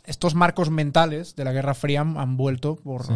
[0.09, 3.15] estos marcos mentales de la Guerra Fría han, vuelto por, Sí.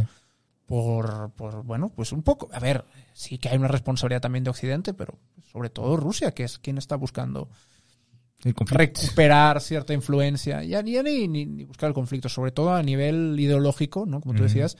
[0.66, 2.48] por, por, bueno, pues un poco.
[2.52, 5.18] A ver, sí que hay una responsabilidad también de Occidente, pero
[5.50, 7.48] sobre todo Rusia, que es quien está buscando
[8.44, 12.82] el recuperar cierta influencia, ya, ya ni, ni, ni buscar el conflicto, sobre todo a
[12.82, 14.20] nivel ideológico, ¿no?
[14.20, 14.76] Como tú decías,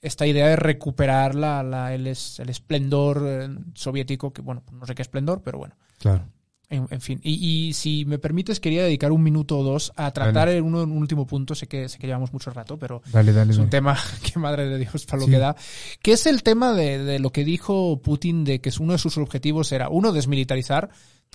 [0.00, 4.86] esta idea de recuperar la, la- el, es- el esplendor eh, soviético, que bueno, no
[4.86, 6.24] sé qué esplendor, pero bueno, Claro.
[6.70, 7.20] En, en fin.
[7.22, 10.82] Y, y si me permites, quería dedicar un minuto o dos a tratar en uno-
[10.82, 13.52] un último punto, sé que, sé que llevamos mucho rato, pero Dale, dale.
[13.52, 13.70] es un dale.
[13.70, 13.98] tema
[14.32, 15.30] que madre de Dios para lo Sí.
[15.32, 15.56] que da,
[16.02, 18.98] que es el tema de, de lo que dijo Putin de que es uno de
[18.98, 20.90] sus objetivos era uno desmilitarizar,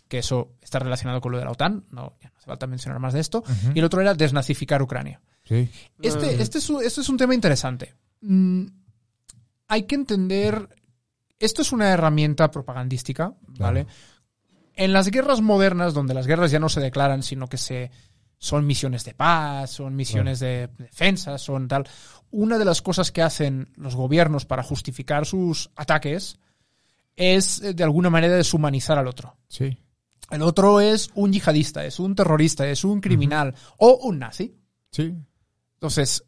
[0.08, 3.00] que eso está relacionado con lo de la OTAN, no, ya no hace falta mencionar
[3.00, 3.44] más de esto,
[3.76, 5.22] y el otro era desnazificar Ucrania.
[5.44, 5.70] Sí.
[6.02, 7.94] Este, este, es, un, este es un tema interesante.
[8.22, 8.66] Mm,
[9.68, 10.68] hay que entender,
[11.38, 13.86] esto es una herramienta propagandística, ¿vale?
[14.76, 17.92] En las guerras modernas, donde las guerras ya no se declaran, sino que se
[18.40, 21.88] son misiones de paz, son misiones de defensa, son tal.
[22.32, 26.40] Una de las cosas que hacen los gobiernos para justificar sus ataques
[27.18, 29.36] es eh, de alguna manera deshumanizar al otro.
[29.50, 29.78] Sí.
[30.32, 34.56] El otro es un yihadista, es un terrorista, es un criminal o un nazi.
[34.92, 35.14] Sí.
[35.74, 36.24] Entonces,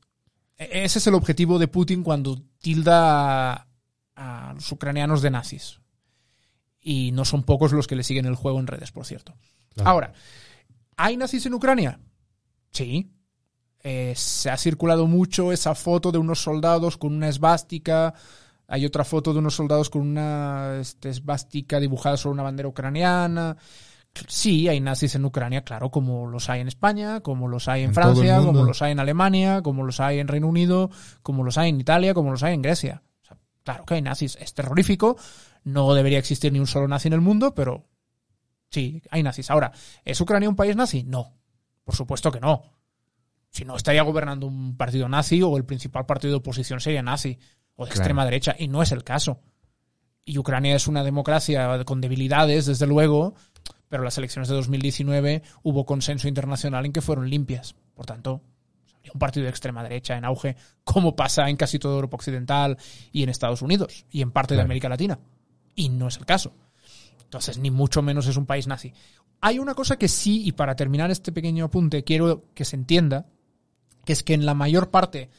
[0.58, 3.68] e- ese es el objetivo de Putin cuando tilda a,
[4.16, 5.81] a los ucranianos de nazis.
[6.82, 9.36] Y no son pocos los que le siguen el juego en redes, por cierto.
[9.74, 9.90] Claro.
[9.90, 10.14] Ahora,
[10.98, 12.00] ¿hay nazis en Ucrania?
[12.72, 13.12] Sí.
[13.84, 18.14] Eh, se ha circulado mucho esa foto de unos soldados con una esvástica.
[18.68, 23.58] Hay otra foto de unos soldados con una este, esvástica dibujada sobre una bandera ucraniana.
[24.28, 27.90] Sí, hay nazis en Ucrania, claro, como los hay en España, como los hay en,
[27.90, 30.90] En Francia, como los hay en Alemania, como los hay en Reino Unido,
[31.24, 33.04] como los hay en Italia, como los hay en Grecia.
[33.24, 35.16] O sea, claro que hay nazis, es terrorífico,
[35.64, 37.88] no debería existir ni un solo nazi en el mundo, pero
[38.70, 39.52] Sí, hay nazis.
[39.52, 39.74] Ahora,
[40.06, 41.04] ¿es Ucrania un país nazi?
[41.04, 41.34] No.
[41.84, 42.64] Por supuesto que no.
[43.50, 47.38] Si no, estaría gobernando un partido nazi o el principal partido de oposición sería nazi
[47.76, 48.02] o de Claro.
[48.02, 48.56] extrema derecha.
[48.58, 49.42] Y no es el caso.
[50.24, 53.36] Y Ucrania es una democracia con debilidades, desde luego,
[53.90, 57.76] pero las elecciones de 2019 hubo consenso internacional en que fueron limpias.
[57.94, 58.42] Por tanto,
[58.96, 60.56] habría un partido de extrema derecha en auge,
[60.86, 62.78] como pasa en casi toda Europa Occidental
[63.12, 64.62] y en Estados Unidos y en parte de.
[64.62, 65.20] América Latina.
[65.76, 66.54] Y no es el caso.
[67.24, 68.94] Entonces, ni mucho menos es un país nazi.
[69.40, 73.28] Hay una cosa que sí, y para terminar este pequeño apunte, quiero que se entienda,
[74.06, 75.30] que es que en la mayor parte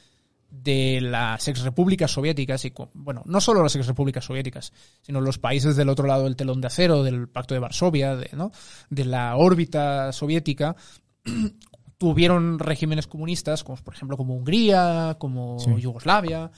[0.50, 5.88] de las exrepúblicas soviéticas, y bueno, no solo las exrepúblicas soviéticas, sino los países del
[5.88, 8.52] otro lado del telón de acero, del Pacto de Varsovia, de, ¿no?
[8.90, 10.76] de la órbita soviética,
[11.98, 15.70] tuvieron regímenes comunistas, como por ejemplo como Hungría, como Sí.
[15.78, 16.50] Yugoslavia,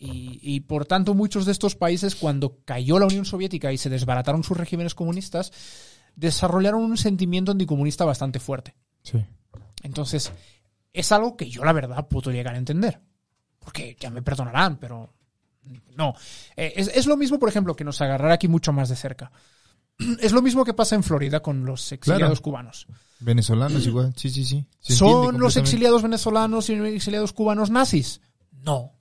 [0.00, 3.90] y, y, por tanto muchos de estos países cuando cayó la Unión Soviética y se
[3.90, 5.52] desbarataron sus regímenes comunistas,
[6.16, 8.74] desarrollaron un sentimiento anticomunista bastante fuerte.
[9.02, 9.22] Sí.
[9.82, 10.32] Entonces,
[10.92, 13.00] es algo que yo la verdad puedo llegar a entender.
[13.58, 15.12] Porque ya me perdonarán, pero
[15.96, 16.14] no.
[16.56, 19.30] Eh, es, es lo mismo, por ejemplo, que nos agarrara aquí mucho más de cerca.
[20.20, 22.42] Es lo mismo que pasa en Florida con los exiliados Claro.
[22.42, 22.86] cubanos.
[23.18, 24.64] Venezolanos igual, sí, sí, sí.
[24.78, 28.22] Se ¿Son los exiliados venezolanos y exiliados cubanos nazis?
[28.50, 28.94] No.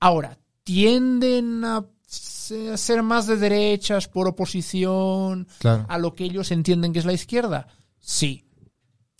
[0.00, 5.86] Ahora, ¿tienden a se- a ser más de derechas por oposición Claro.
[5.88, 7.66] a lo que ellos entienden que es la izquierda?
[8.00, 8.44] Sí.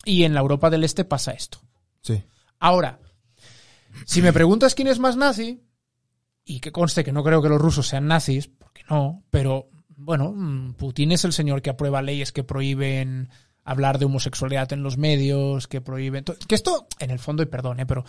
[0.04, 1.58] Y en la Europa del Este pasa esto.
[2.02, 2.22] Sí.
[2.60, 3.00] Ahora,
[4.04, 5.62] si me preguntas quién es más nazi,
[6.44, 10.32] y que conste que no creo que los rusos sean nazis, porque no, pero bueno,
[10.32, 13.30] mm, Putin es el señor que aprueba leyes que prohíben
[13.64, 16.22] hablar de homosexualidad en los medios, que prohíben...
[16.46, 18.04] Que esto, en el fondo, y perdón, eh, pero...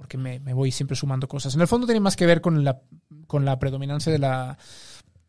[0.00, 1.54] Porque me, me voy siempre sumando cosas.
[1.54, 2.80] En el fondo tiene más que ver con la,
[3.26, 4.56] con la predominancia de la,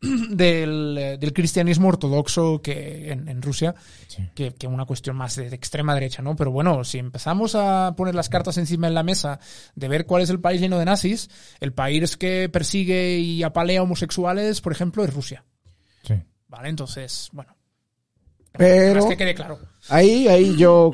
[0.30, 3.74] del, eh, del cristianismo ortodoxo que en, en Rusia
[4.08, 4.30] Sí.
[4.34, 6.34] que, que una cuestión más de, de extrema derecha, ¿no?
[6.36, 9.40] Pero bueno, si empezamos a poner las cartas encima en la mesa
[9.74, 11.28] de ver cuál es el país lleno de nazis,
[11.60, 15.44] el país que persigue y apalea homosexuales, por ejemplo, es Rusia.
[16.02, 16.14] Sí.
[16.48, 16.70] ¿Vale?
[16.70, 17.54] Entonces, bueno.
[18.52, 19.58] Pero que quede claro.
[19.90, 20.92] ahí, ahí yo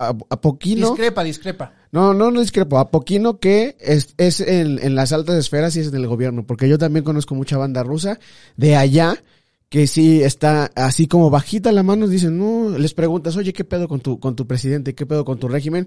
[0.00, 0.88] a, a poquino.
[0.88, 1.72] Discrepa, discrepa.
[1.94, 2.80] No, no, no discrepo.
[2.80, 6.44] A poquino que es, es en, en las altas esferas y es en el gobierno.
[6.44, 8.18] Porque yo también conozco mucha banda rusa
[8.56, 9.22] de allá
[9.68, 12.08] que sí está así como bajita la mano.
[12.08, 14.96] Dicen, no, les preguntas, oye, ¿qué pedo con tu, con tu presidente?
[14.96, 15.86] ¿Qué pedo con tu régimen?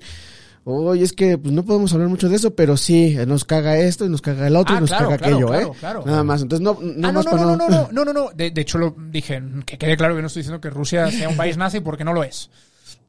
[0.63, 4.05] Oye, es que pues, no podemos hablar mucho de eso, pero sí, nos caga esto
[4.05, 5.77] y nos caga el otro Ah, y nos claro, caga claro, aquello, claro, ¿eh?
[5.77, 6.03] claro.
[6.05, 6.41] Nada más.
[6.41, 8.29] Entonces, no, no Ah, no, no, para no, no, no, no, no, no.
[8.33, 11.27] De, de hecho, lo dije, que quede claro que no estoy diciendo que Rusia sea
[11.27, 12.49] un país nazi porque no lo es.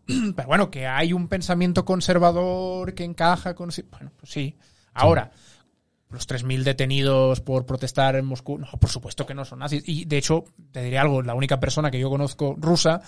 [0.37, 3.71] Pero bueno, que hay un pensamiento conservador que encaja con...
[3.91, 4.57] Bueno, pues sí.
[4.95, 5.31] Ahora,
[6.11, 9.83] los 3.000 detenidos por protestar en Moscú, no, por supuesto que no son nazis.
[9.87, 13.03] Y de hecho, te diré algo, la única persona que yo conozco rusa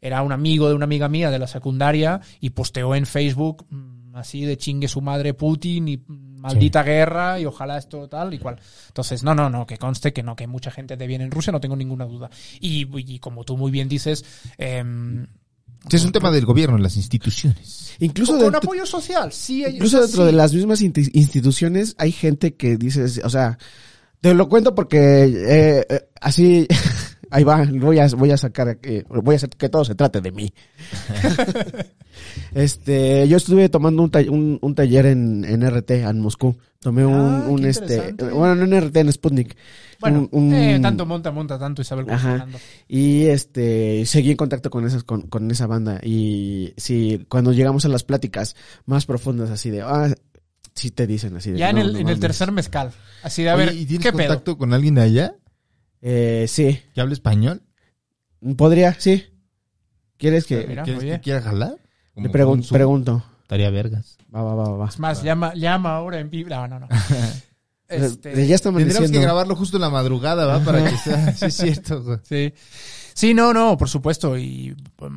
[0.00, 4.16] era un amigo de una amiga mía de la secundaria y posteó en Facebook mm,
[4.16, 8.38] así de chingue su madre Putin y mm, maldita guerra y ojalá esto tal y
[8.38, 8.58] cual.
[8.88, 11.30] Entonces, no, no, no, que conste que no, que hay mucha gente de bien en
[11.30, 12.30] Rusia, no tengo ninguna duda.
[12.60, 14.24] Y, y como tú muy bien dices,
[14.56, 15.26] em,
[15.88, 17.94] Sí, es un tema del gobierno, las instituciones.
[18.00, 19.64] Incluso con dentro, apoyo social, sí.
[19.64, 20.26] incluso o sea, dentro sí.
[20.26, 23.58] de las mismas instituciones hay gente que dices, o sea,
[24.20, 26.66] te lo cuento porque eh, eh, así,
[27.30, 30.20] ahí va, voy a, voy a sacar, eh, voy a hacer que todo se trate
[30.20, 30.52] de mí.
[32.54, 36.56] este, yo estuve tomando un, ta- un, un taller en, en RT, en Moscú.
[36.80, 39.54] Tomé un, Ah, un este, bueno, no en RT, en Sputnik.
[40.00, 42.46] Bueno, Un- un- eh, tanto monta, monta, tanto Isabel como Ajá.
[42.88, 46.00] Y este, seguí en contacto con esas, con, con esa banda.
[46.02, 50.08] Y sí, cuando llegamos a las pláticas más profundas, así de, ah,
[50.74, 51.58] sí te dicen así de.
[51.58, 52.20] Ya en "No, el, no en el mames".
[52.20, 52.92] tercer mezcal.
[53.22, 54.28] Así de, a ver, Oye, ¿y tienes ¿qué pedo?
[54.28, 55.34] contacto con alguien de allá
[56.02, 57.62] Eh, sí, que hable español?
[58.56, 59.26] podría, sí.
[60.16, 61.12] ¿Quieres que Mira, ¿Quieres oye.
[61.12, 61.76] que quiera jalar?
[62.14, 63.24] Como le pregun- con su- pregunto?
[63.42, 64.16] Estaría vergas.
[64.34, 64.88] Va, va, va, va, va.
[64.88, 66.50] Es más, llama, llama ahora en vivo.
[66.50, 66.88] No, no, no.
[67.88, 69.20] Este, ya está Tendríamos que amaneciendo.
[69.20, 70.60] grabarlo justo en la madrugada, ¿va?
[70.60, 71.32] Para que sea...
[71.34, 72.00] Sí, es cierto.
[72.04, 72.18] güey.
[72.22, 72.54] Sí.
[73.14, 74.38] Sí, no, no, por supuesto.
[74.38, 74.76] Y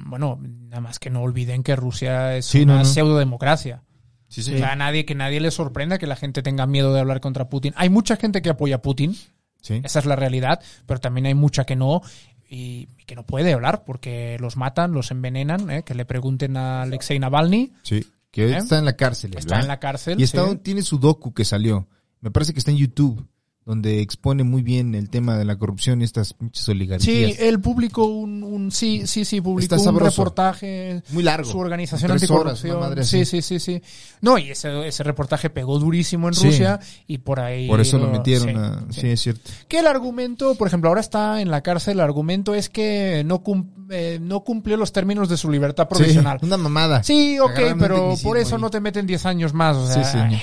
[0.10, 2.85] bueno, nada más que no olviden que Rusia es Sí, una no, no.
[2.85, 3.84] pseudodemocracia.
[4.27, 6.99] Sí, O sea, a nadie, que nadie le sorprenda que la gente tenga miedo de
[6.99, 7.73] hablar contra Putin.
[7.77, 9.15] Hay mucha gente que apoya a Putin,
[9.64, 9.81] Sí.
[9.84, 12.02] esa es la realidad, pero también hay mucha que no
[12.48, 15.72] y que no puede hablar porque los matan, los envenenan.
[15.72, 15.84] ¿eh?
[15.84, 18.06] Que le pregunten a Alexei Navalny, Sí.
[18.30, 18.57] Que ¿Eh?
[18.57, 19.31] está en la cárcel.
[19.35, 19.61] está ¿verdad?
[19.61, 20.19] en la cárcel.
[20.19, 20.57] Y está, sí.
[20.57, 21.88] tiene su docu que salió.
[22.19, 23.27] Me parece que está en YouTube.
[23.65, 27.40] Donde expone muy bien el tema de la corrupción y estas pinches Sí, oligarquías.
[27.40, 31.02] él publicó un, un sí, sí, sí, publicó Está un reportaje.
[31.11, 31.49] Muy largo.
[31.49, 32.80] Su organización horas, anticorrupción.
[32.80, 33.81] madre sí, sí, sí, sí.
[34.22, 36.48] No, y ese, ese reportaje pegó durísimo en Sí.
[36.48, 37.68] Rusia y por ahí.
[37.68, 38.84] Por eso lo metieron sí, a...
[38.91, 39.02] sí.
[39.02, 39.49] Sí, es cierto.
[39.69, 43.44] Que el argumento, por ejemplo, ahora está en la cárcel, el argumento es que no,
[43.44, 46.40] cum- eh, no cumplió los términos de su libertad provisional.
[46.41, 47.02] Sí, una mamada.
[47.03, 48.61] Sí, ok, pero por eso ahí.
[48.61, 49.77] no te meten 10 años más.
[49.77, 50.31] O Sí, sea, señor.
[50.34, 50.40] en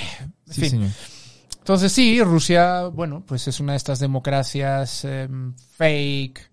[0.54, 0.70] Sí, fin.
[0.70, 0.90] señor.
[1.60, 6.50] Entonces sí, Rusia, bueno, pues es una de estas democracias em, fake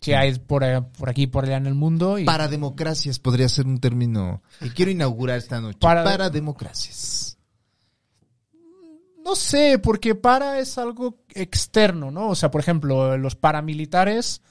[0.00, 2.18] que hay por, eh, por aquí y por allá en el mundo.
[2.18, 5.78] Y Para democracias podría ser un término que quiero inaugurar esta noche.
[5.80, 7.38] Para- Para, democracias.
[9.24, 12.28] no sé, porque para es algo externo, ¿no?
[12.30, 14.42] O sea, por ejemplo, los paramilitares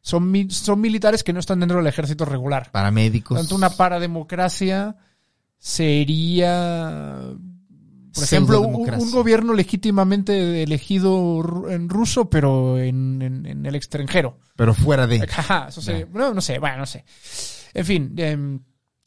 [0.00, 2.70] son, mi- son militares que no están dentro del ejército regular.
[2.70, 3.36] Para médicos.
[3.36, 4.96] Tanto una parademocracia
[5.58, 7.18] sería,
[8.14, 14.38] por ejemplo, un, gobierno legítimamente elegido en ruso, pero en, en- en el extranjero.
[14.56, 15.22] Pero fuera de...
[15.22, 15.80] Ajá, eso
[16.12, 17.04] no, no sé, bueno, no sé.
[17.74, 18.60] En fin, em,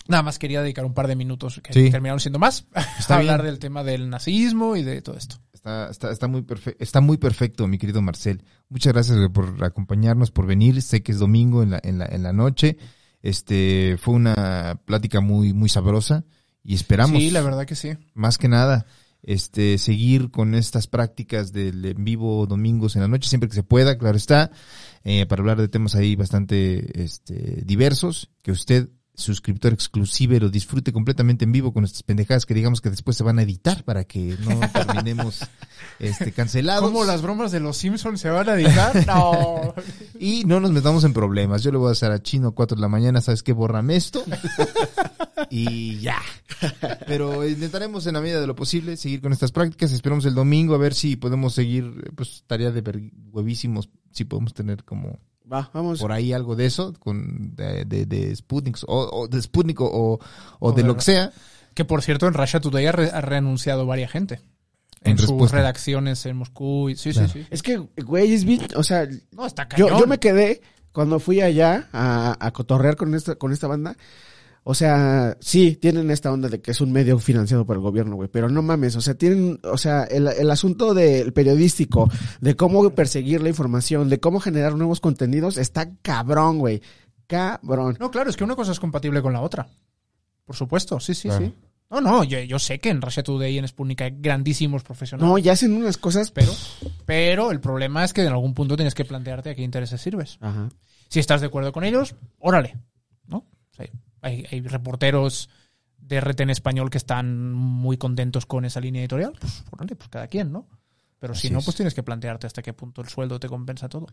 [0.07, 1.89] nada más quería dedicar un par de minutos que Sí.
[1.91, 2.65] terminaron siendo más
[2.99, 3.51] Está a hablar bien.
[3.53, 5.37] del tema del nazismo y de todo esto.
[5.53, 8.43] Está, está, está, muy perfe- está muy perfecto, mi querido Marcel.
[8.69, 10.81] Muchas gracias por acompañarnos, por venir.
[10.81, 12.77] Sé que es domingo en la, en la, en la noche.
[13.21, 16.25] Este, fue una plática muy, muy sabrosa
[16.63, 17.93] y esperamos, Sí, la verdad que sí.
[18.13, 18.85] más que nada,
[19.21, 23.63] este, seguir con estas prácticas del en vivo domingos en la noche, siempre que se
[23.63, 24.51] pueda, claro está,
[25.03, 30.91] eh, para hablar de temas ahí bastante, este, diversos, que usted, suscriptor exclusivo, lo disfrute
[30.91, 34.05] completamente en vivo con nuestras pendejadas que digamos que después se van a editar para
[34.05, 35.41] que no terminemos,
[35.99, 36.89] este, cancelados.
[36.89, 39.05] ¿Cómo las bromas de los Simpsons se van a editar?
[39.07, 39.73] No.
[40.19, 41.63] Y no nos metamos en problemas.
[41.63, 43.51] Yo le voy a hacer a Chino 4 de la mañana, ¿sabes qué?
[43.51, 44.23] Bórrame esto.
[45.49, 46.21] y ya.
[47.05, 49.91] Pero intentaremos en la medida de lo posible seguir con estas prácticas.
[49.91, 54.85] Esperamos el domingo a ver si podemos seguir, pues tarea de huevísimos, si podemos tener
[54.85, 55.19] como
[55.51, 55.99] Va, vamos.
[55.99, 59.85] por ahí algo de eso, con de, de, de Sputnik o, o de Sputnik o,
[59.91, 60.19] o,
[60.59, 61.31] o de lo que sea.
[61.73, 64.41] Que por cierto, en Russia Today ha, re- ha reanunciado varias gente.
[65.01, 65.57] En, En sus respuesta.
[65.57, 66.89] redacciones en Moscú.
[66.89, 67.27] y- sí, Claro.
[67.27, 67.47] sí, sí.
[67.51, 70.61] Es que, güey, es bien, o sea, No, está yo, yo me quedé
[70.93, 73.97] cuando fui allá a, a cotorrear con esta, con esta banda.
[74.65, 78.15] O sea, sí, tienen esta onda de que es un medio financiado por el gobierno,
[78.15, 82.09] güey, pero no mames, o sea, tienen, o sea, el, el asunto del periodístico,
[82.39, 86.81] de cómo perseguir la información, de cómo generar nuevos contenidos, está cabrón, güey.
[87.27, 87.97] Cabrón.
[87.99, 89.67] No, claro, es que una cosa es compatible con la otra.
[90.45, 91.45] Por supuesto, sí, sí, Claro.
[91.45, 91.53] sí.
[91.89, 95.29] No, no, yo, yo sé que en Russia Today y en Sputnik hay grandísimos profesionales.
[95.29, 96.51] No, ya hacen unas cosas, pero,
[97.05, 100.37] pero el problema es que en algún punto tienes que plantearte a qué intereses sirves.
[100.41, 100.69] Ajá.
[101.09, 102.77] Si estás de acuerdo con ellos, órale.
[103.27, 103.37] ¿No?
[103.37, 103.85] O sea,
[104.23, 105.49] hay, hay reporteros
[105.97, 109.33] de RT en español que están muy contentos con esa línea editorial.
[109.39, 110.67] Pues órale, pues cada quien, ¿no?
[111.19, 111.65] Pero si Así no, es.
[111.65, 114.07] pues tienes que plantearte hasta qué punto el sueldo te compensa todo.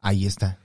[0.00, 0.58] Ahí está.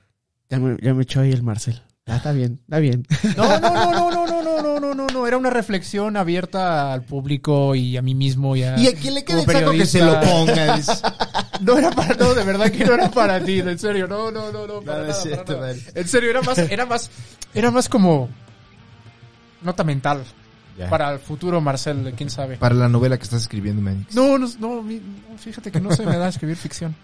[0.49, 1.81] Ya me, ya me echó ahí el Marcel.
[2.05, 3.07] Ah, está bien, está bien.
[3.37, 5.27] No, no, no, no, no, no, no, no, no, no, no.
[5.27, 8.77] Era una reflexión abierta al público y a mí mismo y a.
[8.77, 10.79] Y a quien le quede como el saco que se lo ponga.
[11.61, 14.51] No era para, no, de verdad que no era para ti, en serio, no, no,
[14.51, 15.73] no, no, para No, no es nada, cierto, para nada.
[15.73, 15.83] vale.
[16.01, 17.09] En serio, era más, era más,
[17.53, 18.27] era más como
[19.63, 20.23] nota mental
[20.77, 20.89] Ya.
[20.89, 22.57] para el futuro Marcel, quién sabe.
[22.57, 24.15] Para la novela que estás escribiendo, Manix.
[24.15, 24.83] No, no, no,
[25.37, 26.95] fíjate que no se me da escribir ficción.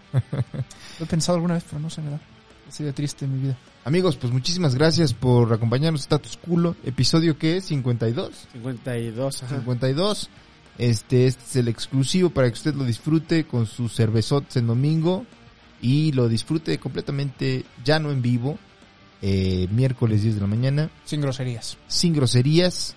[0.99, 2.19] Lo he pensado alguna vez, pero no se me da.
[2.67, 3.57] Así de triste en mi vida.
[3.85, 6.01] Amigos, pues muchísimas gracias por acompañarnos.
[6.01, 8.47] Status Culo, episodio que es 52.
[8.53, 9.55] 52, ajá.
[9.57, 10.29] 52.
[10.77, 15.25] Este, este es el exclusivo para que usted lo disfrute con sus cervezotes en domingo
[15.81, 18.57] y lo disfrute completamente ya no en vivo,
[19.21, 21.77] eh, miércoles 10 de la mañana, Sin groserías.
[21.87, 22.95] sin groserías.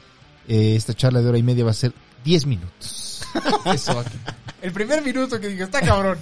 [0.48, 1.92] Eh, esta charla de hora y media va a ser
[2.24, 3.22] 10 minutos.
[3.64, 4.04] Eso
[4.60, 6.18] El primer minuto que dije, está cabrón.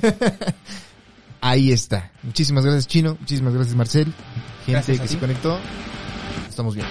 [1.41, 2.13] Ahí está.
[2.23, 3.17] Muchísimas gracias, Chino.
[3.19, 4.05] Muchísimas gracias, Marcel.
[4.67, 5.59] Gente Gracias que se conectó.
[6.49, 6.87] Estamos bien.